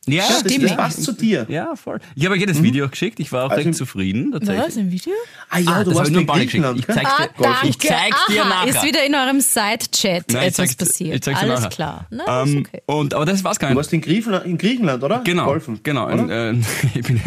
Ja, 0.09 0.25
das, 0.29 0.41
stimmt. 0.41 0.63
das 0.65 0.77
passt 0.77 1.03
zu 1.03 1.13
dir. 1.13 1.47
Ja, 1.49 1.75
voll. 1.75 1.99
Ich 2.15 2.25
habe 2.25 2.35
euch 2.37 2.41
ja 2.41 2.47
das 2.47 2.63
Video 2.63 2.89
geschickt, 2.89 3.19
ich 3.19 3.33
war 3.33 3.45
auch 3.47 3.51
Also- 3.51 3.63
recht 3.69 3.77
zufrieden 3.77 4.31
tatsächlich. 4.33 4.65
Was, 4.67 4.77
ein 4.77 4.91
Video? 4.93 5.13
Ah 5.51 5.59
ja, 5.59 5.71
Ah, 5.73 5.79
du 5.85 5.91
das 5.91 5.99
warst 5.99 6.09
ich 6.09 6.13
nur 6.13 6.21
in 6.21 6.27
Bali 6.27 6.47
geschickt. 6.47 6.63
Griechenland. 6.65 6.79
Ich 6.81 6.87
zeig's 6.87 7.17
dir. 7.17 7.25
Ah, 7.25 7.29
danke. 7.43 7.69
Ich 7.69 7.79
zeig's 7.81 8.27
dir 8.29 8.43
Aha, 8.43 8.49
nachher. 8.49 8.69
ist 8.69 8.85
wieder 8.85 9.05
in 9.05 9.15
eurem 9.17 9.41
Side-Chat 9.41 10.33
etwas 10.35 10.55
zeig's 10.55 10.77
dir- 10.77 10.87
passiert. 10.87 11.15
ich 11.17 11.23
zeig's 11.23 11.41
dir 11.41 11.47
Alles 11.47 11.61
nachher. 11.61 11.71
klar. 11.75 12.07
Na, 12.11 12.43
ist 12.43 12.51
Ähm, 12.53 12.67
okay. 12.69 12.83
und, 12.87 13.15
aber 13.15 13.25
das 13.27 13.43
war's 13.45 13.59
gar 13.59 13.69
Du 13.69 13.75
nicht. 13.75 13.77
warst 13.79 13.93
in 13.93 14.01
Griechenland, 14.01 14.47
in 14.47 14.59
Griechenland 14.59 15.03
oder? 15.03 15.23
Genau, 15.25 15.45
Golfen, 15.47 15.81
genau. 15.83 16.07
Oder? 16.07 16.23
Und, 16.23 16.31
äh, 16.31 16.53
ich 16.95 17.03
bin, 17.05 17.21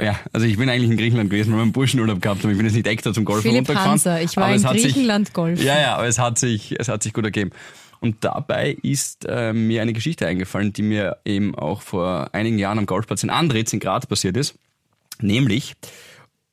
ja, 0.00 0.16
also 0.32 0.46
ich 0.46 0.56
bin 0.58 0.68
eigentlich 0.68 0.90
in 0.90 0.96
Griechenland 0.98 1.30
gewesen, 1.30 1.50
weil 1.52 1.58
wir 1.58 1.62
einen 1.62 1.72
Burschenurlaub 1.72 2.20
gehabt 2.20 2.42
haben. 2.42 2.50
Ich 2.50 2.56
bin 2.58 2.66
jetzt 2.66 2.74
nicht 2.76 2.86
extra 2.86 3.12
zum 3.14 3.24
Golfen 3.24 3.42
Philipp 3.42 3.60
runtergefahren. 3.68 3.90
Hanser, 3.92 4.20
ich 4.20 4.36
war 4.36 4.54
in 4.54 4.62
Griechenland 4.62 5.32
golfen. 5.32 5.64
Ja, 5.64 5.80
ja, 5.80 5.94
aber 5.96 6.06
es 6.06 6.18
hat 6.18 6.38
sich, 6.38 6.78
es 6.78 6.88
hat 6.88 7.02
sich 7.02 7.12
gut 7.14 7.24
ergeben. 7.24 7.50
Und 8.06 8.22
dabei 8.22 8.76
ist 8.82 9.26
äh, 9.28 9.52
mir 9.52 9.82
eine 9.82 9.92
Geschichte 9.92 10.28
eingefallen, 10.28 10.72
die 10.72 10.82
mir 10.82 11.16
eben 11.24 11.56
auch 11.56 11.82
vor 11.82 12.32
einigen 12.32 12.56
Jahren 12.56 12.78
am 12.78 12.86
Golfplatz 12.86 13.24
in 13.24 13.30
Andritz 13.30 13.72
in 13.72 13.80
Graz 13.80 14.06
passiert 14.06 14.36
ist. 14.36 14.54
Nämlich, 15.20 15.74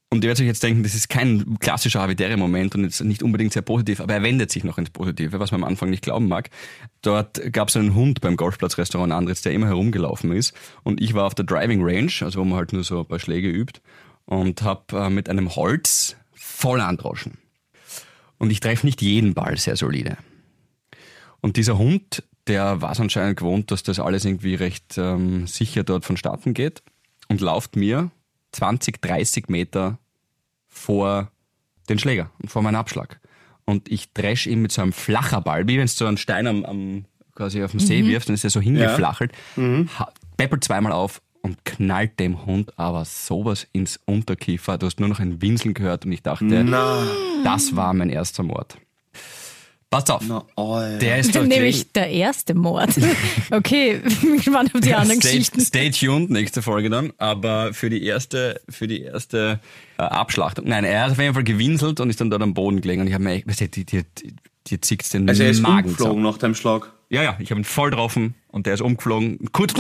und 0.10 0.24
ihr 0.24 0.30
werdet 0.30 0.42
euch 0.42 0.48
jetzt 0.48 0.64
denken, 0.64 0.82
das 0.82 0.96
ist 0.96 1.10
kein 1.10 1.60
klassischer 1.60 2.02
Habitäre-Moment 2.02 2.74
und 2.74 2.86
jetzt 2.86 3.04
nicht 3.04 3.22
unbedingt 3.22 3.54
sehr 3.54 3.62
positiv, 3.62 4.02
aber 4.02 4.16
er 4.16 4.24
wendet 4.24 4.50
sich 4.50 4.64
noch 4.64 4.80
ins 4.80 4.90
Positive, 4.90 5.40
was 5.40 5.52
man 5.52 5.62
am 5.62 5.70
Anfang 5.70 5.92
nicht 5.92 6.02
glauben 6.02 6.28
mag. 6.28 6.50
Dort 7.04 7.40
gab 7.54 7.68
es 7.68 7.78
einen 7.78 7.94
Hund 7.94 8.20
beim 8.22 8.36
Golfplatzrestaurant 8.36 9.14
Andritz, 9.14 9.44
der 9.44 9.52
immer 9.52 9.68
herumgelaufen 9.68 10.32
ist. 10.32 10.56
Und 10.82 11.02
ich 11.02 11.14
war 11.14 11.26
auf 11.26 11.36
der 11.36 11.46
Driving 11.46 11.84
Range, 11.84 12.12
also 12.22 12.40
wo 12.40 12.46
man 12.46 12.58
halt 12.58 12.74
nur 12.74 12.84
so 12.84 13.02
ein 13.02 13.06
paar 13.06 13.20
Schläge 13.20 13.50
übt, 13.50 13.80
und 14.26 14.64
habe 14.64 14.98
äh, 14.98 15.10
mit 15.12 15.30
einem 15.30 15.56
Holz 15.56 16.16
voll 16.34 16.82
androschen. 16.82 17.38
Und 18.40 18.50
ich 18.50 18.60
treffe 18.60 18.88
nicht 18.88 19.04
jeden 19.04 19.36
Ball 19.36 19.56
sehr 19.60 19.76
solide. 19.76 20.18
Und 21.44 21.58
dieser 21.58 21.78
Hund, 21.78 22.24
der 22.48 22.82
war 22.82 22.92
es 22.94 23.00
anscheinend 23.00 23.38
gewohnt, 23.38 23.70
dass 23.70 23.84
das 23.84 24.00
alles 24.00 24.26
irgendwie 24.26 24.56
recht 24.56 24.98
ähm, 24.98 25.46
sicher 25.46 25.84
dort 25.84 26.06
vonstatten 26.06 26.56
geht 26.56 26.82
und 27.28 27.40
lauft 27.42 27.76
mir 27.76 28.10
20, 28.54 29.00
30 29.02 29.50
Meter 29.50 30.00
vor 30.68 31.32
den 31.90 32.00
Schläger 32.00 32.32
und 32.42 32.50
vor 32.50 32.62
meinen 32.62 32.76
Abschlag. 32.76 33.20
Und 33.66 33.90
ich 33.92 34.12
dresch 34.14 34.48
ihn 34.48 34.62
mit 34.62 34.72
so 34.72 34.82
einem 34.82 34.94
flacher 34.94 35.42
Ball, 35.42 35.68
wie 35.68 35.78
wenn 35.78 35.86
du 35.86 35.92
so 35.92 36.06
einen 36.06 36.18
Stein 36.18 36.48
am, 36.48 36.66
am 36.66 37.06
quasi 37.36 37.64
auf 37.64 37.72
dem 37.72 37.80
See 37.80 38.06
wirfst, 38.06 38.30
dann 38.30 38.36
ist 38.36 38.44
er 38.44 38.50
so 38.50 38.60
hingeflachelt, 38.62 39.32
ha- 40.00 40.12
peppelt 40.38 40.64
zweimal 40.64 40.92
auf 40.92 41.22
und 41.42 41.64
knallt 41.66 42.20
dem 42.20 42.46
Hund 42.46 42.78
aber 42.80 43.04
sowas 43.06 43.68
ins 43.74 44.00
Unterkiefer. 44.06 44.78
Du 44.78 44.86
hast 44.86 45.00
nur 45.00 45.10
noch 45.10 45.20
ein 45.20 45.42
Winseln 45.42 45.74
gehört 45.74 46.06
und 46.06 46.12
ich 46.14 46.22
dachte, 46.24 46.46
Na, 46.46 47.04
das 47.44 47.76
war 47.76 47.94
mein 47.94 48.10
erster 48.10 48.44
Mord. 48.44 48.78
Passt 49.94 50.10
auf. 50.12 50.24
na, 50.28 50.44
Alter. 50.56 50.98
Der 50.98 51.20
ist 51.20 51.36
doch 51.36 51.44
Nämlich 51.44 51.92
der 51.92 52.10
erste 52.10 52.54
Mord. 52.56 52.90
Okay, 53.52 54.02
bin 54.22 54.38
gespannt 54.38 54.74
auf 54.74 54.82
die 54.82 54.94
anderen 54.96 55.22
stay, 55.22 55.38
Geschichten. 55.38 55.62
stay 55.62 55.92
tuned, 55.92 56.30
nächste 56.32 56.62
Folge 56.62 56.90
dann. 56.90 57.14
Aber 57.18 57.74
für 57.74 57.90
die 57.90 58.04
erste, 58.04 58.60
für 58.70 58.88
die 58.88 59.02
erste 59.02 59.60
äh, 59.98 60.02
Abschlachtung. 60.02 60.68
Nein, 60.68 60.84
er 60.84 61.04
hat 61.04 61.12
auf 61.12 61.20
jeden 61.20 61.34
Fall 61.36 61.44
gewinselt 61.44 62.00
und 62.00 62.10
ist 62.10 62.20
dann 62.20 62.30
dort 62.32 62.42
am 62.42 62.54
Boden 62.56 62.82
gelegen. 62.82 63.02
Und 63.02 63.08
ich 63.08 63.14
habe 63.14 63.24
mir 63.24 63.34
echt, 63.34 63.48
weißt 63.48 63.62
du, 63.62 63.68
die, 63.70 63.86
die, 63.86 64.04
die, 64.04 64.34
die 64.68 64.82
zickt's 64.82 65.10
den 65.10 65.30
Also 65.30 65.44
er 65.44 65.50
ist 65.52 65.62
Magen 65.62 65.90
umgeflogen 65.90 66.24
nach 66.24 66.38
deinem 66.40 66.56
Schlag. 66.56 66.92
Ja, 67.10 67.22
ja, 67.22 67.38
ich 67.40 67.52
habe 67.52 67.62
ihn 67.62 67.66
voll 67.66 67.92
getroffen 67.92 68.34
und 68.48 68.66
der 68.66 68.74
ist 68.74 68.82
umgeflogen. 68.82 69.38
Kurz. 69.52 69.74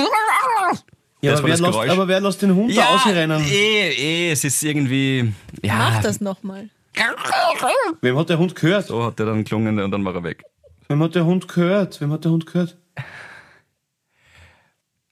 Ja, 1.22 1.38
aber, 1.38 1.48
wer 1.48 1.58
Geräusch. 1.58 1.90
aber 1.90 2.08
wer 2.08 2.20
lässt 2.20 2.42
den 2.42 2.54
Hund 2.54 2.76
da 2.78 2.90
ausrennen? 2.96 3.42
eh, 3.50 3.90
eh, 4.28 4.32
es 4.32 4.44
ist 4.44 4.62
irgendwie. 4.62 5.34
Ja, 5.64 5.76
Mach 5.76 6.02
das 6.04 6.20
nochmal. 6.22 6.70
Wem 8.02 8.18
hat 8.18 8.30
der 8.30 8.38
Hund 8.38 8.56
gehört? 8.56 8.88
So 8.88 9.04
hat 9.06 9.20
er 9.20 9.26
dann 9.28 9.44
gelungen 9.44 9.80
und 9.80 9.92
dann 9.92 10.04
war 10.06 10.14
er 10.16 10.24
weg. 10.24 10.44
Wem 10.88 11.02
hat 11.04 11.16
der 11.16 11.26
Hund 11.26 11.48
gehört? 11.48 12.00
Wem 12.02 12.12
hat 12.12 12.24
der 12.24 12.32
Hund 12.32 12.46
gehört? 12.46 12.78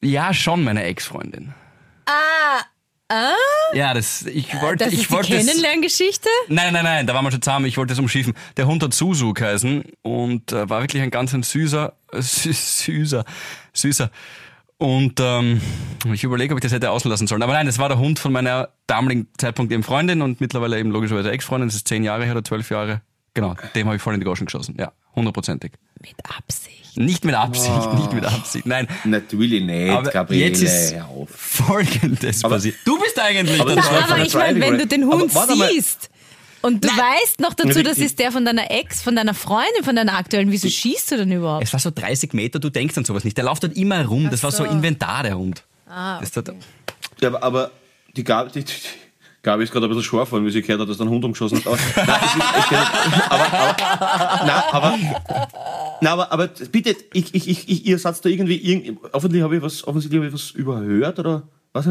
Ja, 0.04 0.34
schon 0.34 0.63
meine 0.63 0.84
Ex-Freundin. 0.84 1.54
Ah, 2.06 2.62
ah? 3.10 3.34
Ja, 3.74 3.94
das, 3.94 4.24
ich 4.24 4.60
wollte, 4.62 4.86
Das 4.86 4.94
ich 4.94 5.02
ist 5.02 5.10
die 5.10 5.13
wollte. 5.15 5.36
es- 5.36 5.46
Kennenlerngeschichte? 5.46 6.28
Nein, 6.48 6.74
nein, 6.74 6.84
nein, 6.84 7.08
da 7.08 7.13
waren 7.13 7.24
wir 7.24 7.32
schon 7.32 7.41
zusammen, 7.41 7.65
ich 7.65 7.78
wollte 7.78 7.94
es 7.94 8.00
umschiefen. 8.00 8.34
Der 8.58 8.65
Hund 8.67 8.82
hat 8.84 8.94
Susu 8.94 9.34
geheißen 9.34 9.84
und 10.02 10.52
äh, 10.52 10.70
war 10.70 10.82
wirklich 10.82 11.02
ein 11.04 11.12
ganz 11.12 11.34
ein 11.34 11.44
süßer, 11.44 11.94
äh, 12.12 12.17
sü- 12.17 12.52
süßer, 12.54 13.24
süßer. 13.74 14.10
Und 14.82 15.20
ähm, 15.20 15.62
ich 16.12 16.24
überlege, 16.24 16.56
ob 16.56 16.58
ich 16.58 16.63
das 16.63 16.72
hätte 16.72 16.89
auslassen 16.89 17.28
sollen. 17.28 17.44
Aber 17.44 17.54
nein, 17.54 17.67
das 17.67 17.78
war 17.78 17.88
der 17.88 18.00
Hund 18.00 18.17
von 18.17 18.32
meiner 18.32 18.70
damaligen 18.88 19.28
Zeitpunkt 19.38 19.72
eben 19.72 19.84
Freundin 19.84 20.24
und 20.24 20.41
mittlerweile 20.41 20.80
eben 20.80 20.89
logischerweise 20.89 21.30
Ex-Freundin. 21.30 21.67
Das 21.70 21.76
ist 21.76 21.88
zehn 21.88 22.04
Jahre 22.04 22.26
her 22.26 22.32
oder 22.32 22.44
zwölf 22.44 22.72
Jahre. 22.72 23.02
Genau, 23.36 23.56
dem 23.76 23.86
habe 23.86 23.98
ich 23.98 24.02
voll 24.02 24.15
in 24.15 24.20
die 24.20 24.26
Goschen 24.26 24.48
geschossen. 24.48 24.76
Ja, 24.80 24.91
hundertprozentig. 25.15 25.74
Mit 26.02 26.15
Absicht. 26.36 26.98
Nicht 26.98 27.24
mit 27.26 27.36
Absicht, 27.36 27.94
nicht 27.94 28.12
mit 28.12 28.26
Absicht. 28.26 28.65
Nein, 28.65 28.88
Natürlich 29.04 29.63
nicht, 29.63 29.91
aber 29.91 30.10
Gabriele. 30.10 30.46
jetzt 30.48 30.63
ist. 30.63 30.96
Folgendes 31.28 32.41
passiert. 32.41 32.76
Du 32.84 33.00
bist 33.00 33.20
eigentlich 33.20 33.62
Aber 33.62 33.76
der 33.76 33.84
Aber 33.84 34.17
ich 34.26 34.34
meine, 34.34 34.60
wenn 34.62 34.80
du 34.80 34.88
den 34.88 35.06
Hund 35.06 35.34
Aber 35.36 35.56
siehst 35.70 36.10
und 36.62 36.84
du 36.84 36.88
weißt 36.89 37.39
noch 37.39 37.54
dazu, 37.54 37.82
das 37.84 37.97
ist 37.97 38.19
der 38.19 38.32
von 38.32 38.45
deiner 38.45 38.69
Ex, 38.71 39.02
von 39.02 39.15
deiner 39.15 39.34
Freundin, 39.34 39.84
von 39.84 39.95
deiner 39.95 40.17
aktuellen, 40.17 40.52
wieso 40.52 40.69
schießt 40.69 41.12
du 41.12 41.17
denn 41.17 41.32
überhaupt? 41.32 41.63
Es 41.63 41.74
war 41.74 41.80
so 41.80 41.91
30 41.93 42.34
Meter, 42.34 42.60
du 42.60 42.69
denkst 42.69 42.97
an 42.97 43.06
sowas 43.06 43.24
nicht. 43.24 43.38
Der 43.38 43.45
läuft 43.45 43.63
dort 43.63 43.76
immer 43.76 44.06
rum. 44.06 44.30
Das 44.30 44.43
war 44.43 44.52
so. 44.52 44.63
Inventar, 44.63 45.24
der 45.24 45.38
Hund. 45.38 45.63
Ah, 45.88 46.19
Das 46.19 46.30
ist 46.30 46.38
dort, 46.38 46.54
Ja, 47.19 47.28
aber, 47.30 47.43
aber 47.43 47.71
die 48.15 48.24
Gabi, 48.24 48.52
die, 48.52 48.63
die 48.63 48.71
Gabi 49.43 49.63
ist 49.63 49.71
gerade 49.71 49.88
ein 49.88 49.89
bisschen 49.89 50.04
scharf 50.04 50.30
geworden, 50.30 50.45
wie 50.45 50.52
sie 50.52 50.62
gehört 50.62 50.82
hat, 50.82 50.89
dass 50.89 50.97
du 50.97 51.04
einen 51.04 51.12
Hund 51.12 51.26
umgeschossen 51.26 51.58
hast. 51.58 51.67
Aber, 51.67 51.78
nein, 51.95 52.19
ich 52.60 52.78
aber, 53.30 53.54
aber, 53.54 54.45
nein, 54.45 54.63
aber, 54.71 54.97
nein, 56.02 56.13
aber, 56.13 56.32
aber 56.32 56.47
bitte, 56.47 56.95
ich, 57.13 57.34
ich, 57.34 57.47
ich, 57.47 57.69
ich, 57.69 57.86
ihr 57.86 57.97
seid 58.00 58.24
da 58.24 58.30
irgendwie, 58.30 58.58
irgendwie 58.58 58.97
offensichtlich 59.12 59.43
habe 59.43 59.58
ich 59.58 59.62
was, 59.62 59.86
offensichtlich 59.88 60.19
habe 60.19 60.28
ich 60.28 60.34
was 60.34 60.52
überhört 60.52 61.19
oder 61.19 61.43
was? 61.74 61.89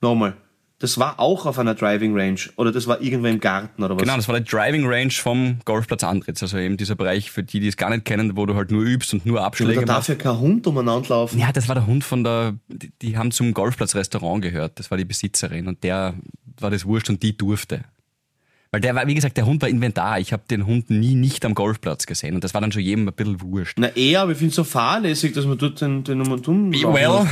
Nochmal. 0.00 0.36
Das 0.80 0.96
war 0.96 1.20
auch 1.20 1.44
auf 1.44 1.58
einer 1.58 1.74
Driving 1.74 2.16
Range 2.18 2.40
oder 2.56 2.72
das 2.72 2.86
war 2.86 3.02
irgendwo 3.02 3.26
im 3.26 3.38
Garten 3.38 3.84
oder 3.84 3.96
was? 3.96 4.02
Genau, 4.02 4.16
das 4.16 4.26
war 4.28 4.40
die 4.40 4.50
Driving 4.50 4.86
Range 4.86 5.10
vom 5.10 5.58
Golfplatz 5.66 6.02
Andritz. 6.02 6.42
Also 6.42 6.56
eben 6.56 6.78
dieser 6.78 6.96
Bereich 6.96 7.30
für 7.30 7.42
die, 7.42 7.60
die 7.60 7.68
es 7.68 7.76
gar 7.76 7.90
nicht 7.90 8.06
kennen, 8.06 8.34
wo 8.34 8.46
du 8.46 8.54
halt 8.54 8.70
nur 8.70 8.82
übst 8.82 9.12
und 9.12 9.26
nur 9.26 9.42
Abschläge 9.42 9.80
da 9.80 9.86
darf 9.86 9.96
machst. 9.96 10.08
ja 10.08 10.14
kein 10.14 10.38
Hund 10.40 10.66
umeinander 10.66 11.10
laufen. 11.10 11.38
Ja, 11.38 11.52
das 11.52 11.68
war 11.68 11.74
der 11.74 11.86
Hund 11.86 12.02
von 12.02 12.24
der, 12.24 12.54
die, 12.68 12.90
die 13.02 13.18
haben 13.18 13.30
zum 13.30 13.52
Golfplatz-Restaurant 13.52 14.40
gehört. 14.40 14.78
Das 14.78 14.90
war 14.90 14.96
die 14.96 15.04
Besitzerin 15.04 15.68
und 15.68 15.84
der 15.84 16.14
war 16.58 16.70
das 16.70 16.86
wurscht 16.86 17.10
und 17.10 17.22
die 17.22 17.36
durfte. 17.36 17.84
Weil 18.72 18.80
der 18.80 18.94
war, 18.94 19.04
wie 19.08 19.14
gesagt, 19.14 19.36
der 19.36 19.46
Hund 19.46 19.60
war 19.62 19.68
Inventar. 19.68 20.20
Ich 20.20 20.32
habe 20.32 20.44
den 20.48 20.64
Hund 20.64 20.90
nie 20.90 21.16
nicht 21.16 21.44
am 21.44 21.54
Golfplatz 21.54 22.06
gesehen 22.06 22.36
und 22.36 22.44
das 22.44 22.54
war 22.54 22.60
dann 22.60 22.70
schon 22.70 22.82
jedem 22.82 23.08
ein 23.08 23.12
bisschen 23.12 23.40
wurscht. 23.40 23.76
Na 23.80 23.96
eh, 23.96 24.14
aber 24.16 24.30
ich 24.30 24.38
finde 24.38 24.50
es 24.50 24.54
so 24.54 24.62
fahrlässig, 24.62 25.32
dass 25.32 25.44
man 25.44 25.58
dort 25.58 25.80
den, 25.80 26.04
den 26.04 26.20
um 26.20 26.28
laufen 26.28 26.72
Well. 26.72 27.26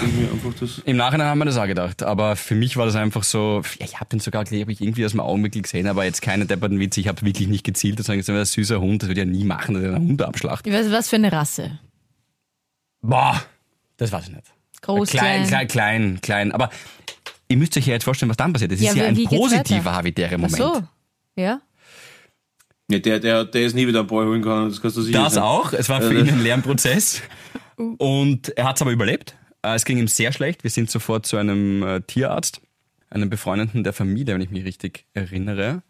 Im 0.85 0.97
Nachhinein 0.97 1.29
haben 1.29 1.39
wir 1.39 1.45
das 1.45 1.57
auch 1.57 1.67
gedacht, 1.69 2.03
aber 2.03 2.35
für 2.35 2.57
mich 2.57 2.77
war 2.77 2.87
das 2.87 2.97
einfach 2.97 3.23
so, 3.23 3.63
ja, 3.79 3.87
ich 3.87 4.01
habe 4.01 4.07
den 4.11 4.19
sogar, 4.19 4.43
glaube 4.43 4.73
ich, 4.73 4.81
irgendwie 4.81 5.05
aus 5.05 5.13
dem 5.13 5.21
Augenwinkel 5.21 5.63
gesehen, 5.63 5.87
aber 5.87 6.05
jetzt 6.05 6.23
keine 6.23 6.45
depperten 6.45 6.81
Witze, 6.81 7.01
ich 7.01 7.07
habe 7.07 7.23
wirklich 7.25 7.47
nicht 7.47 7.63
gezielt, 7.65 8.01
das 8.01 8.09
ist 8.09 8.29
ein 8.29 8.45
süßer 8.45 8.81
Hund, 8.81 9.03
das 9.03 9.09
würde 9.09 9.21
ja 9.21 9.25
nie 9.25 9.45
machen, 9.45 9.75
dass 9.77 9.85
er 9.85 9.95
einen 9.95 10.09
Hund 10.09 10.23
abschlacht. 10.23 10.67
Ich 10.67 10.73
weiß, 10.73 10.91
was 10.91 11.09
für 11.09 11.17
eine 11.17 11.31
Rasse. 11.31 11.79
Boah, 13.01 13.41
das 13.97 14.11
weiß 14.11 14.25
ich 14.29 14.35
nicht. 14.35 14.47
Groß, 14.83 15.11
klein, 15.11 15.47
klein. 15.47 15.69
klein, 15.69 16.19
klein, 16.21 16.53
aber 16.53 16.71
ihr 17.47 17.57
müsst 17.57 17.77
euch 17.77 17.87
ja 17.87 17.93
jetzt 17.95 18.05
vorstellen, 18.05 18.29
was 18.31 18.37
dann 18.37 18.53
passiert. 18.53 18.73
Das 18.73 18.81
Ja, 18.81 18.91
ist 18.91 18.97
ja 18.97 19.05
ein 19.07 19.23
positiver 19.25 19.85
weiter? 19.85 19.95
habitäre 19.95 20.35
Ach 20.35 20.39
Moment. 20.39 20.57
so. 20.57 20.83
Ja? 21.39 21.61
Ja, 22.91 22.99
der, 22.99 23.21
der, 23.21 23.45
der 23.45 23.63
ist 23.67 23.75
nie 23.75 23.87
wieder 23.87 24.01
einen 24.01 24.09
Ball 24.09 24.27
holen 24.27 24.43
kann, 24.43 24.69
das 24.71 24.81
kannst 24.81 24.97
du 24.97 25.03
sicher 25.03 25.23
Das 25.23 25.35
sein. 25.35 25.43
auch. 25.43 25.73
Es 25.73 25.89
war 25.89 26.01
für 26.01 26.15
ihn 26.19 26.29
ein 26.29 26.43
Lernprozess. 26.43 27.23
Und 27.77 28.49
er 28.57 28.65
hat 28.67 28.77
es 28.77 28.83
aber 28.83 28.91
überlebt. 28.93 29.37
Äh, 29.63 29.75
Es 29.75 29.85
ging 29.85 29.99
ihm 29.99 30.09
sehr 30.09 30.33
schlecht. 30.33 30.65
Wir 30.65 30.71
sind 30.71 30.91
sofort 30.91 31.27
zu 31.27 31.37
einem 31.37 31.83
äh, 31.83 32.01
Tierarzt, 32.01 32.61
einem 33.11 33.31
Befreundeten 33.31 33.85
der 33.85 33.93
Familie, 33.93 34.35
wenn 34.35 34.41
ich 34.41 34.51
mich 34.51 34.65
richtig 34.65 35.05
erinnere. 35.15 35.83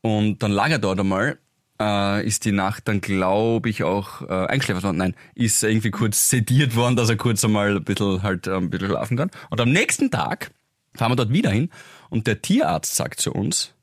Und 0.00 0.42
dann 0.42 0.52
lag 0.52 0.70
er 0.70 0.78
dort 0.78 1.00
einmal, 1.00 1.38
äh, 1.80 2.24
ist 2.26 2.44
die 2.44 2.52
Nacht 2.52 2.86
dann, 2.88 3.00
glaube 3.00 3.68
ich, 3.68 3.82
auch 3.82 4.22
äh, 4.22 4.46
eingeschläfert 4.46 4.84
worden. 4.84 4.96
Nein, 4.98 5.14
ist 5.34 5.62
irgendwie 5.64 5.90
kurz 5.90 6.30
sediert 6.30 6.76
worden, 6.76 6.94
dass 6.96 7.10
er 7.10 7.16
kurz 7.16 7.44
einmal 7.44 7.76
ein 7.76 7.84
bisschen, 7.84 8.22
halt, 8.22 8.46
äh, 8.46 8.54
ein 8.56 8.70
bisschen 8.70 8.88
schlafen 8.88 9.16
kann. 9.16 9.30
Und 9.50 9.60
am 9.60 9.70
nächsten 9.70 10.10
Tag 10.10 10.52
fahren 10.94 11.10
wir 11.12 11.16
dort 11.16 11.32
wieder 11.32 11.50
hin 11.50 11.68
und 12.10 12.26
der 12.28 12.40
Tierarzt 12.42 12.94
sagt 12.94 13.20
zu 13.20 13.32
uns, 13.32 13.74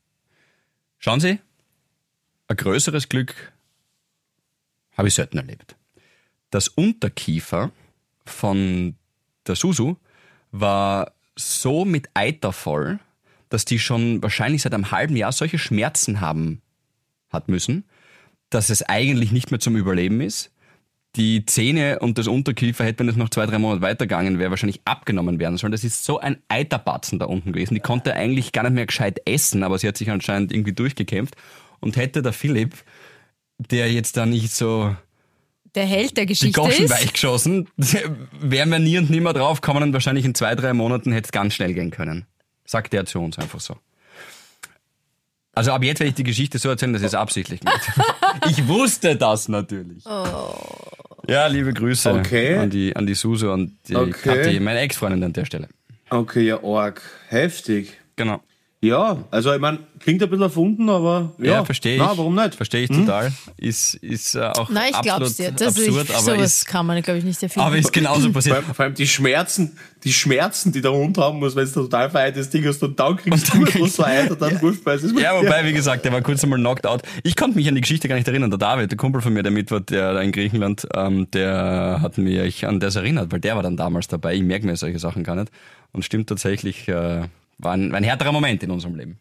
schauen 0.99 1.19
Sie, 1.19 1.39
ein 2.47 2.57
größeres 2.57 3.09
Glück 3.09 3.53
habe 4.97 5.07
ich 5.07 5.13
selten 5.13 5.37
erlebt. 5.37 5.75
Das 6.51 6.67
Unterkiefer 6.67 7.71
von 8.25 8.95
der 9.47 9.55
Susu 9.55 9.95
war 10.51 11.13
so 11.35 11.85
mit 11.85 12.09
Eiter 12.13 12.53
voll, 12.53 12.99
dass 13.49 13.65
die 13.65 13.79
schon 13.79 14.21
wahrscheinlich 14.23 14.61
seit 14.61 14.73
einem 14.73 14.91
halben 14.91 15.15
Jahr 15.15 15.31
solche 15.31 15.57
Schmerzen 15.57 16.21
haben 16.21 16.61
hat 17.29 17.49
müssen, 17.49 17.85
dass 18.49 18.69
es 18.69 18.83
eigentlich 18.83 19.31
nicht 19.31 19.51
mehr 19.51 19.59
zum 19.59 19.75
Überleben 19.75 20.21
ist. 20.21 20.51
Die 21.15 21.45
Zähne 21.45 21.99
und 21.99 22.17
das 22.17 22.27
Unterkiefer 22.27 22.83
hätte, 22.83 22.99
wenn 22.99 23.09
es 23.09 23.15
noch 23.15 23.29
zwei, 23.29 23.45
drei 23.45 23.57
Monate 23.57 23.81
weitergegangen 23.81 24.37
wäre, 24.37 24.49
wahrscheinlich 24.49 24.81
abgenommen 24.83 25.39
werden 25.39 25.57
sollen. 25.57 25.71
Das 25.71 25.83
ist 25.83 26.03
so 26.03 26.19
ein 26.19 26.37
Eiterbatzen 26.49 27.19
da 27.19 27.25
unten 27.25 27.53
gewesen. 27.53 27.73
Die 27.73 27.79
konnte 27.79 28.13
eigentlich 28.15 28.51
gar 28.51 28.63
nicht 28.63 28.73
mehr 28.73 28.85
gescheit 28.85 29.21
essen, 29.25 29.63
aber 29.63 29.77
sie 29.77 29.87
hat 29.87 29.95
sich 29.97 30.09
anscheinend 30.11 30.51
irgendwie 30.51 30.73
durchgekämpft. 30.73 31.35
Und 31.79 31.95
hätte 31.97 32.21
der 32.21 32.33
Philipp, 32.33 32.73
der 33.57 33.91
jetzt 33.91 34.17
da 34.17 34.25
nicht 34.25 34.51
so 34.51 34.95
der 35.75 35.85
Held 35.85 36.15
der 36.15 36.25
die 36.25 36.29
Geschichte 36.29 36.59
Goschen 36.59 36.85
ist. 36.85 36.91
weichgeschossen. 36.91 37.67
Wären 38.39 38.69
wir 38.69 38.79
nie 38.79 38.97
und 38.97 39.09
nimmer 39.09 39.33
drauf 39.33 39.61
kommen 39.61 39.83
und 39.83 39.93
wahrscheinlich 39.93 40.25
in 40.25 40.33
zwei, 40.33 40.55
drei 40.55 40.73
Monaten 40.73 41.11
hätte 41.11 41.25
es 41.25 41.31
ganz 41.31 41.53
schnell 41.53 41.73
gehen 41.73 41.91
können. 41.91 42.25
Sagt 42.65 42.93
er 42.93 43.05
zu 43.05 43.19
uns 43.19 43.37
einfach 43.37 43.59
so. 43.59 43.75
Also 45.53 45.71
ab 45.71 45.83
jetzt 45.83 45.99
werde 45.99 46.09
ich 46.09 46.15
die 46.15 46.23
Geschichte 46.23 46.59
so 46.59 46.69
erzählen, 46.69 46.93
dass 46.93 47.01
ich 47.01 47.07
es 47.07 47.13
absichtlich 47.13 47.61
habe. 47.65 47.79
Ich 48.49 48.67
wusste 48.67 49.15
das 49.15 49.47
natürlich. 49.47 50.03
Ja, 51.27 51.47
liebe 51.47 51.73
Grüße 51.73 52.11
Okay. 52.13 52.55
an 52.57 52.69
die, 52.69 52.95
an 52.95 53.05
die 53.05 53.15
Suso 53.15 53.51
und 53.53 53.77
die 53.87 53.95
Okay. 53.95 54.11
Kathi, 54.43 54.59
meine 54.59 54.79
Ex-Freundin 54.79 55.23
an 55.23 55.33
der 55.33 55.45
Stelle. 55.45 55.67
Okay, 56.09 56.41
ja, 56.43 56.63
arg. 56.63 57.01
Heftig. 57.29 57.93
Genau. 58.15 58.41
Ja, 58.85 59.17
also 59.31 59.51
ich 59.51 59.59
meine, 59.59 59.79
klingt 59.99 60.21
ein 60.21 60.29
bisschen 60.29 60.43
erfunden, 60.43 60.87
aber 60.89 61.31
ja, 61.39 61.45
Ja, 61.45 61.65
verstehe 61.65 61.95
ich. 61.95 61.99
Na, 61.99 62.15
warum 62.15 62.35
nicht? 62.35 62.53
Verstehe 62.53 62.83
ich 62.83 62.89
total. 62.89 63.31
Ist, 63.57 63.95
ist 63.95 64.35
äh, 64.35 64.41
auch 64.41 64.69
Nein, 64.69 64.91
ich 64.91 64.95
absolut 64.95 65.39
dir. 65.39 65.51
Das 65.51 65.69
absurd, 65.69 66.03
ich, 66.03 66.15
aber, 66.15 66.21
sowas 66.21 66.53
ist, 66.57 66.67
kann 66.67 66.85
man, 66.85 67.01
glaube 67.01 67.17
ich, 67.17 67.25
nicht 67.25 67.41
erfinden. 67.41 67.65
aber 67.65 67.77
ist 67.77 67.91
genauso 67.91 68.31
passiert. 68.31 68.63
vor 68.63 68.85
allem 68.85 68.93
die 68.93 69.07
Schmerzen, 69.07 69.75
die 70.03 70.13
Schmerzen, 70.13 70.71
die 70.71 70.81
der 70.81 70.91
Hund 70.91 71.17
haben 71.17 71.39
muss, 71.39 71.55
wenn 71.55 71.65
du 71.65 71.71
total 71.71 72.11
vereites 72.11 72.47
Ding 72.51 72.63
hast 72.67 72.83
und 72.83 72.99
dann 72.99 73.17
kriegst 73.17 73.51
du 73.51 73.63
etwas 73.63 73.95
so 73.95 74.03
eitert, 74.03 74.39
dann 74.39 74.59
Fußball. 74.59 74.97
Das 74.97 75.03
ist 75.03 75.19
Ja, 75.19 75.35
wobei, 75.35 75.65
wie 75.65 75.73
gesagt, 75.73 76.05
der 76.05 76.13
war 76.13 76.21
kurz 76.21 76.43
einmal 76.43 76.59
knocked 76.59 76.85
out. 76.85 77.01
Ich 77.23 77.35
konnte 77.35 77.57
mich 77.57 77.67
an 77.67 77.73
die 77.73 77.81
Geschichte 77.81 78.07
gar 78.07 78.15
nicht 78.15 78.27
erinnern. 78.27 78.51
Der 78.51 78.59
David, 78.59 78.91
der 78.91 78.97
Kumpel 78.99 79.21
von 79.21 79.33
mir, 79.33 79.41
der 79.41 79.51
mit 79.51 79.71
war, 79.71 79.79
der 79.79 80.13
da 80.13 80.21
in 80.21 80.31
Griechenland, 80.31 80.87
ähm, 80.93 81.27
der 81.31 81.99
hat 82.03 82.19
mich 82.19 82.67
an 82.67 82.79
das 82.79 82.95
erinnert, 82.95 83.31
weil 83.31 83.39
der 83.39 83.55
war 83.55 83.63
dann 83.63 83.77
damals 83.77 84.07
dabei. 84.07 84.35
Ich 84.35 84.43
merke 84.43 84.67
mir 84.67 84.75
solche 84.77 84.99
Sachen 84.99 85.23
gar 85.23 85.35
nicht. 85.35 85.51
Und 85.91 86.05
stimmt 86.05 86.29
tatsächlich, 86.29 86.87
äh, 86.87 87.23
war, 87.57 87.73
ein, 87.73 87.91
war 87.91 87.97
ein 87.97 88.03
härterer 88.03 88.31
Moment 88.31 88.61
in 88.63 88.71
unserem 88.71 88.95
Leben. 88.95 89.19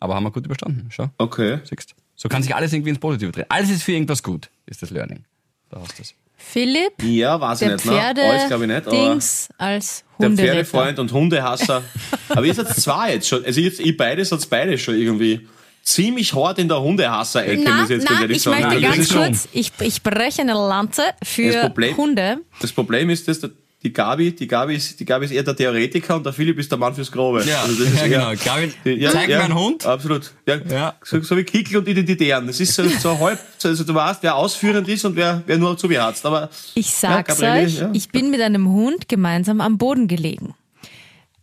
Aber 0.00 0.14
haben 0.14 0.24
wir 0.24 0.30
gut 0.32 0.44
überstanden. 0.44 0.88
Schau, 0.90 1.08
Okay. 1.18 1.58
siehst 1.64 1.94
So 2.16 2.28
kann 2.28 2.42
sich 2.42 2.54
alles 2.54 2.72
irgendwie 2.72 2.90
ins 2.90 2.98
Positive 2.98 3.30
drehen. 3.32 3.46
Alles 3.48 3.70
ist 3.70 3.82
für 3.84 3.92
irgendwas 3.92 4.22
gut, 4.22 4.50
ist 4.66 4.82
das 4.82 4.90
Learning. 4.90 5.24
Da 5.70 5.80
hast 5.80 5.98
du 5.98 6.02
es. 6.02 6.14
Philipp, 6.36 7.00
Ja, 7.04 7.40
weiß 7.40 7.62
ich 7.62 7.68
der 7.68 7.76
nicht. 7.76 7.86
Ne? 7.86 8.00
Alles 8.00 8.46
glaube 8.48 8.64
ich 8.64 8.68
nicht. 8.68 8.86
Aber 8.86 8.90
Pferde-Dings 8.96 9.48
als 9.58 10.04
der 10.18 10.28
Hunderetter. 10.28 10.52
Pferdefreund 10.54 10.98
und 10.98 11.12
Hundehasser. 11.12 11.82
aber 12.30 12.44
ihr 12.44 12.54
seid 12.54 12.68
zwei 12.74 13.14
jetzt 13.14 13.28
schon. 13.28 13.44
Also 13.44 13.60
jetzt, 13.60 13.78
ihr 13.78 13.96
beide 13.96 14.24
seid 14.24 14.50
beide 14.50 14.76
schon 14.76 14.96
irgendwie 14.96 15.46
ziemlich 15.84 16.34
hart 16.34 16.58
in 16.58 16.68
der 16.68 16.80
Hundehasser-Ecke, 16.80 17.70
muss 17.70 17.84
ich 17.84 17.90
jetzt 17.90 18.04
na, 18.04 18.10
ganz 18.10 18.20
ehrlich 18.22 18.36
ich 18.38 18.42
sagen. 18.42 18.60
möchte 18.62 18.80
Nein, 18.80 18.92
ganz 18.96 19.08
schon. 19.08 19.22
kurz, 19.24 19.48
ich, 19.52 19.72
ich 19.80 20.02
breche 20.02 20.42
eine 20.42 20.52
Lanze 20.54 21.02
für 21.22 21.52
Das 21.52 21.62
Problem- 21.66 21.96
Hunde. 21.96 22.38
Das 22.60 22.72
Problem 22.72 23.10
ist, 23.10 23.28
dass 23.28 23.40
der- 23.40 23.50
die 23.82 23.92
Gabi, 23.92 24.32
die 24.34 24.46
Gabi 24.46 24.76
ist, 24.76 24.98
die 25.00 25.04
Gabi 25.04 25.24
ist 25.24 25.32
eher 25.32 25.42
der 25.42 25.56
Theoretiker 25.56 26.16
und 26.16 26.24
der 26.24 26.32
Philipp 26.32 26.58
ist 26.58 26.70
der 26.70 26.78
Mann 26.78 26.94
fürs 26.94 27.10
Grobe. 27.10 27.38
Also 27.40 27.84
das 27.84 27.92
ist 27.92 27.96
ja, 28.00 28.06
eher- 28.06 28.36
genau. 28.36 28.44
Gabi, 28.44 28.94
Ja, 29.00 29.10
zeig 29.10 29.28
ja, 29.28 29.38
mir 29.38 29.44
einen 29.44 29.54
Hund. 29.54 29.84
Absolut. 29.86 30.32
Ja, 30.46 30.56
Ja. 30.70 30.94
So, 31.02 31.20
so 31.22 31.36
wie 31.36 31.44
Kickel 31.44 31.78
und 31.78 31.88
Identitären. 31.88 32.46
Das 32.46 32.60
ist 32.60 32.74
so, 32.74 32.86
so 32.88 33.18
halb, 33.20 33.38
also 33.64 33.84
du 33.84 33.94
weißt, 33.94 34.22
wer 34.22 34.36
ausführend 34.36 34.88
ist 34.88 35.04
und 35.04 35.16
wer, 35.16 35.42
wer 35.46 35.58
nur 35.58 35.76
zubeharzt. 35.76 36.24
Aber 36.26 36.48
Ich 36.74 36.90
sag's 36.92 37.38
Gabriele, 37.38 37.66
euch, 37.66 37.78
ja. 37.80 37.90
ich 37.92 38.08
bin 38.10 38.30
mit 38.30 38.40
einem 38.40 38.68
Hund 38.68 39.08
gemeinsam 39.08 39.60
am 39.60 39.78
Boden 39.78 40.06
gelegen. 40.08 40.54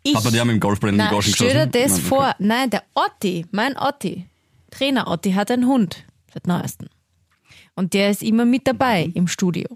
Ich, 0.02 0.16
Aber 0.16 0.32
die 0.32 0.40
haben 0.40 0.50
im 0.50 0.62
Golfball 0.62 0.92
in 0.92 0.98
die 0.98 1.08
Goschen 1.10 1.34
stell 1.34 1.50
dir 1.54 1.68
geschossen. 1.68 1.72
das 1.74 1.92
Nein, 1.92 2.00
okay. 2.00 2.08
vor. 2.08 2.36
Nein, 2.40 2.70
der 2.70 2.84
Otti, 2.96 3.46
mein 3.52 3.78
Otti, 3.78 4.26
Trainer 4.72 5.08
Otti, 5.10 5.34
hat 5.34 5.52
einen 5.52 5.68
Hund 5.68 6.06
seit 6.34 6.48
neuestem. 6.48 6.88
Und 7.76 7.94
der 7.94 8.10
ist 8.10 8.24
immer 8.24 8.46
mit 8.46 8.66
dabei 8.66 9.08
Mhm. 9.08 9.14
im 9.16 9.28
Studio. 9.28 9.68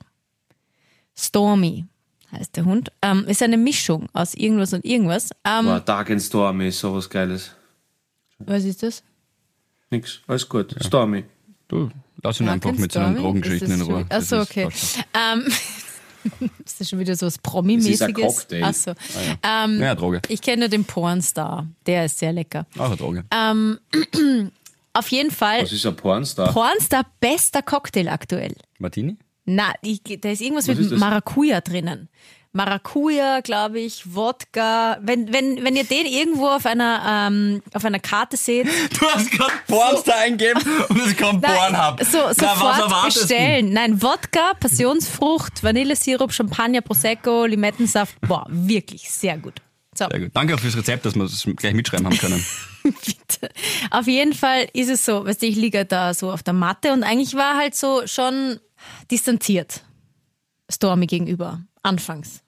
Stormy 1.15 1.85
heißt 2.33 2.55
der 2.55 2.65
Hund. 2.65 2.91
Ähm, 3.01 3.25
ist 3.27 3.41
eine 3.43 3.57
Mischung 3.57 4.07
aus 4.13 4.33
irgendwas 4.33 4.73
und 4.73 4.83
irgendwas. 4.85 5.29
Ähm, 5.45 5.65
boah, 5.65 5.79
Dark 5.79 6.09
and 6.11 6.21
Stormy 6.21 6.67
ist 6.67 6.79
sowas 6.79 7.09
Geiles. 7.09 7.51
was 8.39 8.63
ist 8.63 8.83
das? 8.83 9.03
Nix. 9.89 10.19
Alles 10.27 10.47
gut. 10.49 10.75
Stormy. 10.81 11.23
Du, 11.67 11.89
lass 12.21 12.39
ihn 12.39 12.49
einfach 12.49 12.69
Dark 12.69 12.73
and 12.73 12.79
mit 12.81 12.91
seinen? 12.91 13.15
Drogengeschichten 13.17 13.71
in 13.71 13.81
Ruhe. 13.81 14.05
Achso, 14.09 14.41
ist 14.41 14.49
okay. 14.49 14.67
Ähm, 15.13 15.45
ist 16.65 16.79
das 16.79 16.89
schon 16.89 16.99
wieder 16.99 17.15
so 17.15 17.25
was 17.27 17.33
Das 17.35 17.37
ist 17.37 17.43
Promi-mäßiges? 17.43 18.01
ein 18.01 18.13
Cocktail. 18.13 18.63
Achso. 18.63 18.93
Ähm, 19.43 19.79
Ja, 19.81 19.95
Droge. 19.95 20.21
Ich 20.29 20.41
kenne 20.41 20.61
nur 20.61 20.69
den 20.69 20.85
Pornstar. 20.85 21.67
Der 21.85 22.05
ist 22.05 22.19
sehr 22.19 22.33
lecker. 22.33 22.65
Auch 22.77 22.85
eine 22.87 22.97
Droge. 22.97 23.25
Ähm, 23.31 23.79
Auf 24.95 25.07
jeden 25.07 25.31
Fall, 25.31 25.61
Das 25.61 25.71
ist 25.71 25.85
ein 25.87 25.95
Pornstar. 25.95 26.53
Pornstar 26.53 27.03
bester 27.19 27.63
Cocktail 27.63 28.07
aktuell. 28.09 28.53
Martini? 28.77 29.17
Na, 29.45 29.73
ich, 29.81 30.01
da 30.03 30.29
ist 30.29 30.41
irgendwas 30.41 30.67
Was 30.67 30.77
mit 30.77 30.91
ist? 30.91 30.99
Maracuja 30.99 31.61
drinnen. 31.61 32.09
Maracuja, 32.55 33.41
glaube 33.41 33.79
ich, 33.79 34.13
Wodka. 34.13 34.99
Wenn, 35.01 35.33
wenn, 35.33 35.63
wenn 35.63 35.75
ihr 35.75 35.85
den 35.85 36.05
irgendwo 36.05 36.47
auf 36.47 36.67
einer, 36.67 37.27
ähm, 37.31 37.63
auf 37.73 37.83
einer 37.83 37.99
Karte 37.99 38.37
seht, 38.37 38.67
Du 38.99 39.05
hast 39.07 39.31
gerade 39.31 39.51
Pornstar 39.67 40.17
eingeben 40.19 40.61
und 40.87 40.99
es 41.01 41.17
kommt 41.17 41.41
na, 41.41 41.49
Pornhub. 41.49 42.03
so, 42.03 42.19
Na, 42.19 42.27
was 42.29 42.77
sofort 42.77 43.05
bestellen. 43.05 43.73
Nein, 43.73 44.01
Wodka, 44.03 44.53
Passionsfrucht, 44.59 45.63
Vanillesirup, 45.63 46.31
Champagner, 46.31 46.81
Prosecco, 46.81 47.45
Limettensaft. 47.45 48.21
Boah, 48.21 48.45
wirklich 48.49 49.09
sehr 49.09 49.37
gut. 49.39 49.55
So. 49.95 50.07
Sehr 50.09 50.19
gut. 50.19 50.31
Danke 50.35 50.53
auch 50.53 50.59
fürs 50.59 50.77
Rezept, 50.77 51.05
dass 51.07 51.15
wir 51.15 51.23
es 51.23 51.47
gleich 51.55 51.73
mitschreiben 51.73 52.05
haben 52.05 52.17
können. 52.17 52.43
Bitte. 52.83 53.49
Auf 53.89 54.05
jeden 54.07 54.33
Fall 54.33 54.67
ist 54.73 54.89
es 54.89 55.05
so, 55.05 55.25
weißt 55.25 55.41
du, 55.41 55.47
ich 55.47 55.55
liege 55.55 55.85
da 55.85 56.13
so 56.13 56.31
auf 56.31 56.43
der 56.43 56.53
Matte 56.53 56.93
und 56.93 57.03
eigentlich 57.03 57.35
war 57.35 57.57
halt 57.57 57.73
so 57.75 58.05
schon 58.05 58.59
distanziert 59.11 59.83
Stormy 60.71 61.07
gegenüber, 61.07 61.61
anfangs. 61.81 62.41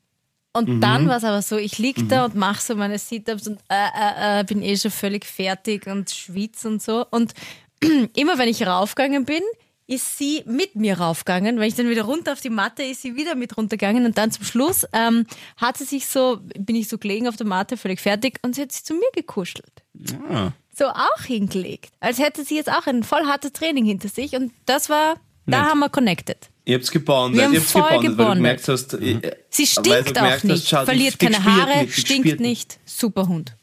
Und 0.53 0.79
dann 0.79 1.09
war 1.09 1.17
es 1.17 1.25
aber 1.25 1.41
so, 1.41 1.57
ich 1.57 1.79
lieg 1.79 2.07
da 2.07 2.23
und 2.23 2.35
mache 2.35 2.61
so 2.61 2.75
meine 2.77 2.97
Sit-Ups 2.97 3.45
und 3.47 3.59
äh, 3.69 3.75
äh, 3.75 4.39
äh, 4.39 4.43
bin 4.45 4.61
eh 4.61 4.77
schon 4.77 4.89
völlig 4.89 5.25
fertig 5.25 5.85
und 5.85 6.09
schwitz 6.09 6.63
und 6.63 6.81
so. 6.81 7.05
Und 7.11 7.33
immer 8.15 8.37
wenn 8.37 8.47
ich 8.47 8.65
raufgegangen 8.65 9.25
bin, 9.25 9.41
ist 9.87 10.17
sie 10.17 10.43
mit 10.45 10.75
mir 10.75 10.97
raufgegangen. 10.99 11.59
Wenn 11.59 11.67
ich 11.67 11.75
dann 11.75 11.89
wieder 11.89 12.03
runter 12.03 12.31
auf 12.31 12.41
die 12.41 12.49
Matte, 12.49 12.83
ist 12.83 13.01
sie 13.01 13.15
wieder 13.17 13.35
mit 13.35 13.57
runtergegangen. 13.57 14.05
Und 14.05 14.17
dann 14.17 14.31
zum 14.31 14.45
Schluss 14.45 14.87
ähm, 14.93 15.27
hat 15.57 15.77
sie 15.77 15.83
sich 15.83 16.07
so, 16.07 16.39
bin 16.57 16.77
ich 16.77 16.87
so 16.87 16.97
gelegen 16.97 17.27
auf 17.27 17.35
der 17.35 17.45
Matte, 17.45 17.75
völlig 17.75 17.99
fertig, 17.99 18.39
und 18.41 18.55
sie 18.55 18.61
hat 18.61 18.71
sich 18.71 18.83
zu 18.85 18.93
mir 18.93 19.09
gekuschelt 19.13 19.83
Ah. 20.29 20.51
so 20.73 20.85
auch 20.85 21.23
hingelegt. 21.25 21.91
Als 21.99 22.19
hätte 22.19 22.43
sie 22.43 22.55
jetzt 22.55 22.71
auch 22.71 22.87
ein 22.87 23.03
voll 23.03 23.25
hartes 23.25 23.53
Training 23.53 23.85
hinter 23.85 24.09
sich 24.09 24.35
und 24.35 24.51
das 24.65 24.89
war, 24.89 25.15
da 25.45 25.65
haben 25.65 25.79
wir 25.79 25.89
connected. 25.89 26.49
Ihr 26.65 26.75
habt's 26.75 26.91
gebondet, 26.91 27.37
Wir 27.37 27.45
haben 27.45 27.53
ihr 27.53 27.59
habt's 27.59 27.71
voll 27.71 27.99
gebondet, 28.01 28.17
weil 28.17 28.25
du 28.25 28.35
gemerkt 28.35 28.67
hast, 28.67 28.93
äh, 28.95 29.35
Sie 29.49 29.67
stinkt 29.67 30.19
auch 30.19 30.43
nicht, 30.43 30.53
hast, 30.53 30.67
schau, 30.67 30.85
verliert 30.85 31.19
keine 31.19 31.43
Haare, 31.43 31.83
nicht, 31.83 31.99
stinkt 31.99 32.39
nicht. 32.39 32.79
Super 32.85 33.27
Hund. 33.27 33.55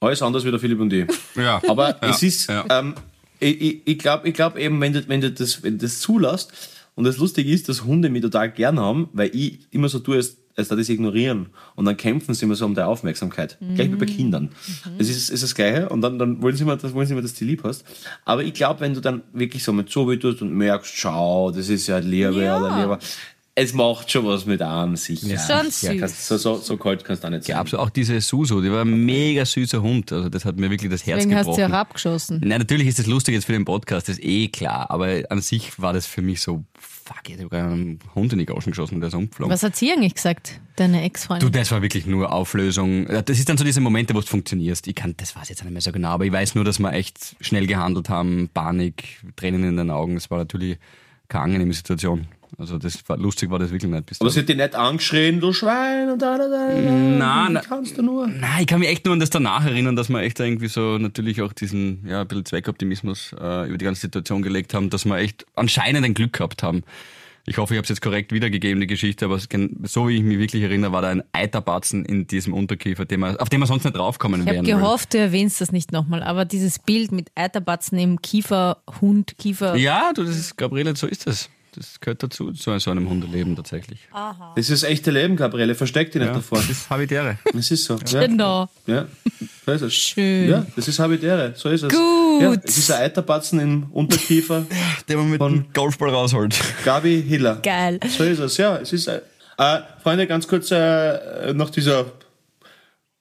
Alles 0.00 0.22
anders 0.22 0.44
wie 0.44 0.50
der 0.50 0.60
Philipp 0.60 0.80
und 0.80 0.92
ich. 0.92 1.06
Ja. 1.36 1.60
Aber 1.68 1.90
Ja, 2.02 2.10
es 2.10 2.22
ist, 2.22 2.48
ja. 2.48 2.64
ähm, 2.70 2.94
ich, 3.40 3.60
ich, 3.60 3.82
ich 3.84 3.98
glaube 3.98 4.28
ich 4.28 4.34
glaub 4.34 4.56
eben, 4.56 4.80
wenn 4.80 4.92
du, 4.92 5.06
wenn, 5.08 5.20
du 5.20 5.30
das, 5.30 5.62
wenn 5.62 5.78
du 5.78 5.86
das 5.86 6.00
zulässt, 6.00 6.52
und 6.98 7.04
das 7.04 7.16
Lustige 7.18 7.52
ist, 7.52 7.68
dass 7.68 7.84
Hunde 7.84 8.10
mich 8.10 8.22
total 8.22 8.50
gern 8.50 8.80
haben, 8.80 9.08
weil 9.12 9.30
ich 9.32 9.60
immer 9.70 9.88
so 9.88 10.00
tue, 10.00 10.16
als, 10.16 10.36
als 10.58 10.68
da 10.68 10.76
das 10.76 10.88
ignorieren. 10.88 11.46
Und 11.76 11.84
dann 11.86 11.96
kämpfen 11.96 12.34
sie 12.34 12.44
immer 12.44 12.54
so 12.56 12.66
um 12.66 12.74
die 12.74 12.80
Aufmerksamkeit. 12.82 13.56
Gleich 13.74 13.90
wie 13.90 13.96
bei 13.96 14.06
Kindern. 14.06 14.50
Das 14.98 15.08
ist, 15.08 15.30
ist 15.30 15.42
das 15.42 15.54
Gleiche. 15.54 15.88
Und 15.88 16.00
dann, 16.02 16.18
dann 16.18 16.42
wollen 16.42 16.56
sie 16.56 16.64
immer, 16.64 16.76
das 16.76 16.92
wollen 16.92 17.06
sie 17.06 17.12
immer, 17.14 17.22
dass 17.22 17.34
du 17.34 17.44
lieb 17.44 17.62
hast. 17.64 17.84
Aber 18.24 18.42
ich 18.42 18.52
glaube, 18.54 18.80
wenn 18.80 18.92
du 18.94 19.00
dann 19.00 19.22
wirklich 19.32 19.62
so 19.64 19.72
mit 19.72 19.88
so 19.90 20.10
wie 20.10 20.18
tust 20.18 20.42
und 20.42 20.52
merkst, 20.52 20.92
schau, 20.94 21.50
das 21.50 21.68
ist 21.68 21.86
ja 21.86 21.98
Liebe 21.98 22.42
Ja. 22.42 22.58
oder 22.60 22.80
Liebe. 22.80 22.98
Es 23.60 23.72
macht 23.74 24.08
schon 24.08 24.24
was 24.24 24.46
mit 24.46 24.62
einem, 24.62 24.94
sicher. 24.94 25.36
Schon 25.36 25.68
süß. 25.68 25.98
Kannst, 25.98 26.26
so, 26.28 26.36
so, 26.36 26.58
so 26.58 26.76
kalt 26.76 27.02
kannst 27.02 27.24
du 27.24 27.26
auch 27.26 27.30
nicht 27.32 27.42
sein. 27.42 27.54
Ja, 27.54 27.60
absolut. 27.60 27.86
Auch 27.86 27.90
diese 27.90 28.20
Susu, 28.20 28.60
die 28.60 28.70
war 28.70 28.82
ein 28.84 29.04
mega 29.04 29.44
süßer 29.44 29.82
Hund. 29.82 30.12
Also 30.12 30.28
das 30.28 30.44
hat 30.44 30.56
mir 30.60 30.70
wirklich 30.70 30.88
das 30.92 31.04
Herz 31.04 31.16
Deswegen 31.24 31.34
hast 31.34 31.46
du 31.46 31.50
gebrochen. 31.50 31.66
sie 31.66 31.72
herabgeschossen. 31.72 32.40
Nein, 32.44 32.60
natürlich 32.60 32.86
ist 32.86 33.00
das 33.00 33.06
lustig 33.06 33.34
jetzt 33.34 33.46
für 33.46 33.52
den 33.54 33.64
Podcast, 33.64 34.08
das 34.08 34.18
ist 34.18 34.24
eh 34.24 34.46
klar. 34.46 34.88
Aber 34.92 35.08
an 35.30 35.40
sich 35.40 35.76
war 35.80 35.92
das 35.92 36.06
für 36.06 36.22
mich 36.22 36.40
so, 36.40 36.62
fuck, 37.08 37.28
ich 37.28 37.38
habe 37.38 37.48
gerade 37.48 37.72
einen 37.72 37.98
Hund 38.14 38.32
in 38.32 38.38
die 38.38 38.46
Goschen 38.46 38.70
geschossen 38.70 38.96
und 38.96 39.00
der 39.00 39.08
ist 39.08 39.14
umgeflogen. 39.14 39.52
Was 39.52 39.62
hat 39.62 39.76
sie 39.76 39.90
eigentlich 39.90 40.14
gesagt, 40.14 40.60
deine 40.76 40.98
Du, 40.98 41.04
Ex-Freundin? 41.04 41.52
das 41.52 41.70
war 41.70 41.82
wirklich 41.82 42.06
nur 42.06 42.32
Auflösung. 42.32 43.06
Das 43.06 43.38
ist 43.38 43.48
dann 43.48 43.56
so 43.56 43.64
diese 43.64 43.80
Momente, 43.80 44.14
wo 44.14 44.20
du 44.20 44.26
funktionierst. 44.26 44.86
Ich 44.86 44.94
kann, 44.94 45.14
das 45.16 45.34
weiß 45.34 45.48
jetzt 45.48 45.64
nicht 45.64 45.72
mehr 45.72 45.80
so 45.82 45.92
genau, 45.92 46.10
aber 46.10 46.26
ich 46.26 46.32
weiß 46.32 46.54
nur, 46.54 46.64
dass 46.64 46.78
wir 46.78 46.92
echt 46.92 47.36
schnell 47.40 47.66
gehandelt 47.66 48.08
haben, 48.08 48.50
Panik, 48.52 49.20
Tränen 49.36 49.64
in 49.64 49.76
den 49.76 49.90
Augen. 49.90 50.16
Es 50.16 50.30
war 50.30 50.38
natürlich 50.38 50.78
keine 51.28 51.44
angenehme 51.44 51.72
Situation. 51.72 52.26
Also 52.56 52.78
das 52.78 53.06
war, 53.08 53.16
lustig 53.18 53.50
war 53.50 53.58
das 53.58 53.70
wirklich 53.70 53.90
nicht. 53.90 54.06
Bis 54.06 54.20
Aber 54.20 54.30
dahin. 54.30 54.34
sie 54.34 54.40
hat 54.40 54.48
dich 54.48 54.56
nicht 54.56 54.74
angeschrien, 54.74 55.40
du 55.40 55.52
Schwein 55.52 56.10
und 56.10 56.22
da, 56.22 56.38
da, 56.38 56.48
da. 56.48 56.68
Nein, 56.74 57.48
Wie 57.48 57.52
na- 57.52 57.60
kannst 57.60 57.98
du 57.98 58.02
nur? 58.02 58.26
Nein, 58.26 58.60
ich 58.60 58.66
kann 58.66 58.80
mich 58.80 58.88
echt 58.88 59.04
nur 59.04 59.14
an 59.14 59.20
das 59.20 59.30
danach 59.30 59.64
erinnern, 59.66 59.96
dass 59.96 60.08
wir 60.08 60.20
echt 60.20 60.40
irgendwie 60.40 60.68
so 60.68 60.98
natürlich 60.98 61.42
auch 61.42 61.52
diesen, 61.52 62.06
ja, 62.08 62.22
ein 62.22 62.28
bisschen 62.28 62.44
Zweckoptimismus 62.46 63.34
äh, 63.38 63.68
über 63.68 63.78
die 63.78 63.84
ganze 63.84 64.00
Situation 64.02 64.42
gelegt 64.42 64.74
haben, 64.74 64.90
dass 64.90 65.04
wir 65.04 65.16
echt 65.18 65.44
anscheinend 65.54 66.04
ein 66.04 66.14
Glück 66.14 66.32
gehabt 66.34 66.62
haben. 66.62 66.82
Ich 67.46 67.56
hoffe, 67.56 67.72
ich 67.72 67.78
habe 67.78 67.84
es 67.84 67.88
jetzt 67.88 68.02
korrekt 68.02 68.30
wiedergegeben, 68.32 68.78
die 68.78 68.86
Geschichte, 68.86 69.24
aber 69.24 69.38
so 69.38 70.08
wie 70.08 70.16
ich 70.16 70.22
mich 70.22 70.38
wirklich 70.38 70.62
erinnere, 70.62 70.92
war 70.92 71.00
da 71.00 71.08
ein 71.08 71.22
Eiterbatzen 71.32 72.04
in 72.04 72.26
diesem 72.26 72.52
Unterkiefer, 72.52 73.06
den 73.06 73.20
wir, 73.20 73.40
auf 73.40 73.48
den 73.48 73.60
wir 73.60 73.66
sonst 73.66 73.84
nicht 73.84 73.96
draufkommen 73.96 74.42
Ich 74.46 74.48
habe 74.54 74.66
gehofft, 74.66 75.14
du 75.14 75.18
erwähnst 75.18 75.58
das 75.62 75.72
nicht 75.72 75.90
nochmal, 75.90 76.22
aber 76.22 76.44
dieses 76.44 76.78
Bild 76.78 77.10
mit 77.10 77.30
Eiterbatzen 77.36 77.98
im 77.98 78.20
Kiefer, 78.20 78.82
Hund, 79.00 79.38
Kiefer. 79.38 79.76
Ja, 79.76 80.12
du, 80.14 80.24
das 80.24 80.36
ist, 80.36 80.58
Gabriele, 80.58 80.94
so 80.94 81.06
ist 81.06 81.26
das. 81.26 81.48
Das 81.74 82.00
gehört 82.00 82.22
dazu, 82.22 82.50
zu 82.52 82.78
so 82.78 82.90
einem 82.90 83.08
Hundeleben 83.08 83.54
tatsächlich. 83.54 84.00
Das 84.56 84.68
ist 84.68 84.82
das 84.82 84.90
echte 84.90 85.10
Leben, 85.10 85.36
Gabriele. 85.36 85.74
Versteck 85.74 86.10
dich 86.10 86.20
nicht 86.20 86.28
Ja, 86.28 86.34
davor. 86.34 86.58
das 86.58 86.70
ist 86.70 86.90
Habitäre. 86.90 87.38
Das 87.52 87.70
ist 87.70 87.84
so. 87.84 87.98
Ja. 88.08 88.26
Genau. 88.26 88.68
Ja. 88.86 89.06
So 89.66 89.72
ist 89.72 89.82
es. 89.82 89.94
Schön. 89.94 90.48
Ja, 90.48 90.66
das 90.74 90.88
ist 90.88 90.98
Habitäre. 90.98 91.52
So 91.56 91.68
ist 91.68 91.82
es. 91.82 91.92
Gut. 91.92 92.42
Ja, 92.42 92.54
es 92.64 92.78
ist 92.78 92.90
ein 92.90 93.02
Eiterbatzen 93.02 93.60
im 93.60 93.84
Unterkiefer. 93.92 94.66
Der 95.08 95.16
man 95.18 95.30
mit 95.30 95.40
dem 95.40 95.66
Golfball 95.72 96.10
rausholt. 96.10 96.58
Gabi 96.84 97.22
Hiller. 97.22 97.56
Geil. 97.62 98.00
So 98.16 98.24
ist 98.24 98.38
es, 98.38 98.56
ja. 98.56 98.76
Es 98.78 98.92
ist, 98.92 99.06
äh, 99.06 99.20
äh, 99.58 99.78
Freunde, 100.02 100.26
ganz 100.26 100.48
kurz 100.48 100.70
äh, 100.70 101.52
nach 101.52 101.70
dieser 101.70 102.06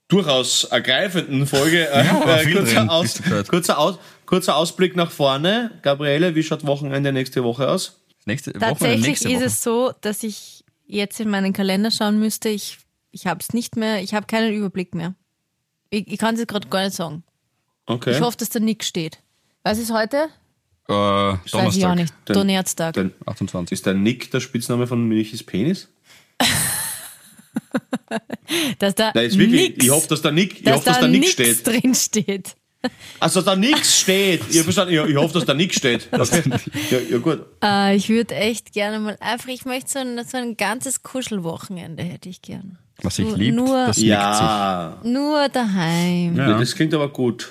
durchaus 0.08 0.64
ergreifenden 0.66 1.46
Folge. 1.48 1.88
Äh, 1.90 2.06
Ja, 2.06 2.38
äh, 2.42 2.52
kurzer, 2.54 2.90
Aus, 2.90 3.22
kurzer, 3.50 3.78
Aus, 3.78 4.00
kurzer 4.26 4.56
Ausblick 4.56 4.96
nach 4.96 5.12
vorne. 5.12 5.72
Gabriele, 5.82 6.36
wie 6.36 6.44
schaut 6.44 6.66
Wochenende 6.66 7.12
nächste 7.12 7.44
Woche 7.44 7.70
aus? 7.70 8.00
Nächste 8.28 8.52
Woche, 8.54 8.60
Tatsächlich 8.60 9.02
nächste 9.08 9.30
Woche. 9.30 9.36
ist 9.38 9.44
es 9.54 9.64
so, 9.64 9.92
dass 10.02 10.22
ich 10.24 10.64
jetzt 10.86 11.20
in 11.20 11.30
meinen 11.30 11.54
Kalender 11.54 11.92
schauen 11.92 12.20
müsste. 12.20 12.50
Ich, 12.50 12.78
ich 13.12 13.26
habe 13.26 13.40
es 13.42 13.54
nicht 13.54 13.76
mehr, 13.78 14.02
ich 14.04 14.14
habe 14.14 14.28
keinen 14.28 14.54
Überblick 14.54 14.94
mehr. 14.94 15.16
Ich, 15.90 16.08
ich 16.08 16.18
kann 16.20 16.36
es 16.36 16.46
gerade 16.46 16.68
gar 16.68 16.84
nicht 16.84 16.96
sagen. 16.96 17.24
Okay. 17.86 18.12
Ich 18.12 18.22
hoffe, 18.22 18.38
dass 18.38 18.50
da 18.50 18.60
nichts 18.60 18.86
steht. 18.88 19.20
Was 19.64 19.78
ist 19.80 19.92
heute? 19.94 20.28
Äh, 20.90 20.94
Weiß 20.94 21.40
ich 21.46 21.54
auch 21.56 21.60
Donnerstag, 21.62 21.96
nicht. 21.96 22.14
Dann- 22.26 22.34
Donnerstag. 22.36 22.94
Dann 22.96 23.14
28. 23.26 23.72
ist 23.74 23.86
der 23.86 23.94
Nick 23.94 24.30
der 24.32 24.40
Spitzname 24.42 24.88
von 24.88 25.08
Michis 25.08 25.44
Penis? 25.44 25.88
Dass 28.80 28.96
da 28.96 29.12
Nein, 29.14 29.26
ist 29.26 29.38
wirklich, 29.38 29.70
nix, 29.72 29.84
ich 29.84 29.90
hoffe, 29.92 30.08
dass 30.08 30.22
da 30.22 30.32
Nick, 30.32 30.54
ich 30.60 30.64
dass 30.64 30.76
hoffe, 30.78 30.86
dass 30.86 30.96
da 30.98 31.02
da 31.02 31.08
Nick 31.08 31.28
steht. 31.28 31.66
drin 31.68 31.94
steht. 31.96 32.56
Also 33.20 33.42
da 33.42 33.56
nichts 33.56 34.00
steht. 34.00 34.42
Ich, 34.50 34.56
ich, 34.58 34.68
ich 34.68 35.16
hoffe, 35.16 35.34
dass 35.34 35.46
da 35.46 35.54
nichts 35.54 35.78
steht. 35.78 36.10
Okay. 36.18 36.44
Ja, 36.92 36.98
ja 37.12 37.18
gut. 37.18 37.46
Äh, 37.64 37.96
ich 37.96 38.10
würde 38.10 38.36
echt 38.36 38.74
gerne 38.74 39.00
mal 39.00 39.18
einfach, 39.20 39.50
ich 39.50 39.66
möchte 39.66 39.92
so 39.92 40.00
ein, 40.00 40.20
so 40.26 40.38
ein 40.38 40.58
ganzes 40.58 41.04
Kuschelwochenende 41.04 42.04
hätte 42.04 42.30
ich 42.30 42.42
gern. 42.42 42.78
Was 43.02 43.18
liebt, 43.18 43.56
nur- 43.56 43.88
das 43.88 43.98
Ja, 44.02 44.98
Nur 45.04 45.50
daheim. 45.50 46.36
Ja. 46.36 46.58
das 46.58 46.76
klingt 46.76 46.94
aber 46.94 47.10
gut. 47.10 47.50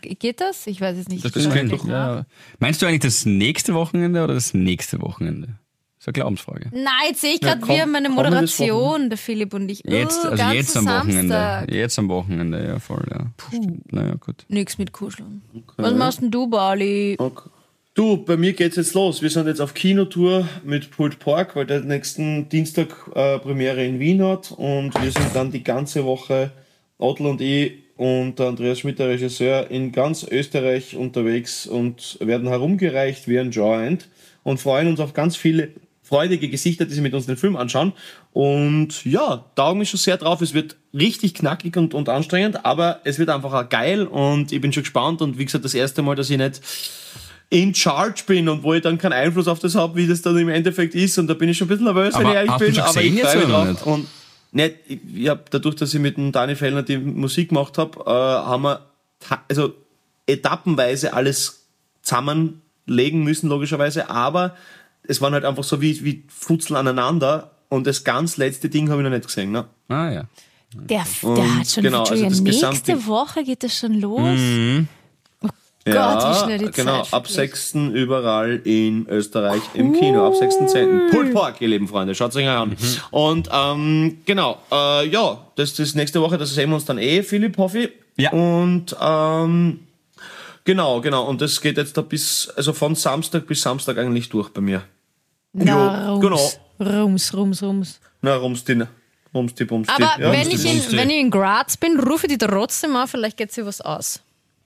Geht 0.00 0.40
das? 0.40 0.66
Ich 0.66 0.80
weiß 0.80 0.96
es 0.98 1.08
nicht. 1.08 1.24
Das 1.24 1.36
Ich 1.36 1.48
klingt 1.48 1.72
doch. 1.72 1.86
Ja. 1.86 2.26
Meinst 2.58 2.82
du 2.82 2.86
eigentlich 2.86 3.00
das 3.02 3.24
nächste 3.24 3.74
Wochenende 3.74 4.24
oder 4.24 4.34
das 4.34 4.52
nächste 4.52 5.00
Wochenende? 5.00 5.58
Das 6.06 6.12
ist 6.12 6.18
eine 6.18 6.22
Glaubensfrage. 6.22 6.70
Nein, 6.72 6.92
jetzt 7.08 7.20
sehe 7.20 7.34
ich 7.34 7.40
gerade 7.40 7.62
wieder 7.62 7.84
meine 7.86 8.08
kommendes 8.08 8.58
Moderation, 8.60 9.10
der 9.10 9.18
Philipp 9.18 9.52
und 9.54 9.68
ich. 9.68 9.82
Jetzt, 9.84 10.20
oh, 10.24 10.28
also 10.28 10.44
jetzt 10.52 10.76
am 10.76 10.86
Wochenende. 10.86 11.34
Samstag. 11.34 11.72
Jetzt 11.72 11.98
am 11.98 12.08
Wochenende, 12.08 12.64
ja 12.64 12.78
voll, 12.78 13.04
ja. 13.10 13.26
Naja, 13.90 14.14
gut. 14.14 14.44
Nix 14.48 14.78
mit 14.78 14.92
Kuscheln. 14.92 15.42
Was 15.76 15.94
machst 15.94 16.22
denn 16.22 16.30
du, 16.30 16.46
Bali? 16.46 17.16
Okay. 17.18 17.50
Du, 17.94 18.18
bei 18.18 18.36
mir 18.36 18.52
geht's 18.52 18.76
jetzt 18.76 18.94
los. 18.94 19.20
Wir 19.20 19.30
sind 19.30 19.48
jetzt 19.48 19.60
auf 19.60 19.74
Kinotour 19.74 20.46
mit 20.62 20.92
Pulled 20.92 21.18
Pork, 21.18 21.56
weil 21.56 21.66
der 21.66 21.80
nächsten 21.80 22.48
Dienstag 22.50 22.88
äh, 23.14 23.40
Premiere 23.40 23.84
in 23.84 23.98
Wien 23.98 24.22
hat 24.22 24.52
und 24.52 24.94
wir 25.02 25.10
sind 25.10 25.34
dann 25.34 25.50
die 25.50 25.64
ganze 25.64 26.04
Woche, 26.04 26.52
Otto 26.98 27.28
und 27.28 27.40
ich 27.40 27.72
und 27.96 28.38
der 28.38 28.46
Andreas 28.46 28.78
Schmidt, 28.78 29.00
der 29.00 29.08
Regisseur, 29.08 29.72
in 29.72 29.90
ganz 29.90 30.22
Österreich 30.22 30.94
unterwegs 30.96 31.66
und 31.66 32.18
werden 32.20 32.46
herumgereicht 32.46 33.26
wie 33.26 33.40
ein 33.40 33.50
Joint 33.50 34.08
und 34.44 34.60
freuen 34.60 34.86
uns 34.86 35.00
auf 35.00 35.12
ganz 35.12 35.36
viele 35.36 35.70
freudige 36.06 36.48
Gesichter, 36.48 36.84
die 36.84 36.92
sich 36.92 37.02
mit 37.02 37.14
uns 37.14 37.26
den 37.26 37.36
Film 37.36 37.56
anschauen. 37.56 37.92
Und 38.32 39.04
ja, 39.04 39.44
taugen 39.56 39.80
mich 39.80 39.90
schon 39.90 39.98
sehr 39.98 40.16
drauf. 40.16 40.40
Es 40.40 40.54
wird 40.54 40.76
richtig 40.94 41.34
knackig 41.34 41.76
und, 41.76 41.94
und 41.94 42.08
anstrengend, 42.08 42.64
aber 42.64 43.00
es 43.04 43.18
wird 43.18 43.28
einfach 43.28 43.52
auch 43.52 43.68
geil 43.68 44.06
und 44.06 44.52
ich 44.52 44.60
bin 44.60 44.72
schon 44.72 44.84
gespannt 44.84 45.20
und 45.20 45.38
wie 45.38 45.44
gesagt, 45.44 45.64
das 45.64 45.74
erste 45.74 46.02
Mal, 46.02 46.14
dass 46.14 46.30
ich 46.30 46.38
nicht 46.38 46.60
in 47.50 47.74
charge 47.74 48.22
bin 48.26 48.48
und 48.48 48.62
wo 48.62 48.74
ich 48.74 48.82
dann 48.82 48.98
keinen 48.98 49.12
Einfluss 49.12 49.48
auf 49.48 49.58
das 49.58 49.74
habe, 49.74 49.96
wie 49.96 50.06
das 50.06 50.22
dann 50.22 50.36
im 50.36 50.48
Endeffekt 50.48 50.94
ist. 50.94 51.18
Und 51.18 51.28
da 51.28 51.34
bin 51.34 51.48
ich 51.48 51.58
schon 51.58 51.66
ein 51.66 51.68
bisschen 51.68 51.84
nervös, 51.84 52.14
wenn 52.14 52.26
Aber 52.26 52.30
ich 52.30 52.34
ehrlich 52.36 52.56
bin. 52.56 52.80
Aber 52.80 53.02
ich 53.02 53.20
freue 53.20 53.36
mich 53.36 53.46
drauf. 53.46 53.68
nicht? 53.68 53.86
Und 53.86 54.06
nicht, 54.52 54.74
ich, 54.88 54.98
ich 55.14 55.28
hab, 55.28 55.50
dadurch, 55.50 55.76
dass 55.76 55.94
ich 55.94 56.00
mit 56.00 56.16
dem 56.16 56.32
Dani 56.32 56.56
Fellner 56.56 56.82
die 56.82 56.98
Musik 56.98 57.50
gemacht 57.50 57.78
habe, 57.78 58.00
äh, 58.00 58.10
haben 58.10 58.62
wir 58.62 58.86
also 59.48 59.74
etappenweise 60.26 61.12
alles 61.12 61.66
zusammenlegen 62.02 63.22
müssen, 63.22 63.48
logischerweise. 63.48 64.10
Aber 64.10 64.56
es 65.08 65.20
waren 65.20 65.32
halt 65.32 65.44
einfach 65.44 65.64
so 65.64 65.80
wie, 65.80 66.04
wie 66.04 66.24
Futzel 66.28 66.76
aneinander. 66.76 67.50
Und 67.68 67.86
das 67.86 68.04
ganz 68.04 68.36
letzte 68.36 68.68
Ding 68.68 68.88
habe 68.90 69.00
ich 69.00 69.04
noch 69.04 69.10
nicht 69.14 69.26
gesehen. 69.26 69.50
Ne? 69.50 69.64
Ah 69.88 70.10
ja. 70.10 70.24
Der, 70.74 71.04
der 71.22 71.58
hat 71.58 71.66
schon, 71.68 71.82
genau, 71.82 72.00
also 72.04 72.14
das 72.14 72.40
nächste 72.40 72.44
gesamte- 72.92 73.06
Woche 73.06 73.44
geht 73.44 73.62
das 73.62 73.76
schon 73.78 73.94
los. 74.00 74.20
Oh 75.42 75.48
Gott, 75.84 75.94
ja, 75.94 76.30
wie 76.30 76.44
schnell 76.44 76.58
die 76.58 76.70
genau, 76.72 77.02
Zeit 77.04 77.14
ab 77.14 77.28
vergeht. 77.28 77.56
6. 77.56 77.74
überall 77.94 78.60
in 78.64 79.06
Österreich 79.08 79.62
im 79.74 79.92
Kino, 79.92 80.26
ab 80.26 80.34
6.10. 80.34 81.10
Pulled 81.10 81.32
Pork, 81.32 81.60
ihr 81.60 81.68
lieben 81.68 81.86
Freunde, 81.86 82.14
schaut 82.14 82.34
euch 82.34 82.48
an. 82.48 82.76
Und 83.12 83.48
ähm, 83.52 84.18
genau, 84.26 84.58
äh, 84.72 85.08
ja, 85.08 85.46
das 85.54 85.74
das 85.74 85.94
nächste 85.94 86.20
Woche, 86.20 86.38
das 86.38 86.50
sehen 86.54 86.70
wir 86.70 86.74
uns 86.74 86.84
dann 86.84 86.98
eh, 86.98 87.22
Philipp, 87.22 87.56
hoffe 87.56 87.78
ich. 87.78 87.90
Ja. 88.16 88.32
Und 88.32 88.96
ähm, 89.00 89.80
genau, 90.64 91.00
genau, 91.00 91.24
und 91.28 91.40
das 91.40 91.60
geht 91.60 91.76
jetzt 91.76 91.96
da 91.96 92.02
bis, 92.02 92.48
also 92.56 92.72
von 92.72 92.96
Samstag 92.96 93.46
bis 93.46 93.62
Samstag 93.62 93.96
eigentlich 93.98 94.28
durch 94.28 94.48
bei 94.50 94.60
mir. 94.60 94.82
Na, 95.64 96.06
Jo, 96.08 96.14
rums, 96.14 96.58
genau. 96.78 97.00
rums, 97.02 97.34
rums, 97.34 97.62
rums. 97.62 98.00
Na, 98.22 98.36
rumsti, 98.36 98.82
rumsti, 99.34 99.64
bumsti. 99.64 99.92
Aber 99.92 100.20
ja, 100.20 100.32
wenn, 100.32 100.46
rumsti, 100.46 100.68
ich 100.68 100.92
in, 100.92 100.98
wenn 100.98 101.10
ich 101.10 101.16
in 101.20 101.30
Graz 101.30 101.76
bin, 101.76 101.98
rufe 101.98 102.26
ich 102.26 102.32
die 102.36 102.38
trotzdem 102.46 102.94
an, 102.96 103.08
vielleicht 103.08 103.36
geht 103.36 103.52
sich 103.52 103.64
was 103.64 103.80
aus. 103.80 104.20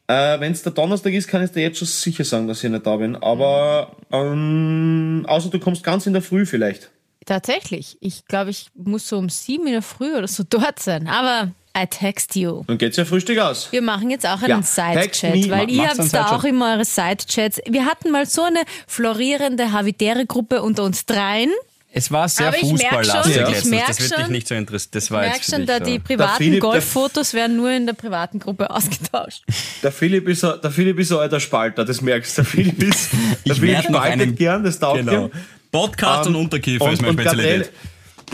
Äh, 0.09 0.41
Wenn 0.41 0.51
es 0.53 0.63
der 0.63 0.73
Donnerstag 0.73 1.13
ist, 1.13 1.29
kann 1.29 1.45
ich 1.45 1.53
dir 1.53 1.63
jetzt 1.63 1.79
schon 1.79 1.87
sicher 1.87 2.25
sagen, 2.25 2.49
dass 2.49 2.65
ich 2.65 2.71
nicht 2.71 2.85
da 2.85 2.97
bin. 2.97 3.15
Aber 3.17 3.95
ähm, 4.11 5.25
außer 5.29 5.51
du 5.51 5.61
kommst 5.61 5.85
ganz 5.85 6.07
in 6.07 6.13
der 6.13 6.23
Früh 6.23 6.47
vielleicht. 6.47 6.91
Tatsächlich. 7.27 7.97
Ich 8.01 8.25
glaube, 8.25 8.51
ich 8.51 8.71
muss 8.75 9.09
so 9.09 9.19
um 9.19 9.29
sieben 9.29 9.67
in 9.69 9.75
der 9.75 9.83
Früh 9.83 10.17
oder 10.17 10.27
so 10.27 10.43
dort 10.51 10.81
sein. 10.81 11.07
Aber 11.07 11.53
I 11.77 11.87
text 11.87 12.35
you. 12.35 12.65
Dann 12.67 12.79
geht's 12.79 12.97
ja 12.97 13.05
Frühstück 13.05 13.39
aus. 13.39 13.69
Wir 13.71 13.81
machen 13.83 14.11
jetzt 14.11 14.27
auch 14.27 14.43
einen 14.43 14.49
Ja, 14.49 14.63
Side-Chat, 14.63 15.49
weil 15.51 15.67
Ma- 15.67 15.73
ihr 15.73 15.89
habt 15.89 16.13
da 16.13 16.35
auch 16.37 16.43
immer 16.45 16.73
eure 16.75 16.85
Side-Chats. 16.85 17.61
Wir 17.69 17.85
hatten 17.87 18.11
mal 18.11 18.27
so 18.27 18.43
eine 18.43 18.61
florierende 18.89 19.71
Habitäre-Gruppe 19.73 20.63
unter 20.63 20.83
uns 20.85 21.07
dreien. 21.07 21.51
Es 21.93 22.11
war 22.13 22.29
sehr 22.29 22.53
ich 22.55 22.61
fußballlastig 22.61 23.35
ich 23.37 23.41
letztens. 23.41 23.65
merk 23.71 23.87
Das 23.89 24.01
wird 24.01 24.19
dich 24.21 24.29
nicht 24.29 24.49
so 24.49 24.55
interessieren. 24.55 24.91
Das 24.93 25.05
Ich 25.05 25.11
war 25.11 25.21
merke 25.23 25.37
jetzt 25.37 25.45
für 25.47 25.57
schon, 25.57 25.67
da 25.67 25.81
die 25.81 25.95
so. 25.95 26.01
privaten 26.01 26.59
Golffotos 26.61 27.35
werden 27.35 27.57
nur 27.57 27.71
in 27.71 27.87
der 27.87 27.95
privaten 27.95 28.39
Gruppe 28.39 28.71
ausgetauscht. 28.75 29.43
Der 29.83 29.91
Philipp 29.91 30.29
ist, 30.29 30.45
ein- 30.45 30.61
der 30.63 30.71
Philipp 30.71 30.99
ist 31.01 31.09
so 31.09 31.17
ein 31.19 31.23
alter 31.23 31.41
Spalter, 31.41 31.85
das 31.85 32.01
merkst 32.01 32.39
du. 32.39 32.43
Der 32.43 32.51
Philipp 32.51 32.83
ist, 32.83 33.11
der 33.47 33.53
Ich 33.55 33.61
Philipp 33.61 33.83
spaltet 33.83 34.13
einen- 34.21 34.35
gern, 34.37 34.63
das 34.65 34.79
taugt 34.79 34.99
Genau. 35.01 35.27
ihm. 35.27 35.31
Podcast 35.73 36.27
und 36.29 36.35
Ähm, 36.35 36.41
Unterkiefer 36.43 36.85
und, 36.85 36.93
ist 36.93 37.03
meine 37.03 37.13
Spezialität. 37.15 37.71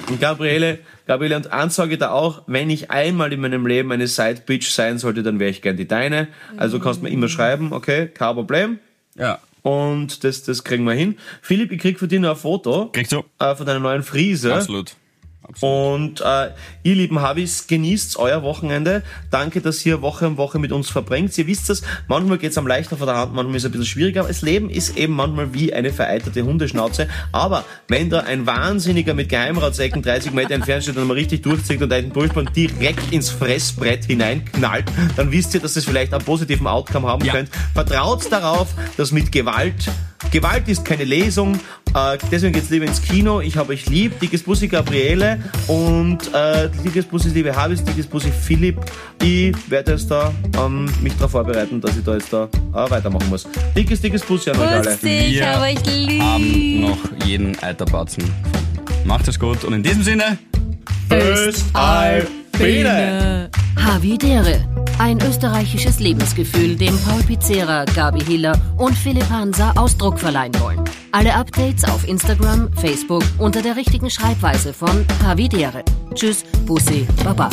Und 0.09 0.21
Gabriele, 0.21 0.79
Gabriele, 1.07 1.37
und 1.37 1.53
eins 1.53 1.75
sage 1.75 1.95
ich 1.95 1.99
da 1.99 2.11
auch, 2.11 2.43
wenn 2.47 2.71
ich 2.71 2.91
einmal 2.91 3.33
in 3.33 3.41
meinem 3.41 3.67
Leben 3.67 3.91
eine 3.93 4.07
Side-Bitch 4.07 4.71
sein 4.71 4.99
sollte, 4.99 5.23
dann 5.23 5.39
wäre 5.39 5.51
ich 5.51 5.63
gern 5.63 5.77
die 5.77 5.87
deine. 5.89 6.29
Also 6.57 6.79
kannst 6.81 7.03
mir 7.03 7.11
immer 7.11 7.29
schreiben, 7.29 7.73
okay, 7.73 8.09
kein 8.09 8.35
Problem. 8.35 8.79
Ja. 9.17 9.41
Und 9.63 10.23
das, 10.23 10.45
das 10.45 10.63
kriegen 10.63 10.85
wir 10.85 10.93
hin. 10.93 11.19
Philipp, 11.43 11.73
ich 11.73 11.81
krieg 11.81 11.99
von 11.99 12.09
dir 12.09 12.21
noch 12.21 12.31
ein 12.31 12.37
Foto 12.37 12.91
Kriegst 12.93 13.13
du? 13.13 13.25
äh, 13.41 13.55
von 13.57 13.67
deiner 13.67 13.81
neuen 13.81 14.03
Frise. 14.05 14.55
Absolut. 14.55 14.95
Absolut. 15.49 16.20
Und 16.20 16.20
äh, 16.22 16.51
ihr 16.82 16.94
lieben 16.94 17.20
Habis, 17.20 17.66
genießt 17.66 18.18
euer 18.18 18.42
Wochenende. 18.42 19.03
Danke, 19.30 19.61
dass 19.61 19.84
ihr 19.86 20.03
Woche 20.03 20.26
um 20.26 20.36
Woche 20.36 20.59
mit 20.59 20.72
uns 20.72 20.88
verbringt. 20.90 21.36
Ihr 21.38 21.47
wisst 21.47 21.70
es, 21.70 21.82
manchmal 22.09 22.38
geht's 22.38 22.59
am 22.59 22.66
leichter 22.66 22.97
von 22.97 23.07
der 23.07 23.16
Hand, 23.16 23.34
manchmal 23.34 23.57
ist 23.57 23.62
es 23.62 23.68
ein 23.68 23.72
bisschen 23.72 23.86
schwieriger. 23.86 24.20
Aber 24.20 24.28
das 24.28 24.42
Leben 24.42 24.70
ist 24.70 24.97
eben 24.97 25.14
manchmal 25.14 25.55
wie 25.55 25.72
eine 25.72 25.92
vereiterte 25.92 26.42
Hundeschnauze. 26.42 27.09
Aber 27.32 27.64
wenn 27.88 28.11
da 28.11 28.20
ein 28.20 28.47
Wahnsinniger 28.47 29.14
mit 29.14 29.28
Geheimratsecken 29.28 30.03
30 30.03 30.32
Meter 30.32 30.55
entfernt 30.55 30.82
steht 30.82 30.97
und 30.97 31.07
mal 31.07 31.14
richtig 31.14 31.42
durchzieht 31.42 31.80
und 31.82 31.92
einen 31.92 32.11
Pulsband 32.11 32.55
direkt 32.57 33.12
ins 33.12 33.30
Fressbrett 33.30 34.05
hineinknallt, 34.07 34.86
dann 35.16 35.30
wisst 35.32 35.55
ihr, 35.55 35.61
dass 35.61 35.76
es 35.76 35.84
vielleicht 35.84 36.12
einen 36.12 36.24
positiven 36.24 36.66
Outcome 36.66 37.07
haben 37.09 37.24
Ja. 37.24 37.32
könnt. 37.32 37.51
Vertraut 37.74 38.30
darauf, 38.30 38.68
dass 38.97 39.12
mit 39.12 39.32
Gewalt 39.32 39.90
Gewalt 40.31 40.69
ist 40.69 40.85
keine 40.85 41.05
Lesung, 41.05 41.55
äh, 41.95 42.19
deswegen 42.31 42.53
geht's 42.53 42.71
lieber 42.71 42.87
ins 42.87 43.01
Kino. 43.01 43.41
Ich 43.41 43.57
habe 43.57 43.73
euch 43.73 43.87
lieb. 43.87 44.19
Dickes 44.21 44.43
Bussi 44.43 44.69
Gabriele 44.69 45.39
und 45.69 46.19
äh, 46.35 46.69
dickes 46.85 47.05
Bussi 47.05 47.29
liebe 47.31 47.55
Habis, 47.55 47.85
dickes 47.85 48.07
Bussi 48.07 48.31
Philipp. 48.31 48.79
Ich 49.23 49.55
werde 49.71 49.93
jetzt 49.93 50.11
da 50.11 50.33
ähm, 50.59 50.87
mich 51.03 51.14
darauf 51.14 51.33
vorbereiten, 51.33 51.81
dass 51.81 51.97
ich 51.97 52.05
da 52.05 52.14
jetzt 52.14 52.33
da 52.33 52.45
äh, 52.45 52.91
weitermachen 52.91 53.29
muss. 53.29 53.47
Dickes, 53.75 54.01
dickes 54.01 54.23
Bussi 54.23 54.51
an 54.51 54.59
euch 54.59 54.69
alle. 54.69 54.97
Dich, 54.97 55.35
Wir 55.37 55.49
aber 55.49 55.71
ich 55.71 55.85
lieb. 55.87 56.23
Haben 56.23 56.81
noch 56.81 56.99
jeden 57.25 57.59
Eiterbatzen. 57.62 58.25
Macht 59.05 59.29
es 59.29 59.39
gut 59.39 59.64
und 59.64 59.73
in 59.73 59.83
diesem 59.83 60.03
Sinne, 60.03 60.39
Tschüss, 61.09 61.64
Alpine. 61.73 63.51
Havidere. 63.77 64.64
Ein 64.99 65.20
österreichisches 65.20 66.01
Lebensgefühl, 66.01 66.77
dem 66.77 66.97
Paul 66.99 67.22
Pizzera, 67.22 67.85
Gabi 67.85 68.20
Hiller 68.24 68.59
und 68.79 68.95
Philipp 68.95 69.29
Hansa 69.29 69.72
Ausdruck 69.77 70.18
verleihen 70.18 70.59
wollen. 70.61 70.83
Alle 71.12 71.35
Updates 71.35 71.85
auf 71.85 72.07
Instagram, 72.09 72.72
Facebook 72.74 73.24
unter 73.39 73.62
der 73.62 73.77
richtigen 73.77 74.11
Schreibweise 74.11 74.72
von 74.72 75.05
Havidere. 75.22 75.85
Tschüss, 76.14 76.45
Bussi, 76.66 77.07
Baba. 77.24 77.51